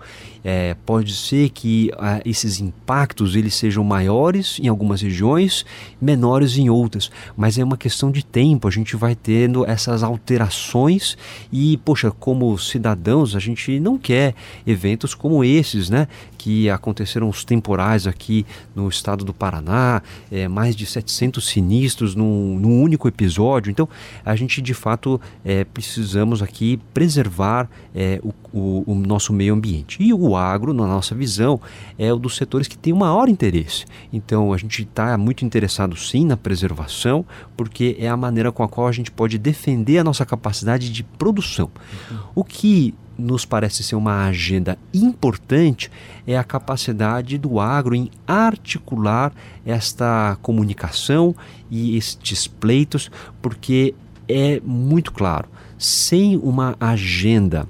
É, 0.44 0.76
pode 0.86 1.14
ser 1.14 1.50
que 1.50 1.92
ah, 1.98 2.22
esses 2.26 2.60
impactos 2.60 3.36
eles 3.36 3.54
sejam 3.56 3.84
maiores 3.84 4.60
em 4.62 4.68
algumas 4.68 5.02
regiões, 5.02 5.66
menores 6.00 6.58
em 6.58 6.70
outras, 6.70 7.12
mas 7.36 7.58
é 7.58 7.64
uma 7.64 7.78
questão 7.78 8.12
de 8.12 8.24
tempo. 8.24 8.68
A 8.68 8.72
gente 8.72 8.96
vai 8.96 9.16
tendo 9.16 9.66
essas 9.66 10.04
alterações 10.04 11.18
e, 11.52 11.78
poxa, 11.78 12.12
como 12.12 12.58
cidadãos, 12.58 13.36
a 13.36 13.40
gente 13.40 13.80
não 13.80 13.98
quer 13.98 14.34
eventos 14.66 15.14
como 15.14 15.44
esses, 15.44 15.90
né? 15.90 16.08
Que 16.38 16.70
aconteceram 16.70 17.28
os 17.30 17.44
temporais 17.44 18.08
aqui 18.08 18.46
no 18.76 18.88
estado 18.88 19.26
do 19.26 19.34
Paraná, 19.34 20.02
é, 20.32 20.48
mais 20.48 20.76
de 20.76 20.86
700 20.86 21.46
sinistros 21.46 22.16
num, 22.16 22.58
num 22.60 22.82
único 22.82 23.08
episódio. 23.08 23.70
Então, 23.72 23.88
a 24.24 24.36
gente 24.36 24.62
de 24.62 24.74
fato 24.74 25.20
é, 25.44 25.64
precisamos 25.64 26.42
aqui 26.42 26.80
preservar 26.94 27.70
é, 27.94 28.20
o, 28.24 28.34
o, 28.58 28.84
o 28.92 28.96
nosso 28.96 29.34
meio 29.34 29.54
ambiente. 29.54 30.02
E 30.02 30.14
o 30.14 30.27
o 30.28 30.36
agro, 30.36 30.74
na 30.74 30.86
nossa 30.86 31.16
visão, 31.16 31.60
é 31.98 32.12
o 32.12 32.18
dos 32.18 32.36
setores 32.36 32.68
que 32.68 32.78
tem 32.78 32.94
o 32.94 32.98
maior 32.98 33.30
interesse. 33.30 33.86
Então, 34.12 34.54
a 34.54 34.58
gente 34.58 34.84
está 34.84 35.18
muito 35.18 35.46
interessado 35.46 35.96
sim 35.96 36.26
na 36.26 36.38
preservação, 36.38 37.26
porque 37.56 37.96
é 38.00 38.08
a 38.08 38.18
maneira 38.18 38.52
com 38.52 38.64
a 38.64 38.68
qual 38.68 38.88
a 38.88 38.92
gente 38.92 39.12
pode 39.12 39.38
defender 39.38 40.00
a 40.00 40.04
nossa 40.04 40.26
capacidade 40.26 40.92
de 40.92 41.04
produção. 41.04 41.70
Uhum. 42.12 42.18
O 42.36 42.44
que 42.44 42.94
nos 43.18 43.46
parece 43.46 43.84
ser 43.84 43.96
uma 43.96 44.28
agenda 44.28 44.78
importante 44.94 45.90
é 46.26 46.38
a 46.38 46.44
capacidade 46.44 47.38
do 47.38 47.60
agro 47.60 47.96
em 47.96 48.12
articular 48.28 49.34
esta 49.66 50.38
comunicação 50.42 51.36
e 51.70 51.98
estes 51.98 52.48
pleitos, 52.48 53.10
porque 53.42 53.96
é 54.28 54.62
muito 54.64 55.12
claro, 55.12 55.50
sem 55.78 56.38
uma 56.38 56.76
agenda 56.80 57.68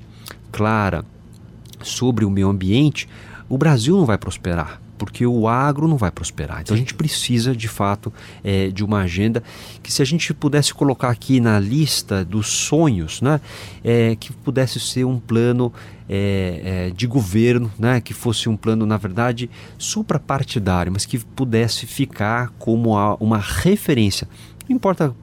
clara 0.51 1.05
sobre 1.81 2.25
o 2.25 2.29
meio 2.29 2.49
ambiente, 2.49 3.07
o 3.49 3.57
Brasil 3.57 3.95
não 3.95 4.05
vai 4.05 4.17
prosperar 4.17 4.81
porque 4.97 5.25
o 5.25 5.47
agro 5.47 5.87
não 5.87 5.97
vai 5.97 6.11
prosperar. 6.11 6.61
Então 6.61 6.75
a 6.75 6.77
gente 6.77 6.93
precisa, 6.93 7.55
de 7.55 7.67
fato, 7.67 8.11
é, 8.43 8.69
de 8.69 8.83
uma 8.83 9.01
agenda 9.01 9.43
que, 9.83 9.91
se 9.91 10.01
a 10.01 10.05
gente 10.05 10.33
pudesse 10.33 10.73
colocar 10.73 11.09
aqui 11.09 11.39
na 11.39 11.59
lista 11.59 12.25
dos 12.25 12.47
sonhos, 12.47 13.21
né, 13.21 13.39
é, 13.83 14.15
que 14.15 14.33
pudesse 14.33 14.79
ser 14.79 15.05
um 15.05 15.19
plano 15.19 15.71
é, 16.09 16.87
é 16.87 16.89
de 16.89 17.05
governo, 17.05 17.71
né, 17.77 18.01
que 18.01 18.13
fosse 18.13 18.49
um 18.49 18.57
plano, 18.57 18.85
na 18.85 18.97
verdade, 18.97 19.49
suprapartidário, 19.77 20.91
mas 20.91 21.05
que 21.05 21.19
pudesse 21.19 21.85
ficar 21.85 22.49
como 22.57 22.95
uma 23.19 23.37
referência. 23.37 24.27
Não 24.67 24.75
importa 24.75 25.15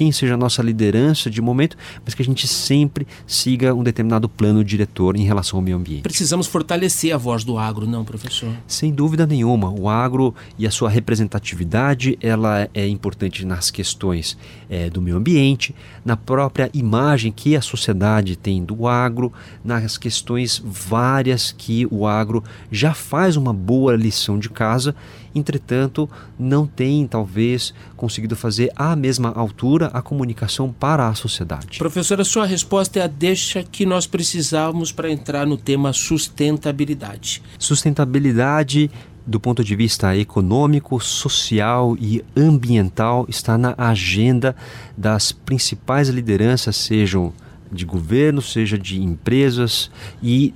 quem 0.00 0.10
seja 0.10 0.32
a 0.32 0.36
nossa 0.38 0.62
liderança 0.62 1.28
de 1.28 1.42
momento, 1.42 1.76
mas 2.02 2.14
que 2.14 2.22
a 2.22 2.24
gente 2.24 2.48
sempre 2.48 3.06
siga 3.26 3.74
um 3.74 3.82
determinado 3.82 4.30
plano 4.30 4.64
diretor 4.64 5.14
em 5.14 5.24
relação 5.24 5.58
ao 5.58 5.62
meio 5.62 5.76
ambiente. 5.76 6.00
Precisamos 6.00 6.46
fortalecer 6.46 7.14
a 7.14 7.18
voz 7.18 7.44
do 7.44 7.58
agro, 7.58 7.86
não, 7.86 8.02
professor? 8.02 8.50
Sem 8.66 8.90
dúvida 8.90 9.26
nenhuma. 9.26 9.68
O 9.68 9.90
agro 9.90 10.34
e 10.58 10.66
a 10.66 10.70
sua 10.70 10.88
representatividade, 10.88 12.16
ela 12.22 12.66
é 12.72 12.88
importante 12.88 13.44
nas 13.44 13.70
questões 13.70 14.38
é, 14.70 14.88
do 14.88 15.02
meio 15.02 15.18
ambiente, 15.18 15.74
na 16.02 16.16
própria 16.16 16.70
imagem 16.72 17.30
que 17.30 17.54
a 17.54 17.60
sociedade 17.60 18.36
tem 18.36 18.64
do 18.64 18.88
agro, 18.88 19.30
nas 19.62 19.98
questões 19.98 20.62
várias 20.64 21.52
que 21.52 21.86
o 21.90 22.06
agro 22.06 22.42
já 22.72 22.94
faz 22.94 23.36
uma 23.36 23.52
boa 23.52 23.94
lição 23.94 24.38
de 24.38 24.48
casa 24.48 24.96
entretanto, 25.34 26.08
não 26.38 26.66
tem 26.66 27.06
talvez 27.06 27.74
conseguido 27.96 28.36
fazer 28.36 28.70
à 28.76 28.94
mesma 28.96 29.30
altura 29.30 29.86
a 29.92 30.02
comunicação 30.02 30.72
para 30.72 31.08
a 31.08 31.14
sociedade. 31.14 31.78
Professora, 31.78 32.24
sua 32.24 32.46
resposta 32.46 32.98
é 32.98 33.02
a 33.02 33.06
deixa 33.06 33.62
que 33.62 33.86
nós 33.86 34.06
precisávamos 34.06 34.92
para 34.92 35.10
entrar 35.10 35.46
no 35.46 35.56
tema 35.56 35.92
sustentabilidade. 35.92 37.42
Sustentabilidade 37.58 38.90
do 39.26 39.38
ponto 39.38 39.62
de 39.62 39.76
vista 39.76 40.16
econômico, 40.16 40.98
social 40.98 41.96
e 42.00 42.24
ambiental 42.36 43.26
está 43.28 43.56
na 43.56 43.74
agenda 43.78 44.56
das 44.96 45.30
principais 45.30 46.08
lideranças, 46.08 46.76
sejam 46.76 47.32
de 47.70 47.84
governo, 47.84 48.42
seja 48.42 48.76
de 48.76 49.00
empresas 49.00 49.90
e 50.20 50.52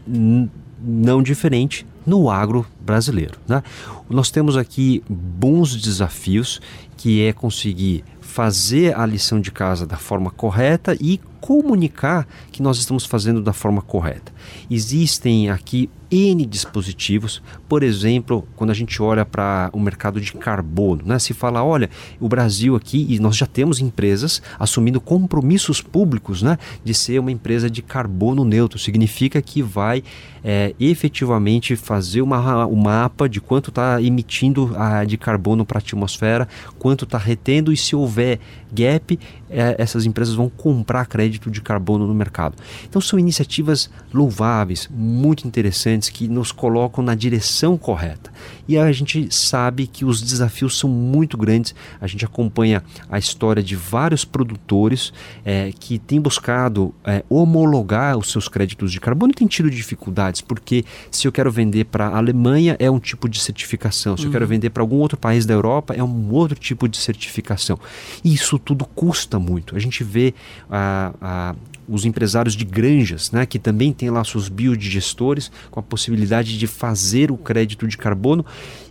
não 0.81 1.23
diferente 1.23 1.87
no 2.07 2.31
agro 2.31 2.67
brasileiro. 2.81 3.39
Né? 3.47 3.63
Nós 4.09 4.31
temos 4.31 4.57
aqui 4.57 5.03
bons 5.09 5.77
desafios 5.77 6.61
que 6.97 7.25
é 7.25 7.33
conseguir 7.33 8.05
fazer 8.21 8.99
a 8.99 9.07
lição 9.07 9.41
de 9.41 9.51
casa 9.51 9.87
da 9.87 9.97
forma 9.97 10.31
correta 10.31 10.97
e 11.01 11.21
comunicar 11.45 12.27
que 12.51 12.63
nós 12.63 12.79
estamos 12.79 13.05
fazendo 13.05 13.43
da 13.43 13.53
forma 13.53 13.83
correta. 13.83 14.33
Existem 14.71 15.51
aqui 15.51 15.91
N 16.11 16.47
dispositivos, 16.47 17.43
por 17.69 17.83
exemplo, 17.83 18.47
quando 18.57 18.71
a 18.71 18.75
gente 18.75 19.03
olha 19.03 19.27
para 19.27 19.69
o 19.73 19.81
mercado 19.81 20.21
de 20.21 20.33
carbono, 20.33 21.03
né? 21.05 21.19
se 21.19 21.35
fala, 21.35 21.63
olha, 21.63 21.91
o 22.21 22.29
Brasil 22.29 22.77
aqui, 22.77 23.07
e 23.11 23.19
nós 23.19 23.37
já 23.37 23.47
temos 23.47 23.81
empresas 23.81 24.41
assumindo 24.59 25.01
compromissos 25.01 25.83
públicos 25.83 26.41
né? 26.41 26.57
de 26.85 26.95
ser 26.95 27.19
uma 27.19 27.33
empresa 27.33 27.69
de 27.69 27.83
carbono 27.83 28.45
neutro, 28.45 28.79
significa 28.79 29.43
que 29.43 29.61
vai 29.61 30.03
é, 30.43 30.75
efetivamente 30.79 31.75
fazer 31.75 32.23
uma, 32.23 32.67
um 32.67 32.77
mapa 32.77 33.29
de 33.29 33.41
quanto 33.41 33.71
está 33.71 34.01
emitindo 34.01 34.73
a, 34.77 35.05
de 35.05 35.19
carbono 35.19 35.65
para 35.65 35.79
a 35.79 35.81
atmosfera, 35.81 36.47
quanto 36.79 37.05
está 37.05 37.19
retendo 37.19 37.73
e 37.73 37.77
se 37.77 37.97
houver 37.97 38.39
gap, 38.73 39.19
é, 39.55 39.77
essas 39.79 40.05
empresas 40.05 40.35
vão 40.35 40.49
comprar 40.49 41.07
crédito 41.07 41.51
de 41.51 41.61
carbono 41.61 42.07
no 42.07 42.15
mercado. 42.15 42.57
Então 42.89 43.01
são 43.01 43.19
iniciativas 43.19 43.89
louváveis, 44.13 44.89
muito 44.91 45.47
interessantes, 45.47 46.09
que 46.09 46.29
nos 46.29 46.51
colocam 46.51 47.03
na 47.03 47.15
direção 47.15 47.79
correta. 47.79 48.33
E 48.67 48.79
a 48.79 48.91
gente 48.93 49.29
sabe 49.35 49.87
que 49.87 50.05
os 50.05 50.21
desafios 50.23 50.79
são 50.79 50.89
muito 50.89 51.37
grandes. 51.37 51.75
A 52.01 52.07
gente 52.07 52.25
acompanha 52.25 52.83
a 53.09 53.19
história 53.19 53.63
de 53.63 53.77
vários 53.77 54.25
produtores 54.25 55.13
é, 55.45 55.73
que 55.79 55.99
têm 55.99 56.21
buscado 56.21 56.95
é, 57.05 57.25
homologar 57.29 58.17
os 58.17 58.31
seus 58.31 58.49
créditos 58.49 58.91
de 58.93 59.01
carbono 59.01 59.33
e 59.33 59.35
têm 59.35 59.47
tido 59.47 59.71
dificuldades, 59.71 60.41
porque 60.41 60.85
se 61.11 61.27
eu 61.27 61.33
quero 61.33 61.51
vender 61.51 61.85
para 61.85 62.09
a 62.09 62.19
Alemanha 62.19 62.77
é 62.79 62.91
um 62.91 62.99
tipo 62.99 63.29
de 63.29 63.39
certificação, 63.41 64.17
se 64.17 64.23
uhum. 64.23 64.29
eu 64.29 64.33
quero 64.33 64.45
uhum. 64.45 64.51
vender 64.51 64.71
para 64.71 64.83
algum 64.83 64.97
outro 64.97 65.19
país 65.19 65.47
da 65.47 65.55
Europa 65.55 65.95
é 65.95 66.03
um 66.03 66.31
outro 66.31 66.59
tipo 66.59 66.89
de 66.89 66.97
certificação. 66.97 67.79
E 68.23 68.33
isso 68.33 68.59
tudo 68.59 68.85
custa 68.85 69.39
muito. 69.39 69.77
A 69.77 69.79
gente 69.79 70.03
vê 70.03 70.35
a, 70.71 71.13
a, 71.21 71.55
os 71.89 72.05
empresários 72.05 72.55
de 72.55 72.65
granjas, 72.65 73.31
né, 73.31 73.47
que 73.47 73.59
também 73.59 73.93
têm 73.93 74.11
lá 74.11 74.25
seus 74.25 74.49
biodigestores 74.49 75.51
com 75.71 75.81
a 75.81 75.83
possibilidade 75.83 76.59
de 76.59 76.67
fazer 76.67 77.31
o 77.31 77.37
crédito 77.37 77.87
de 77.87 77.97
carbono 77.97 78.45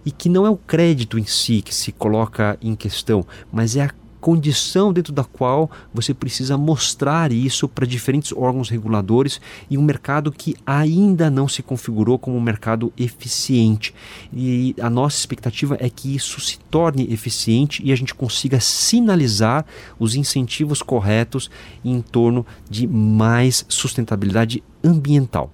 e 0.05 0.11
que 0.11 0.29
não 0.29 0.45
é 0.45 0.49
o 0.49 0.57
crédito 0.57 1.17
em 1.17 1.25
si 1.25 1.61
que 1.61 1.73
se 1.73 1.91
coloca 1.91 2.57
em 2.61 2.75
questão, 2.75 3.25
mas 3.51 3.75
é 3.75 3.83
a 3.83 3.89
condição 4.23 4.93
dentro 4.93 5.11
da 5.11 5.25
qual 5.25 5.69
você 5.93 6.13
precisa 6.13 6.57
mostrar 6.57 7.33
isso 7.33 7.67
para 7.67 7.85
diferentes 7.85 8.31
órgãos 8.31 8.69
reguladores 8.69 9.41
em 9.69 9.77
um 9.77 9.81
mercado 9.81 10.31
que 10.31 10.55
ainda 10.65 11.29
não 11.29 11.45
se 11.45 11.61
configurou 11.61 12.17
como 12.17 12.37
um 12.37 12.41
mercado 12.41 12.93
eficiente. 12.97 13.93
E 14.31 14.73
a 14.79 14.89
nossa 14.89 15.17
expectativa 15.17 15.75
é 15.77 15.89
que 15.89 16.15
isso 16.15 16.39
se 16.39 16.57
torne 16.71 17.11
eficiente 17.11 17.83
e 17.83 17.91
a 17.91 17.97
gente 17.97 18.15
consiga 18.15 18.61
sinalizar 18.61 19.65
os 19.99 20.15
incentivos 20.15 20.81
corretos 20.81 21.51
em 21.83 21.99
torno 21.99 22.45
de 22.69 22.87
mais 22.87 23.65
sustentabilidade 23.67 24.63
ambiental. 24.81 25.51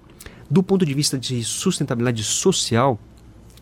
Do 0.48 0.62
ponto 0.62 0.86
de 0.86 0.94
vista 0.94 1.18
de 1.18 1.44
sustentabilidade 1.44 2.24
social, 2.24 3.00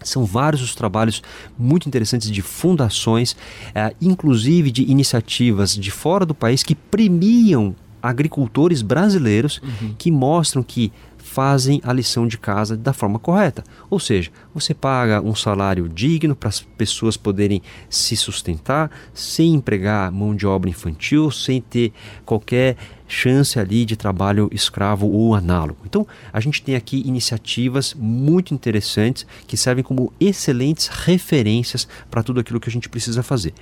são 0.03 0.25
vários 0.25 0.61
os 0.61 0.75
trabalhos 0.75 1.21
muito 1.57 1.87
interessantes 1.87 2.29
de 2.29 2.41
fundações, 2.41 3.35
é, 3.73 3.93
inclusive 4.01 4.71
de 4.71 4.83
iniciativas 4.83 5.75
de 5.75 5.91
fora 5.91 6.25
do 6.25 6.35
país 6.35 6.63
que 6.63 6.75
premiam 6.75 7.75
agricultores 8.01 8.81
brasileiros 8.81 9.59
uhum. 9.63 9.95
que 9.97 10.11
mostram 10.11 10.63
que 10.63 10.91
fazem 11.17 11.81
a 11.83 11.91
lição 11.91 12.25
de 12.25 12.37
casa 12.37 12.77
da 12.77 12.93
forma 12.93 13.19
correta. 13.19 13.63
Ou 13.89 13.99
seja, 13.99 14.31
você 14.53 14.73
paga 14.73 15.21
um 15.21 15.35
salário 15.35 15.87
digno 15.89 16.35
para 16.35 16.49
as 16.49 16.61
pessoas 16.61 17.17
poderem 17.17 17.61
se 17.89 18.15
sustentar 18.15 18.89
sem 19.13 19.53
empregar 19.53 20.11
mão 20.11 20.33
de 20.35 20.47
obra 20.47 20.69
infantil, 20.69 21.29
sem 21.29 21.61
ter 21.61 21.91
qualquer 22.25 22.77
chance 23.07 23.59
ali 23.59 23.85
de 23.85 23.95
trabalho 23.95 24.49
escravo 24.51 25.07
ou 25.07 25.33
análogo. 25.33 25.79
Então, 25.85 26.05
a 26.31 26.39
gente 26.39 26.61
tem 26.61 26.75
aqui 26.75 27.03
iniciativas 27.05 27.93
muito 27.93 28.53
interessantes 28.53 29.25
que 29.47 29.57
servem 29.57 29.83
como 29.83 30.11
excelentes 30.19 30.87
referências 30.87 31.87
para 32.09 32.23
tudo 32.23 32.39
aquilo 32.39 32.59
que 32.59 32.69
a 32.69 32.71
gente 32.71 32.89
precisa 32.89 33.23
fazer. 33.23 33.53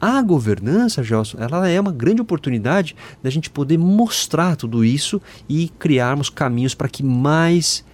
A 0.00 0.20
governança, 0.20 1.00
Gelson, 1.00 1.38
ela 1.38 1.68
é 1.68 1.80
uma 1.80 1.92
grande 1.92 2.20
oportunidade 2.20 2.96
da 3.22 3.30
gente 3.30 3.48
poder 3.48 3.78
mostrar 3.78 4.56
tudo 4.56 4.84
isso 4.84 5.22
e 5.48 5.68
criarmos 5.78 6.28
caminhos 6.28 6.74
para 6.74 6.88
que 6.88 7.04
mais 7.04 7.84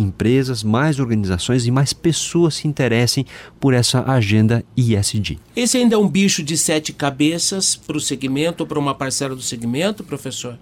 empresas, 0.00 0.62
mais 0.62 0.98
organizações 0.98 1.66
e 1.66 1.70
mais 1.70 1.92
pessoas 1.92 2.56
se 2.56 2.68
interessem 2.68 3.24
por 3.60 3.74
essa 3.74 4.02
agenda 4.10 4.64
ISD. 4.76 5.38
Esse 5.54 5.78
ainda 5.78 5.94
é 5.94 5.98
um 5.98 6.08
bicho 6.08 6.42
de 6.42 6.56
sete 6.56 6.92
cabeças 6.92 7.76
para 7.76 7.96
o 7.96 8.00
segmento 8.00 8.62
ou 8.62 8.66
para 8.66 8.78
uma 8.78 8.94
parcela 8.94 9.34
do 9.34 9.42
segmento, 9.42 10.04
professor? 10.04 10.58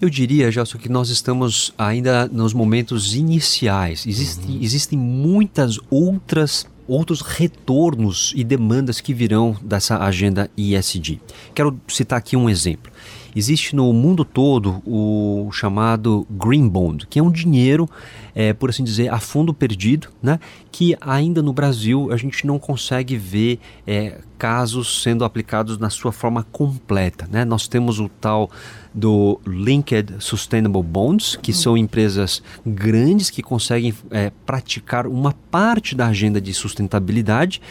Eu 0.00 0.10
diria, 0.10 0.50
Gelson, 0.50 0.78
que 0.78 0.90
nós 0.90 1.08
estamos 1.08 1.72
ainda 1.78 2.28
nos 2.28 2.52
momentos 2.52 3.14
iniciais. 3.14 4.06
Existem, 4.06 4.56
uhum. 4.56 4.62
existem 4.62 4.98
muitas 4.98 5.78
outras 5.90 6.66
outros 6.88 7.20
retornos 7.20 8.32
e 8.36 8.44
demandas 8.44 9.00
que 9.00 9.12
virão 9.12 9.56
dessa 9.60 9.98
agenda 9.98 10.48
ISD. 10.56 11.20
Quero 11.52 11.76
citar 11.88 12.18
aqui 12.18 12.36
um 12.36 12.48
exemplo. 12.48 12.92
Existe 13.34 13.76
no 13.76 13.92
mundo 13.92 14.24
todo 14.24 14.80
o 14.86 15.50
chamado 15.52 16.26
Green 16.30 16.68
Bond, 16.68 17.06
que 17.06 17.18
é 17.18 17.22
um 17.22 17.30
dinheiro, 17.30 17.88
é, 18.36 18.52
por 18.52 18.68
assim 18.68 18.84
dizer, 18.84 19.10
a 19.10 19.18
fundo 19.18 19.54
perdido, 19.54 20.08
né? 20.22 20.38
que 20.70 20.94
ainda 21.00 21.42
no 21.42 21.54
Brasil 21.54 22.12
a 22.12 22.18
gente 22.18 22.46
não 22.46 22.58
consegue 22.58 23.16
ver 23.16 23.58
é, 23.86 24.18
casos 24.36 25.02
sendo 25.02 25.24
aplicados 25.24 25.78
na 25.78 25.88
sua 25.88 26.12
forma 26.12 26.42
completa. 26.52 27.26
Né? 27.32 27.46
Nós 27.46 27.66
temos 27.66 27.98
o 27.98 28.10
tal 28.10 28.50
do 28.92 29.40
Linked 29.46 30.16
Sustainable 30.18 30.82
Bonds, 30.82 31.34
que 31.36 31.52
uhum. 31.52 31.56
são 31.56 31.76
empresas 31.78 32.42
grandes 32.64 33.30
que 33.30 33.42
conseguem 33.42 33.94
é, 34.10 34.30
praticar 34.44 35.06
uma 35.06 35.32
parte 35.50 35.94
da 35.94 36.08
agenda 36.08 36.38
de 36.38 36.52
sustentabilidade 36.52 37.62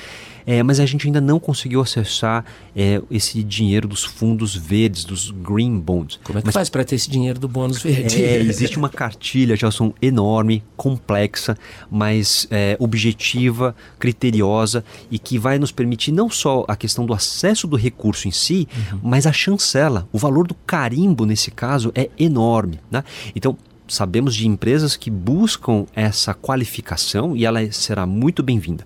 é, 0.45 0.61
mas 0.61 0.80
a 0.80 0.86
gente 0.86 1.07
ainda 1.07 1.20
não 1.20 1.39
conseguiu 1.39 1.82
acessar 1.82 2.45
é, 2.76 3.01
esse 3.09 3.43
dinheiro 3.43 3.88
dos 3.88 4.03
fundos 4.03 4.55
verdes, 4.55 5.03
dos 5.03 5.32
green 5.32 5.80
bonds. 5.80 6.20
Como 6.24 6.38
é 6.38 6.41
que 6.41 6.47
mas, 6.47 6.53
faz 6.53 6.70
para 6.70 6.84
ter 6.84 6.95
esse 6.95 7.09
dinheiro 7.09 7.39
do 7.39 7.47
bônus 7.47 7.82
verde? 7.82 8.24
É, 8.24 8.38
existe 8.38 8.78
uma 8.78 8.89
cartilha, 8.89 9.55
Gelson, 9.55 9.93
enorme, 10.01 10.55
complexa, 10.76 11.58
mas 11.89 12.47
é, 12.51 12.76
objetiva, 12.80 13.76
criteriosa 13.99 14.84
e 15.10 15.18
que 15.18 15.38
vai 15.38 15.58
nos 15.58 15.72
permitir 15.72 16.12
não 16.12 16.30
só 16.30 16.66
a 16.68 16.76
questão 16.76 17.06
do 17.06 17.14
acesso 17.14 17.68
do 17.68 17.76
recurso 17.76 18.28
em 18.28 18.32
si, 18.32 18.68
uhum. 18.91 18.99
mas 19.03 19.26
a 19.26 19.34
chancela. 19.34 20.08
O 20.12 20.18
valor 20.18 20.47
do 20.47 20.56
carimbo, 20.56 21.26
nesse 21.26 21.51
caso, 21.51 21.91
é 21.95 22.10
enorme. 22.18 22.80
Né? 22.89 23.03
Então, 23.36 23.58
sabemos 23.88 24.36
de 24.36 24.47
empresas 24.47 24.95
que 24.95 25.10
buscam 25.10 25.86
essa 25.95 26.34
qualificação 26.34 27.36
e 27.36 27.45
ela 27.45 27.60
será 27.72 28.06
muito 28.06 28.41
bem-vinda. 28.41 28.86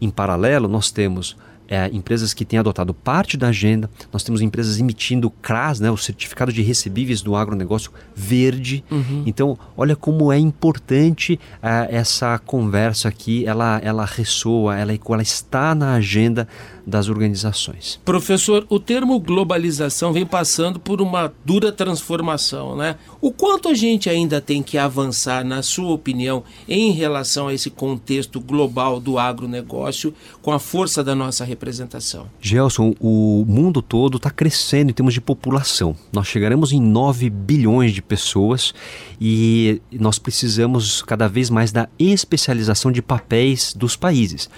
Em 0.00 0.10
paralelo, 0.10 0.68
nós 0.68 0.90
temos 0.90 1.36
é, 1.68 1.88
empresas 1.92 2.34
que 2.34 2.44
têm 2.44 2.58
adotado 2.58 2.92
parte 2.92 3.36
da 3.36 3.48
agenda, 3.48 3.88
nós 4.12 4.22
temos 4.22 4.40
empresas 4.40 4.78
emitindo 4.78 5.30
CRAS, 5.30 5.80
né, 5.80 5.90
o 5.90 5.96
Certificado 5.96 6.52
de 6.52 6.62
Recebíveis 6.62 7.22
do 7.22 7.34
Agronegócio 7.36 7.90
Verde. 8.14 8.84
Uhum. 8.90 9.22
Então, 9.26 9.58
olha 9.76 9.96
como 9.96 10.32
é 10.32 10.38
importante 10.38 11.38
é, 11.62 11.88
essa 11.96 12.38
conversa 12.38 13.08
aqui, 13.08 13.46
ela, 13.46 13.80
ela 13.82 14.04
ressoa, 14.04 14.76
ela, 14.76 14.92
ela 14.92 15.22
está 15.22 15.74
na 15.74 15.94
agenda 15.94 16.46
das 16.86 17.08
organizações. 17.08 18.00
Professor, 18.04 18.66
o 18.68 18.78
termo 18.78 19.18
globalização 19.18 20.12
vem 20.12 20.26
passando 20.26 20.78
por 20.78 21.00
uma 21.00 21.32
dura 21.44 21.72
transformação, 21.72 22.76
né? 22.76 22.96
O 23.20 23.32
quanto 23.32 23.68
a 23.68 23.74
gente 23.74 24.08
ainda 24.10 24.40
tem 24.40 24.62
que 24.62 24.76
avançar, 24.76 25.44
na 25.44 25.62
sua 25.62 25.90
opinião, 25.92 26.44
em 26.68 26.90
relação 26.92 27.48
a 27.48 27.54
esse 27.54 27.70
contexto 27.70 28.40
global 28.40 29.00
do 29.00 29.18
agronegócio, 29.18 30.14
com 30.42 30.52
a 30.52 30.58
força 30.58 31.02
da 31.02 31.14
nossa 31.14 31.44
representação. 31.44 32.26
Gelson, 32.40 32.94
o 33.00 33.44
mundo 33.46 33.80
todo 33.80 34.16
está 34.16 34.30
crescendo 34.30 34.90
em 34.90 34.94
termos 34.94 35.14
de 35.14 35.20
população. 35.20 35.96
Nós 36.12 36.26
chegaremos 36.26 36.72
em 36.72 36.80
9 36.80 37.30
bilhões 37.30 37.92
de 37.92 38.02
pessoas 38.02 38.74
e 39.20 39.80
nós 39.92 40.18
precisamos 40.18 41.02
cada 41.02 41.28
vez 41.28 41.48
mais 41.50 41.72
da 41.72 41.88
especialização 41.98 42.92
de 42.92 43.00
papéis 43.00 43.74
dos 43.74 43.96
países. 43.96 44.48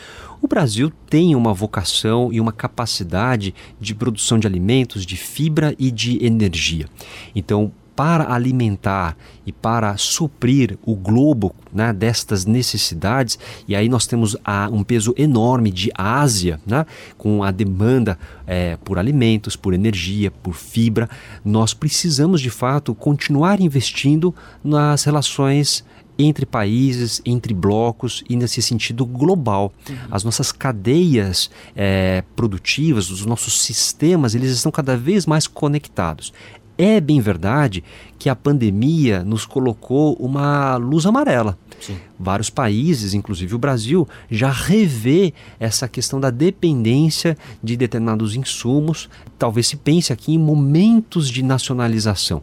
O 0.47 0.49
Brasil 0.49 0.92
tem 1.11 1.34
uma 1.34 1.53
vocação 1.53 2.32
e 2.32 2.40
uma 2.40 2.53
capacidade 2.53 3.53
de 3.80 3.92
produção 3.97 4.38
de 4.38 4.47
alimentos, 4.47 5.05
de 5.05 5.16
fibra 5.16 5.74
e 5.76 5.90
de 5.90 6.24
energia. 6.24 6.86
Então, 7.34 7.72
para 7.97 8.32
alimentar 8.32 9.16
e 9.44 9.51
para 9.51 9.97
suprir 9.97 10.78
o 10.86 10.94
globo 10.94 11.53
né, 11.72 11.92
destas 11.92 12.47
necessidades, 12.47 13.36
e 13.66 13.74
aí 13.74 13.88
nós 13.88 14.07
temos 14.07 14.36
a, 14.44 14.68
um 14.70 14.84
peso 14.84 15.12
enorme 15.16 15.72
de 15.72 15.90
Ásia, 15.97 16.61
né, 16.64 16.86
com 17.18 17.42
a 17.42 17.51
demanda 17.51 18.16
é, 18.47 18.76
por 18.84 19.01
alimentos, 19.01 19.57
por 19.57 19.74
energia, 19.74 20.30
por 20.30 20.55
fibra, 20.55 21.11
nós 21.44 21.74
precisamos 21.74 22.40
de 22.40 22.51
fato 22.51 22.94
continuar 22.94 23.61
investindo 23.61 24.32
nas 24.62 25.03
relações 25.03 25.84
entre 26.18 26.46
países, 26.46 27.20
entre 27.24 27.52
blocos 27.52 28.24
e 28.28 28.36
nesse 28.36 28.62
sentido 28.62 29.04
global. 29.04 29.72
Uhum. 29.88 29.96
As 30.10 30.24
nossas 30.24 30.52
cadeias 30.52 31.50
é, 31.74 32.22
produtivas, 32.34 33.10
os 33.10 33.24
nossos 33.26 33.60
sistemas, 33.60 34.34
eles 34.34 34.50
estão 34.50 34.72
cada 34.72 34.96
vez 34.96 35.26
mais 35.26 35.46
conectados. 35.46 36.32
É 36.78 37.00
bem 37.00 37.20
verdade 37.20 37.82
que 38.18 38.28
a 38.28 38.36
pandemia 38.36 39.24
nos 39.24 39.46
colocou 39.46 40.14
uma 40.14 40.76
luz 40.76 41.06
amarela. 41.06 41.58
Sim. 41.80 41.96
Vários 42.18 42.50
países, 42.50 43.14
inclusive 43.14 43.54
o 43.54 43.58
Brasil, 43.58 44.06
já 44.30 44.50
revê 44.50 45.32
essa 45.58 45.88
questão 45.88 46.20
da 46.20 46.30
dependência 46.30 47.36
de 47.62 47.76
determinados 47.76 48.34
insumos. 48.34 49.08
Talvez 49.38 49.68
se 49.68 49.76
pense 49.76 50.12
aqui 50.12 50.34
em 50.34 50.38
momentos 50.38 51.30
de 51.30 51.42
nacionalização. 51.42 52.42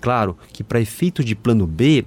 Claro 0.00 0.36
que, 0.52 0.64
para 0.64 0.80
efeito 0.80 1.22
de 1.22 1.34
plano 1.34 1.66
B, 1.66 2.04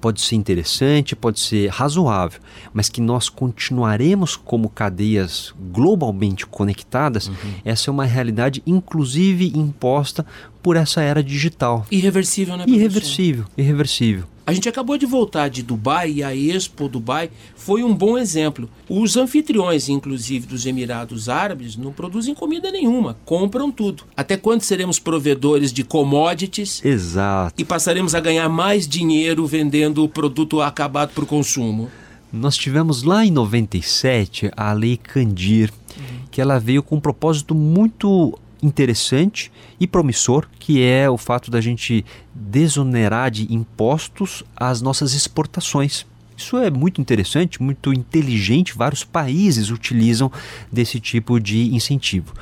pode 0.00 0.20
ser 0.20 0.36
interessante, 0.36 1.16
pode 1.16 1.40
ser 1.40 1.68
razoável, 1.68 2.40
mas 2.72 2.88
que 2.88 3.00
nós 3.00 3.28
continuaremos 3.28 4.36
como 4.36 4.68
cadeias 4.68 5.54
globalmente 5.72 6.46
conectadas, 6.46 7.28
uhum. 7.28 7.34
essa 7.64 7.90
é 7.90 7.92
uma 7.92 8.04
realidade 8.04 8.62
inclusive 8.66 9.52
imposta 9.54 10.24
por 10.62 10.76
essa 10.76 11.00
era 11.00 11.22
digital. 11.22 11.86
Irreversível, 11.90 12.56
né? 12.56 12.64
Irreversível, 12.66 13.44
irreversível. 13.56 14.24
A 14.46 14.52
gente 14.52 14.68
acabou 14.68 14.96
de 14.96 15.04
voltar 15.04 15.48
de 15.48 15.60
Dubai 15.60 16.12
e 16.12 16.22
a 16.22 16.32
Expo 16.32 16.88
Dubai 16.88 17.30
foi 17.56 17.82
um 17.82 17.92
bom 17.92 18.16
exemplo. 18.16 18.70
Os 18.88 19.16
anfitriões, 19.16 19.88
inclusive 19.88 20.46
dos 20.46 20.64
Emirados 20.64 21.28
Árabes, 21.28 21.76
não 21.76 21.92
produzem 21.92 22.32
comida 22.32 22.70
nenhuma, 22.70 23.16
compram 23.24 23.72
tudo. 23.72 24.04
Até 24.16 24.36
quando 24.36 24.62
seremos 24.62 25.00
provedores 25.00 25.72
de 25.72 25.82
commodities? 25.82 26.80
Exato. 26.84 27.60
E 27.60 27.64
passaremos 27.64 28.14
a 28.14 28.20
ganhar 28.20 28.48
mais 28.48 28.86
dinheiro 28.86 29.44
vendendo 29.48 30.04
o 30.04 30.08
produto 30.08 30.60
acabado 30.60 31.10
para 31.12 31.24
o 31.24 31.26
consumo? 31.26 31.90
Nós 32.32 32.56
tivemos 32.56 33.02
lá 33.02 33.26
em 33.26 33.32
97 33.32 34.52
a 34.56 34.72
Lei 34.72 34.96
Candir, 34.96 35.72
uhum. 35.96 36.04
que 36.30 36.40
ela 36.40 36.60
veio 36.60 36.84
com 36.84 36.96
um 36.96 37.00
propósito 37.00 37.52
muito 37.52 38.38
interessante 38.62 39.50
e 39.78 39.86
promissor, 39.86 40.46
que 40.58 40.82
é 40.82 41.08
o 41.08 41.18
fato 41.18 41.50
da 41.50 41.60
gente 41.60 42.04
desonerar 42.34 43.30
de 43.30 43.52
impostos 43.52 44.42
as 44.56 44.80
nossas 44.80 45.12
exportações. 45.12 46.06
Isso 46.36 46.58
é 46.58 46.70
muito 46.70 47.00
interessante, 47.00 47.62
muito 47.62 47.92
inteligente. 47.92 48.76
Vários 48.76 49.04
países 49.04 49.70
utilizam 49.70 50.30
desse 50.70 51.00
tipo 51.00 51.40
de 51.40 51.74
incentivo. 51.74 52.34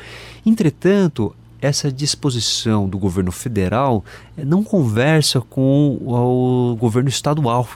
Entretanto, 0.44 1.34
essa 1.64 1.90
disposição 1.90 2.88
do 2.88 2.98
governo 2.98 3.32
federal 3.32 4.04
eh, 4.36 4.44
não 4.44 4.62
conversa 4.62 5.40
com 5.40 5.98
o 6.02 6.76
governo 6.76 7.08
estadual. 7.08 7.66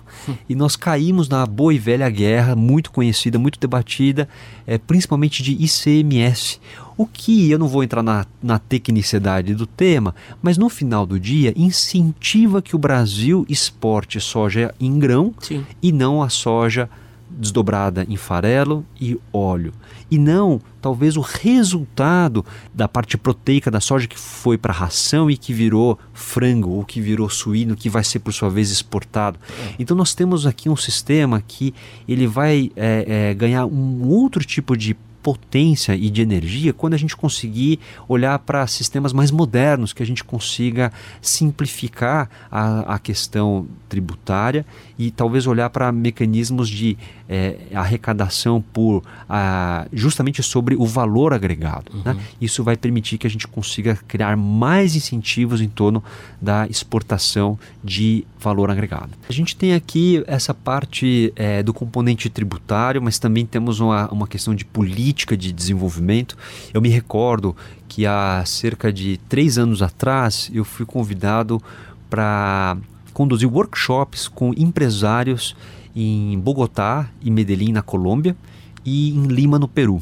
E 0.49 0.55
nós 0.55 0.76
caímos 0.76 1.28
na 1.28 1.47
boa 1.47 1.72
e 1.72 1.78
velha 1.78 2.09
guerra, 2.11 2.55
muito 2.55 2.91
conhecida, 2.91 3.39
muito 3.39 3.59
debatida, 3.59 4.28
é, 4.66 4.76
principalmente 4.76 5.43
de 5.43 5.53
ICMS. 5.53 6.61
O 6.99 7.07
que 7.07 7.49
eu 7.49 7.61
não 7.61 7.68
vou 7.68 7.84
entrar 7.84 8.03
na, 8.03 8.26
na 8.42 8.59
tecnicidade 8.59 9.55
do 9.55 9.66
tema, 9.66 10.14
mas 10.42 10.59
no 10.59 10.68
final 10.68 11.07
do 11.07 11.18
dia 11.18 11.55
incentiva 11.57 12.61
que 12.61 12.74
o 12.74 12.78
Brasil 12.78 13.46
exporte 13.49 14.20
soja 14.20 14.74
em 14.80 14.99
grão 14.99 15.32
Sim. 15.38 15.64
e 15.80 15.92
não 15.92 16.20
a 16.20 16.28
soja 16.28 16.90
desdobrada 17.30 18.05
em 18.09 18.16
farelo 18.16 18.84
e 19.01 19.16
óleo. 19.32 19.72
E 20.11 20.18
não, 20.18 20.61
talvez, 20.80 21.16
o 21.16 21.20
resultado 21.20 22.44
da 22.74 22.88
parte 22.88 23.16
proteica 23.16 23.70
da 23.70 23.80
soja 23.80 24.09
que 24.09 24.18
foi 24.18 24.57
para 24.59 24.72
ração 24.72 25.30
e 25.30 25.36
que 25.36 25.53
virou 25.53 25.99
frango 26.12 26.70
ou 26.70 26.84
que 26.84 27.01
virou 27.01 27.28
suíno, 27.28 27.76
que 27.76 27.88
vai 27.88 28.03
ser 28.03 28.18
por 28.18 28.32
sua 28.32 28.49
vez 28.49 28.70
exportado. 28.70 29.38
É. 29.49 29.74
Então 29.78 29.96
nós 29.96 30.14
temos 30.14 30.46
aqui 30.46 30.68
um 30.68 30.76
sistema 30.76 31.42
que 31.46 31.72
ele 32.09 32.26
vai 32.26 32.72
é, 32.74 33.30
é, 33.30 33.34
ganhar 33.34 33.66
um 33.66 34.09
outro 34.09 34.42
tipo 34.44 34.76
de 34.76 34.96
potência 35.23 35.95
e 35.95 36.11
de 36.11 36.23
energia 36.23 36.73
quando 36.73 36.95
a 36.95 36.97
gente 36.97 37.16
conseguir 37.16 37.79
olhar 38.09 38.39
para 38.39 38.66
sistemas 38.66 39.12
mais 39.12 39.31
modernos, 39.31 39.93
que 39.93 40.03
a 40.03 40.07
gente 40.07 40.25
consiga 40.25 40.93
simplificar 41.21 42.29
a, 42.51 42.95
a 42.95 42.99
questão 42.99 43.66
tributária 43.89 44.64
e 44.99 45.11
talvez 45.11 45.46
olhar 45.46 45.70
para 45.70 45.92
mecanismos 45.92 46.68
de 46.68 46.99
é, 47.28 47.57
arrecadação 47.72 48.61
por 48.61 49.03
a, 49.28 49.86
justamente 49.92 50.42
sobre 50.42 50.74
o 50.74 50.84
valor 50.84 51.32
agregado. 51.32 51.92
Né? 52.05 52.12
Uhum. 52.12 52.18
Né? 52.18 52.24
Isso 52.40 52.64
vai 52.64 52.76
permitir 52.76 53.16
que 53.16 53.26
a 53.26 53.30
gente 53.30 53.46
consiga 53.46 53.96
criar 54.09 54.36
mais 54.36 54.96
incentivos 54.96 55.61
em 55.61 55.68
torno 55.68 56.03
da 56.40 56.66
exportação 56.66 57.59
de 57.84 58.26
valor 58.40 58.70
agregado. 58.70 59.11
A 59.28 59.32
gente 59.32 59.55
tem 59.55 59.74
aqui 59.74 60.22
essa 60.26 60.53
parte 60.53 61.32
é, 61.36 61.62
do 61.62 61.72
componente 61.72 62.28
tributário, 62.28 63.01
mas 63.01 63.18
também 63.18 63.46
temos 63.46 63.78
uma, 63.78 64.09
uma 64.09 64.26
questão 64.26 64.55
de 64.55 64.64
política 64.64 65.36
de 65.36 65.53
desenvolvimento. 65.53 66.36
Eu 66.74 66.80
me 66.80 66.88
recordo 66.88 67.57
que 67.86 68.05
há 68.05 68.42
cerca 68.44 68.92
de 68.92 69.18
três 69.28 69.59
anos 69.59 69.80
atrás 69.80 70.51
eu 70.53 70.64
fui 70.64 70.84
convidado 70.84 71.62
para 72.11 72.76
conduzir 73.19 73.53
workshops 73.53 74.29
com 74.29 74.55
empresários 74.57 75.57
em 75.97 76.39
Bogotá 76.39 77.11
e 77.21 77.33
Medellín, 77.33 77.73
na 77.73 77.83
Colômbia, 77.83 78.37
e 78.85 79.11
em 79.11 79.25
Lima, 79.25 79.59
no 79.59 79.66
Peru. 79.66 80.01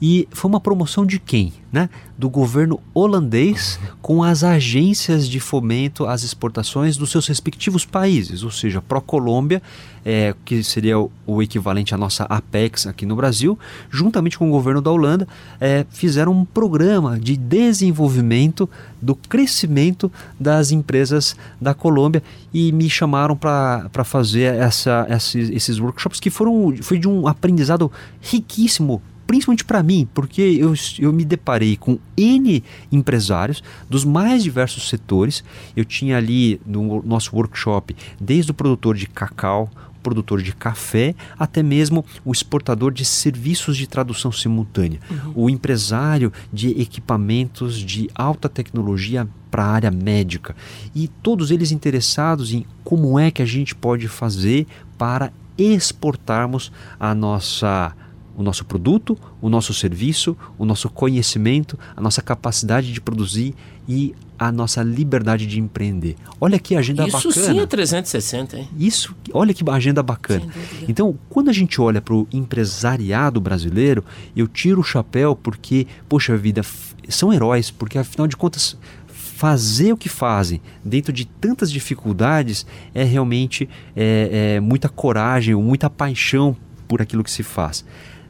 E 0.00 0.28
foi 0.30 0.48
uma 0.48 0.60
promoção 0.60 1.06
de 1.06 1.18
quem? 1.18 1.52
Né? 1.72 1.88
Do 2.16 2.28
governo 2.30 2.80
holandês 2.92 3.80
com 4.00 4.22
as 4.22 4.44
agências 4.44 5.28
de 5.28 5.40
fomento 5.40 6.06
às 6.06 6.22
exportações 6.22 6.96
dos 6.96 7.10
seus 7.10 7.26
respectivos 7.26 7.84
países, 7.84 8.44
ou 8.44 8.50
seja, 8.50 8.80
Pró-Colômbia, 8.80 9.60
é, 10.04 10.34
que 10.44 10.62
seria 10.62 10.96
o 10.98 11.42
equivalente 11.42 11.94
à 11.94 11.98
nossa 11.98 12.24
Apex 12.24 12.86
aqui 12.86 13.06
no 13.06 13.16
Brasil, 13.16 13.58
juntamente 13.90 14.38
com 14.38 14.46
o 14.46 14.52
governo 14.52 14.80
da 14.80 14.90
Holanda, 14.90 15.26
é, 15.60 15.84
fizeram 15.90 16.32
um 16.32 16.44
programa 16.44 17.18
de 17.18 17.36
desenvolvimento 17.36 18.68
do 19.00 19.14
crescimento 19.16 20.12
das 20.38 20.70
empresas 20.70 21.34
da 21.60 21.74
Colômbia 21.74 22.22
e 22.52 22.70
me 22.70 22.88
chamaram 22.88 23.36
para 23.36 24.04
fazer 24.04 24.54
essa, 24.54 25.06
esses, 25.10 25.50
esses 25.50 25.78
workshops 25.78 26.20
que 26.20 26.30
foram 26.30 26.74
foi 26.82 26.98
de 26.98 27.08
um 27.08 27.26
aprendizado 27.26 27.90
riquíssimo 28.20 29.02
principalmente 29.34 29.64
para 29.64 29.82
mim, 29.82 30.08
porque 30.14 30.40
eu, 30.42 30.72
eu 31.00 31.12
me 31.12 31.24
deparei 31.24 31.76
com 31.76 31.98
N 32.16 32.62
empresários 32.92 33.64
dos 33.90 34.04
mais 34.04 34.44
diversos 34.44 34.88
setores. 34.88 35.42
Eu 35.74 35.84
tinha 35.84 36.16
ali 36.16 36.60
no 36.64 37.02
nosso 37.02 37.34
workshop, 37.34 37.96
desde 38.20 38.52
o 38.52 38.54
produtor 38.54 38.94
de 38.94 39.08
cacau, 39.08 39.68
produtor 40.04 40.40
de 40.40 40.54
café, 40.54 41.16
até 41.36 41.64
mesmo 41.64 42.04
o 42.24 42.30
exportador 42.30 42.92
de 42.92 43.04
serviços 43.04 43.76
de 43.76 43.88
tradução 43.88 44.30
simultânea, 44.30 45.00
uhum. 45.10 45.32
o 45.34 45.50
empresário 45.50 46.32
de 46.52 46.80
equipamentos 46.80 47.78
de 47.78 48.08
alta 48.14 48.48
tecnologia 48.48 49.26
para 49.50 49.64
a 49.64 49.70
área 49.72 49.90
médica 49.90 50.54
e 50.94 51.08
todos 51.08 51.50
eles 51.50 51.72
interessados 51.72 52.52
em 52.52 52.64
como 52.84 53.18
é 53.18 53.32
que 53.32 53.42
a 53.42 53.46
gente 53.46 53.74
pode 53.74 54.06
fazer 54.06 54.66
para 54.96 55.32
exportarmos 55.56 56.70
a 57.00 57.14
nossa 57.14 57.96
o 58.36 58.42
nosso 58.42 58.64
produto, 58.64 59.16
o 59.40 59.48
nosso 59.48 59.72
serviço, 59.72 60.36
o 60.58 60.64
nosso 60.64 60.88
conhecimento, 60.88 61.78
a 61.96 62.00
nossa 62.00 62.20
capacidade 62.20 62.92
de 62.92 63.00
produzir 63.00 63.54
e 63.88 64.14
a 64.38 64.50
nossa 64.50 64.82
liberdade 64.82 65.46
de 65.46 65.60
empreender. 65.60 66.16
Olha 66.40 66.58
que 66.58 66.74
agenda 66.74 67.06
Isso 67.06 67.16
bacana. 67.16 67.30
Isso 67.30 67.44
sim 67.44 67.60
é 67.60 67.66
360, 67.66 68.58
hein? 68.58 68.68
Isso, 68.78 69.14
olha 69.32 69.54
que 69.54 69.62
agenda 69.70 70.02
bacana. 70.02 70.46
Então, 70.88 71.16
quando 71.28 71.50
a 71.50 71.52
gente 71.52 71.80
olha 71.80 72.00
para 72.00 72.14
o 72.14 72.26
empresariado 72.32 73.40
brasileiro, 73.40 74.04
eu 74.36 74.48
tiro 74.48 74.80
o 74.80 74.84
chapéu 74.84 75.36
porque, 75.36 75.86
poxa 76.08 76.36
vida, 76.36 76.62
são 77.08 77.32
heróis, 77.32 77.70
porque 77.70 77.98
afinal 77.98 78.26
de 78.26 78.36
contas 78.36 78.76
fazer 79.06 79.92
o 79.92 79.96
que 79.96 80.08
fazem 80.08 80.60
dentro 80.84 81.12
de 81.12 81.24
tantas 81.24 81.70
dificuldades 81.70 82.64
é 82.94 83.02
realmente 83.02 83.68
é, 83.94 84.56
é, 84.56 84.60
muita 84.60 84.88
coragem, 84.88 85.54
muita 85.54 85.90
paixão 85.90 86.56
por 86.86 87.02
aquilo 87.02 87.24
que 87.24 87.30
se 87.30 87.42
faz. 87.42 87.84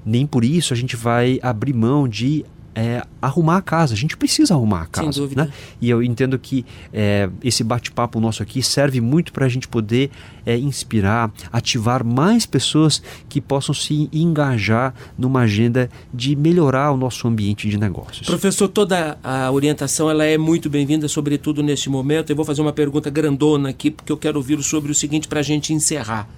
Nem 0.05 0.27
por 0.27 0.45
isso 0.45 0.73
a 0.73 0.77
gente 0.77 0.97
vai 0.97 1.39
abrir 1.43 1.73
mão 1.73 2.07
de 2.09 2.45
é, 2.75 3.03
arrumar 3.23 3.59
a 3.59 3.63
casa. 3.63 3.95
A 3.95 3.97
gente 3.97 4.17
precisa 4.17 4.55
arrumar 4.55 4.83
a 4.83 4.87
casa. 4.87 5.13
Sem 5.13 5.23
dúvida. 5.23 5.45
Né? 5.45 5.53
E 5.81 5.89
eu 5.89 6.03
entendo 6.03 6.39
que 6.39 6.67
é, 6.93 7.31
esse 7.43 7.63
bate-papo 7.63 8.19
nosso 8.19 8.43
aqui 8.43 8.63
serve 8.63 9.01
muito 9.01 9.33
para 9.33 9.47
a 9.47 9.49
gente 9.49 9.69
poder 9.69 10.11
é, 10.45 10.57
inspirar, 10.57 11.33
ativar 11.53 12.05
mais 12.05 12.45
pessoas 12.45 13.03
que 13.29 13.41
possam 13.41 13.75
se 13.75 14.09
engajar 14.13 14.93
numa 15.17 15.43
agenda 15.43 15.89
de 16.13 16.35
melhorar 16.35 16.91
o 16.91 16.97
nosso 16.97 17.29
ambiente 17.29 17.69
de 17.69 17.79
negócios. 17.79 18.27
Professor, 18.27 18.69
toda 18.69 19.19
a 19.23 19.51
orientação 19.51 20.11
ela 20.11 20.25
é 20.25 20.37
muito 20.37 20.69
bem-vinda, 20.69 21.07
sobretudo 21.07 21.63
neste 21.63 21.89
momento. 21.89 22.31
Eu 22.31 22.37
vou 22.37 22.45
fazer 22.45 22.61
uma 22.61 22.73
pergunta 22.73 23.09
grandona 23.09 23.69
aqui, 23.69 23.91
porque 23.91 24.11
eu 24.11 24.17
quero 24.17 24.39
ouvir 24.39 24.61
sobre 24.63 24.91
o 24.91 24.95
seguinte 24.95 25.29
para 25.29 25.41
a 25.41 25.43
gente 25.43 25.73
encerrar. 25.73 26.29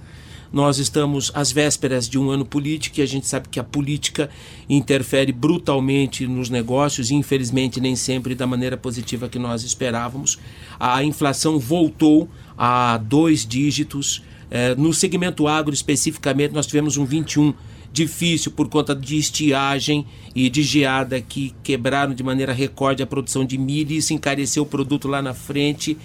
Nós 0.51 0.77
estamos 0.77 1.31
às 1.33 1.51
vésperas 1.51 2.07
de 2.07 2.17
um 2.17 2.29
ano 2.29 2.45
político 2.45 2.99
e 2.99 3.03
a 3.03 3.05
gente 3.05 3.27
sabe 3.27 3.49
que 3.49 3.59
a 3.59 3.63
política 3.63 4.29
interfere 4.69 5.31
brutalmente 5.31 6.25
nos 6.25 6.49
negócios 6.49 7.11
e, 7.11 7.15
infelizmente, 7.15 7.81
nem 7.81 7.95
sempre 7.95 8.35
da 8.35 8.47
maneira 8.47 8.77
positiva 8.77 9.27
que 9.27 9.39
nós 9.39 9.63
esperávamos. 9.63 10.39
A 10.79 11.03
inflação 11.03 11.59
voltou 11.59 12.29
a 12.57 12.97
dois 12.97 13.45
dígitos. 13.45 14.23
É, 14.49 14.73
no 14.75 14.93
segmento 14.93 15.47
agro, 15.47 15.73
especificamente, 15.73 16.53
nós 16.53 16.65
tivemos 16.65 16.97
um 16.97 17.05
21 17.05 17.53
difícil 17.91 18.51
por 18.51 18.69
conta 18.69 18.95
de 18.95 19.17
estiagem 19.17 20.05
e 20.35 20.49
de 20.49 20.61
geada 20.61 21.19
que 21.19 21.53
quebraram 21.63 22.13
de 22.13 22.21
maneira 22.21 22.53
recorde 22.53 23.01
a 23.01 23.07
produção 23.07 23.43
de 23.43 23.57
milho 23.57 23.91
e 23.91 23.97
isso 23.97 24.13
encareceu 24.13 24.63
o 24.63 24.65
produto 24.65 25.07
lá 25.07 25.21
na 25.21 25.33
frente. 25.33 25.97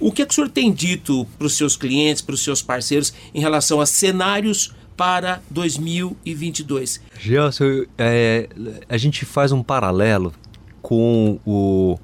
O 0.00 0.12
que, 0.12 0.22
é 0.22 0.26
que 0.26 0.32
o 0.32 0.34
senhor 0.34 0.50
tem 0.50 0.72
dito 0.72 1.26
para 1.36 1.46
os 1.46 1.56
seus 1.56 1.76
clientes, 1.76 2.22
para 2.22 2.34
os 2.34 2.42
seus 2.42 2.62
parceiros, 2.62 3.12
em 3.34 3.40
relação 3.40 3.80
a 3.80 3.86
cenários 3.86 4.74
para 4.96 5.40
2022? 5.50 7.00
Gelson, 7.18 7.84
é, 7.96 8.48
a 8.88 8.96
gente 8.96 9.24
faz 9.24 9.52
um 9.52 9.62
paralelo 9.62 10.32
com 10.80 11.38
o 11.44 11.98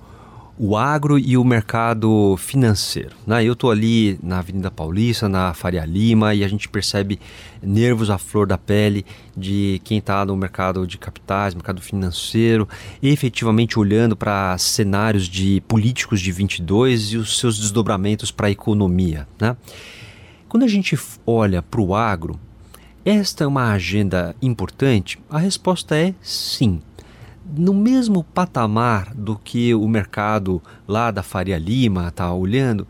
o 0.57 0.77
agro 0.77 1.19
e 1.19 1.37
o 1.37 1.45
mercado 1.45 2.37
financeiro. 2.39 3.17
Né? 3.27 3.45
Eu 3.45 3.55
estou 3.55 3.71
ali 3.71 4.19
na 4.23 4.39
Avenida 4.39 4.71
Paulista, 4.71 5.29
na 5.29 5.53
Faria 5.53 5.85
Lima, 5.85 6.35
e 6.35 6.45
a 6.45 6.49
gente 6.49 6.69
percebe 6.69 7.19
nervos 7.63 8.09
à 8.09 8.19
flor 8.19 8.47
da 8.47 8.57
pele 8.57 9.05
de 9.37 9.81
quem 9.85 9.99
está 9.99 10.25
no 10.25 10.37
mercado 10.37 10.87
de 10.87 10.97
capitais, 10.97 11.55
mercado 11.55 11.81
financeiro, 11.81 12.69
efetivamente 13.03 13.79
olhando 13.79 14.17
para 14.17 14.57
cenários 14.59 15.29
de 15.29 15.61
políticos 15.67 16.21
de 16.21 16.31
22 16.31 17.13
e 17.13 17.17
os 17.17 17.39
seus 17.39 17.59
desdobramentos 17.59 18.31
para 18.31 18.47
a 18.47 18.51
economia. 18.51 19.27
Né? 19.41 19.57
Quando 20.49 20.63
a 20.63 20.69
gente 20.69 20.97
olha 21.27 21.63
para 21.63 21.81
o 21.81 21.95
agro, 21.97 22.39
esta 23.05 23.45
é 23.45 23.47
uma 23.47 23.73
agenda 23.73 24.37
importante? 24.41 25.19
A 25.29 25.39
resposta 25.39 25.97
é 25.97 26.15
sim 26.23 26.81
no 27.57 27.75
mesmo 27.75 28.25
patamar 28.25 29.13
do 29.15 29.37
que 29.37 29.75
o 29.75 29.87
mercado 29.87 30.63
lá 30.87 31.11
da 31.11 31.23
Faria 31.23 31.59
Lima 31.59 32.09
está 32.09 32.33
olhando? 32.33 32.87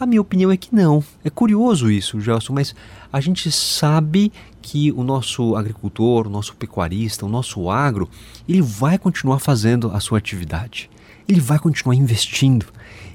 A 0.00 0.06
minha 0.06 0.20
opinião 0.20 0.50
é 0.50 0.56
que 0.56 0.74
não. 0.74 1.02
É 1.24 1.30
curioso 1.30 1.90
isso, 1.90 2.20
Gelson, 2.20 2.52
mas 2.52 2.74
a 3.12 3.20
gente 3.20 3.50
sabe 3.50 4.32
que 4.62 4.92
o 4.92 5.02
nosso 5.02 5.56
agricultor, 5.56 6.26
o 6.26 6.30
nosso 6.30 6.54
pecuarista, 6.54 7.26
o 7.26 7.28
nosso 7.28 7.68
agro, 7.68 8.08
ele 8.48 8.62
vai 8.62 8.96
continuar 8.96 9.40
fazendo 9.40 9.90
a 9.90 9.98
sua 9.98 10.18
atividade. 10.18 10.88
Ele 11.28 11.40
vai 11.40 11.58
continuar 11.58 11.94
investindo. 11.94 12.66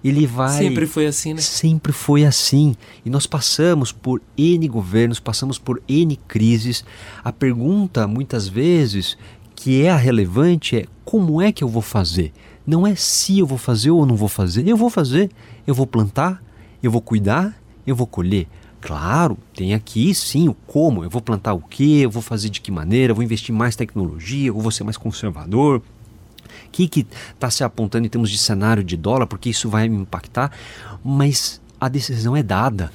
Ele 0.03 0.27
vai. 0.27 0.57
Sempre 0.57 0.85
foi 0.85 1.05
assim, 1.05 1.33
né? 1.33 1.41
Sempre 1.41 1.93
foi 1.93 2.25
assim. 2.25 2.75
E 3.05 3.09
nós 3.09 3.25
passamos 3.25 3.91
por 3.91 4.21
N 4.37 4.67
governos, 4.67 5.19
passamos 5.19 5.57
por 5.57 5.81
N 5.87 6.15
crises. 6.27 6.83
A 7.23 7.31
pergunta, 7.31 8.05
muitas 8.05 8.47
vezes, 8.47 9.17
que 9.63 9.81
é 9.81 9.89
a 9.89 9.95
relevante 9.95 10.75
é 10.75 10.85
como 11.05 11.41
é 11.41 11.49
que 11.49 11.63
eu 11.63 11.69
vou 11.69 11.81
fazer. 11.81 12.33
Não 12.67 12.85
é 12.85 12.95
se 12.95 13.39
eu 13.39 13.45
vou 13.45 13.57
fazer 13.57 13.91
ou 13.91 14.05
não 14.05 14.13
vou 14.13 14.27
fazer. 14.27 14.67
Eu 14.67 14.75
vou 14.75 14.89
fazer, 14.89 15.31
eu 15.65 15.73
vou 15.73 15.87
plantar, 15.87 16.43
eu 16.83 16.91
vou 16.91 16.99
cuidar, 16.99 17.57
eu 17.87 17.95
vou 17.95 18.05
colher. 18.05 18.45
Claro, 18.81 19.37
tem 19.55 19.73
aqui 19.73 20.13
sim 20.13 20.49
o 20.49 20.53
como. 20.53 21.05
Eu 21.05 21.09
vou 21.09 21.21
plantar 21.21 21.53
o 21.53 21.61
que, 21.61 22.01
eu 22.01 22.09
vou 22.09 22.21
fazer 22.21 22.49
de 22.49 22.59
que 22.59 22.71
maneira, 22.71 23.11
eu 23.11 23.15
vou 23.15 23.23
investir 23.23 23.55
mais 23.55 23.73
tecnologia, 23.73 24.49
eu 24.49 24.59
vou 24.59 24.69
ser 24.69 24.83
mais 24.83 24.97
conservador. 24.97 25.81
O 26.67 26.69
que 26.69 27.07
está 27.33 27.49
se 27.49 27.63
apontando 27.63 28.05
em 28.05 28.09
termos 28.09 28.29
de 28.29 28.37
cenário 28.37 28.83
de 28.83 28.97
dólar, 28.97 29.27
porque 29.27 29.49
isso 29.49 29.69
vai 29.69 29.87
me 29.87 29.95
impactar, 29.95 30.51
mas 31.01 31.61
a 31.79 31.87
decisão 31.87 32.35
é 32.35 32.43
dada 32.43 32.91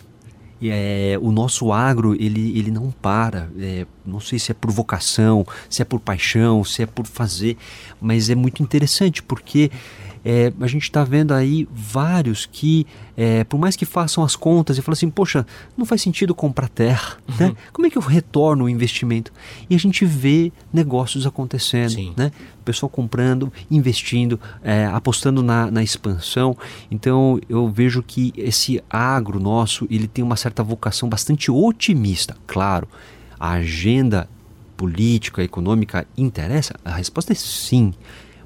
é, 0.62 1.18
o 1.20 1.30
nosso 1.30 1.72
agro 1.72 2.14
ele, 2.14 2.58
ele 2.58 2.70
não 2.70 2.90
para. 2.90 3.50
É, 3.58 3.86
não 4.04 4.20
sei 4.20 4.38
se 4.38 4.50
é 4.50 4.54
por 4.54 4.70
vocação, 4.70 5.46
se 5.68 5.82
é 5.82 5.84
por 5.84 6.00
paixão, 6.00 6.64
se 6.64 6.82
é 6.82 6.86
por 6.86 7.06
fazer, 7.06 7.56
mas 8.00 8.30
é 8.30 8.34
muito 8.34 8.62
interessante 8.62 9.22
porque 9.22 9.70
é, 10.24 10.52
a 10.60 10.66
gente 10.66 10.82
está 10.82 11.04
vendo 11.04 11.32
aí 11.32 11.68
vários 11.72 12.46
que, 12.46 12.86
é, 13.16 13.44
por 13.44 13.58
mais 13.58 13.76
que 13.76 13.84
façam 13.84 14.24
as 14.24 14.36
contas 14.36 14.78
e 14.78 14.82
falem 14.82 14.94
assim, 14.94 15.10
poxa, 15.10 15.46
não 15.76 15.84
faz 15.84 16.02
sentido 16.02 16.34
comprar 16.34 16.68
terra, 16.68 17.16
uhum. 17.28 17.48
né? 17.48 17.56
Como 17.72 17.86
é 17.86 17.90
que 17.90 17.98
eu 17.98 18.02
retorno 18.02 18.64
o 18.64 18.68
investimento? 18.68 19.32
E 19.68 19.74
a 19.74 19.78
gente 19.78 20.04
vê 20.04 20.52
negócios 20.72 21.26
acontecendo, 21.26 21.92
Sim. 21.92 22.12
né? 22.16 22.30
O 22.60 22.64
pessoal 22.64 22.90
comprando, 22.90 23.52
investindo, 23.70 24.38
é, 24.62 24.86
apostando 24.86 25.42
na, 25.42 25.70
na 25.70 25.82
expansão. 25.82 26.56
Então 26.90 27.40
eu 27.48 27.68
vejo 27.68 28.02
que 28.02 28.32
esse 28.36 28.82
agro 28.90 29.40
nosso, 29.40 29.86
ele 29.90 30.06
tem 30.06 30.24
uma 30.24 30.36
certa 30.36 30.62
vocação 30.62 31.08
bastante 31.08 31.50
otimista, 31.50 32.36
claro. 32.46 32.88
A 33.40 33.52
agenda 33.52 34.28
política, 34.76 35.42
econômica 35.42 36.06
interessa? 36.16 36.74
A 36.84 36.94
resposta 36.94 37.32
é 37.32 37.34
sim. 37.34 37.92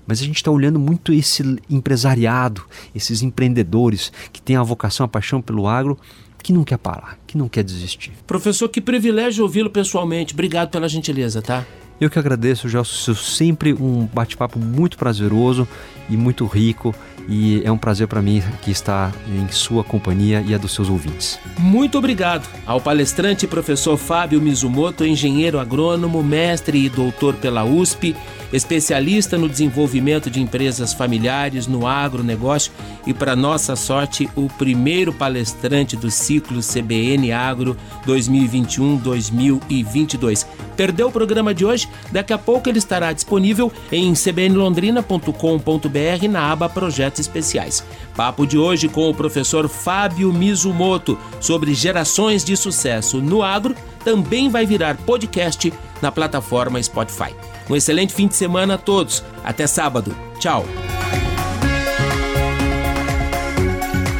Mas 0.06 0.20
a 0.20 0.24
gente 0.24 0.36
está 0.36 0.50
olhando 0.50 0.78
muito 0.78 1.12
esse 1.12 1.42
empresariado, 1.70 2.62
esses 2.94 3.22
empreendedores 3.22 4.12
que 4.32 4.42
têm 4.42 4.56
a 4.56 4.62
vocação, 4.62 5.04
a 5.04 5.08
paixão 5.08 5.40
pelo 5.40 5.66
agro, 5.66 5.98
que 6.42 6.52
não 6.52 6.64
quer 6.64 6.78
parar, 6.78 7.18
que 7.26 7.38
não 7.38 7.48
quer 7.48 7.62
desistir. 7.62 8.12
Professor, 8.26 8.68
que 8.68 8.80
privilégio 8.80 9.44
ouvi-lo 9.44 9.70
pessoalmente. 9.70 10.34
Obrigado 10.34 10.70
pela 10.70 10.88
gentileza, 10.88 11.40
tá? 11.40 11.64
Eu 12.00 12.10
que 12.10 12.18
agradeço, 12.18 12.68
Gelson. 12.68 13.14
Sempre 13.14 13.72
um 13.72 14.06
bate-papo 14.12 14.58
muito 14.58 14.98
prazeroso 14.98 15.68
e 16.10 16.16
muito 16.16 16.44
rico. 16.46 16.92
E 17.28 17.62
é 17.64 17.70
um 17.70 17.78
prazer 17.78 18.08
para 18.08 18.20
mim 18.20 18.42
que 18.62 18.72
estar 18.72 19.14
em 19.28 19.48
sua 19.52 19.84
companhia 19.84 20.42
e 20.44 20.52
a 20.52 20.58
dos 20.58 20.74
seus 20.74 20.90
ouvintes. 20.90 21.38
Muito 21.56 21.96
obrigado 21.96 22.48
ao 22.66 22.80
palestrante 22.80 23.46
professor 23.46 23.96
Fábio 23.96 24.40
Mizumoto, 24.40 25.04
engenheiro 25.04 25.60
agrônomo, 25.60 26.20
mestre 26.24 26.86
e 26.86 26.88
doutor 26.88 27.34
pela 27.34 27.62
USP 27.62 28.16
especialista 28.52 29.38
no 29.38 29.48
desenvolvimento 29.48 30.30
de 30.30 30.40
empresas 30.40 30.92
familiares 30.92 31.66
no 31.66 31.86
agronegócio 31.86 32.70
e, 33.06 33.14
para 33.14 33.34
nossa 33.34 33.74
sorte, 33.76 34.28
o 34.36 34.46
primeiro 34.48 35.12
palestrante 35.12 35.96
do 35.96 36.10
ciclo 36.10 36.60
CBN 36.60 37.32
Agro 37.32 37.76
2021-2022. 38.06 40.46
Perdeu 40.76 41.08
o 41.08 41.12
programa 41.12 41.54
de 41.54 41.64
hoje? 41.64 41.88
Daqui 42.10 42.32
a 42.32 42.38
pouco 42.38 42.68
ele 42.68 42.78
estará 42.78 43.12
disponível 43.12 43.72
em 43.90 44.12
cbnlondrina.com.br 44.14 46.28
na 46.30 46.52
aba 46.52 46.68
Projetos 46.68 47.20
Especiais. 47.20 47.84
Papo 48.16 48.46
de 48.46 48.58
hoje 48.58 48.88
com 48.88 49.08
o 49.08 49.14
professor 49.14 49.68
Fábio 49.68 50.32
Mizumoto 50.32 51.16
sobre 51.40 51.74
gerações 51.74 52.44
de 52.44 52.56
sucesso 52.56 53.20
no 53.20 53.42
agro 53.42 53.74
também 54.04 54.48
vai 54.48 54.66
virar 54.66 54.96
podcast 54.96 55.72
na 56.00 56.10
plataforma 56.10 56.82
Spotify. 56.82 57.32
Um 57.68 57.76
excelente 57.76 58.12
fim 58.14 58.26
de 58.26 58.34
semana 58.34 58.74
a 58.74 58.78
todos. 58.78 59.24
Até 59.44 59.66
sábado. 59.66 60.14
Tchau. 60.38 60.64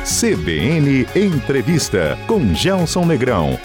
CBN 0.05 1.07
Entrevista 1.15 2.19
com 2.27 2.55
Gelson 2.55 3.05
Negrão. 3.05 3.59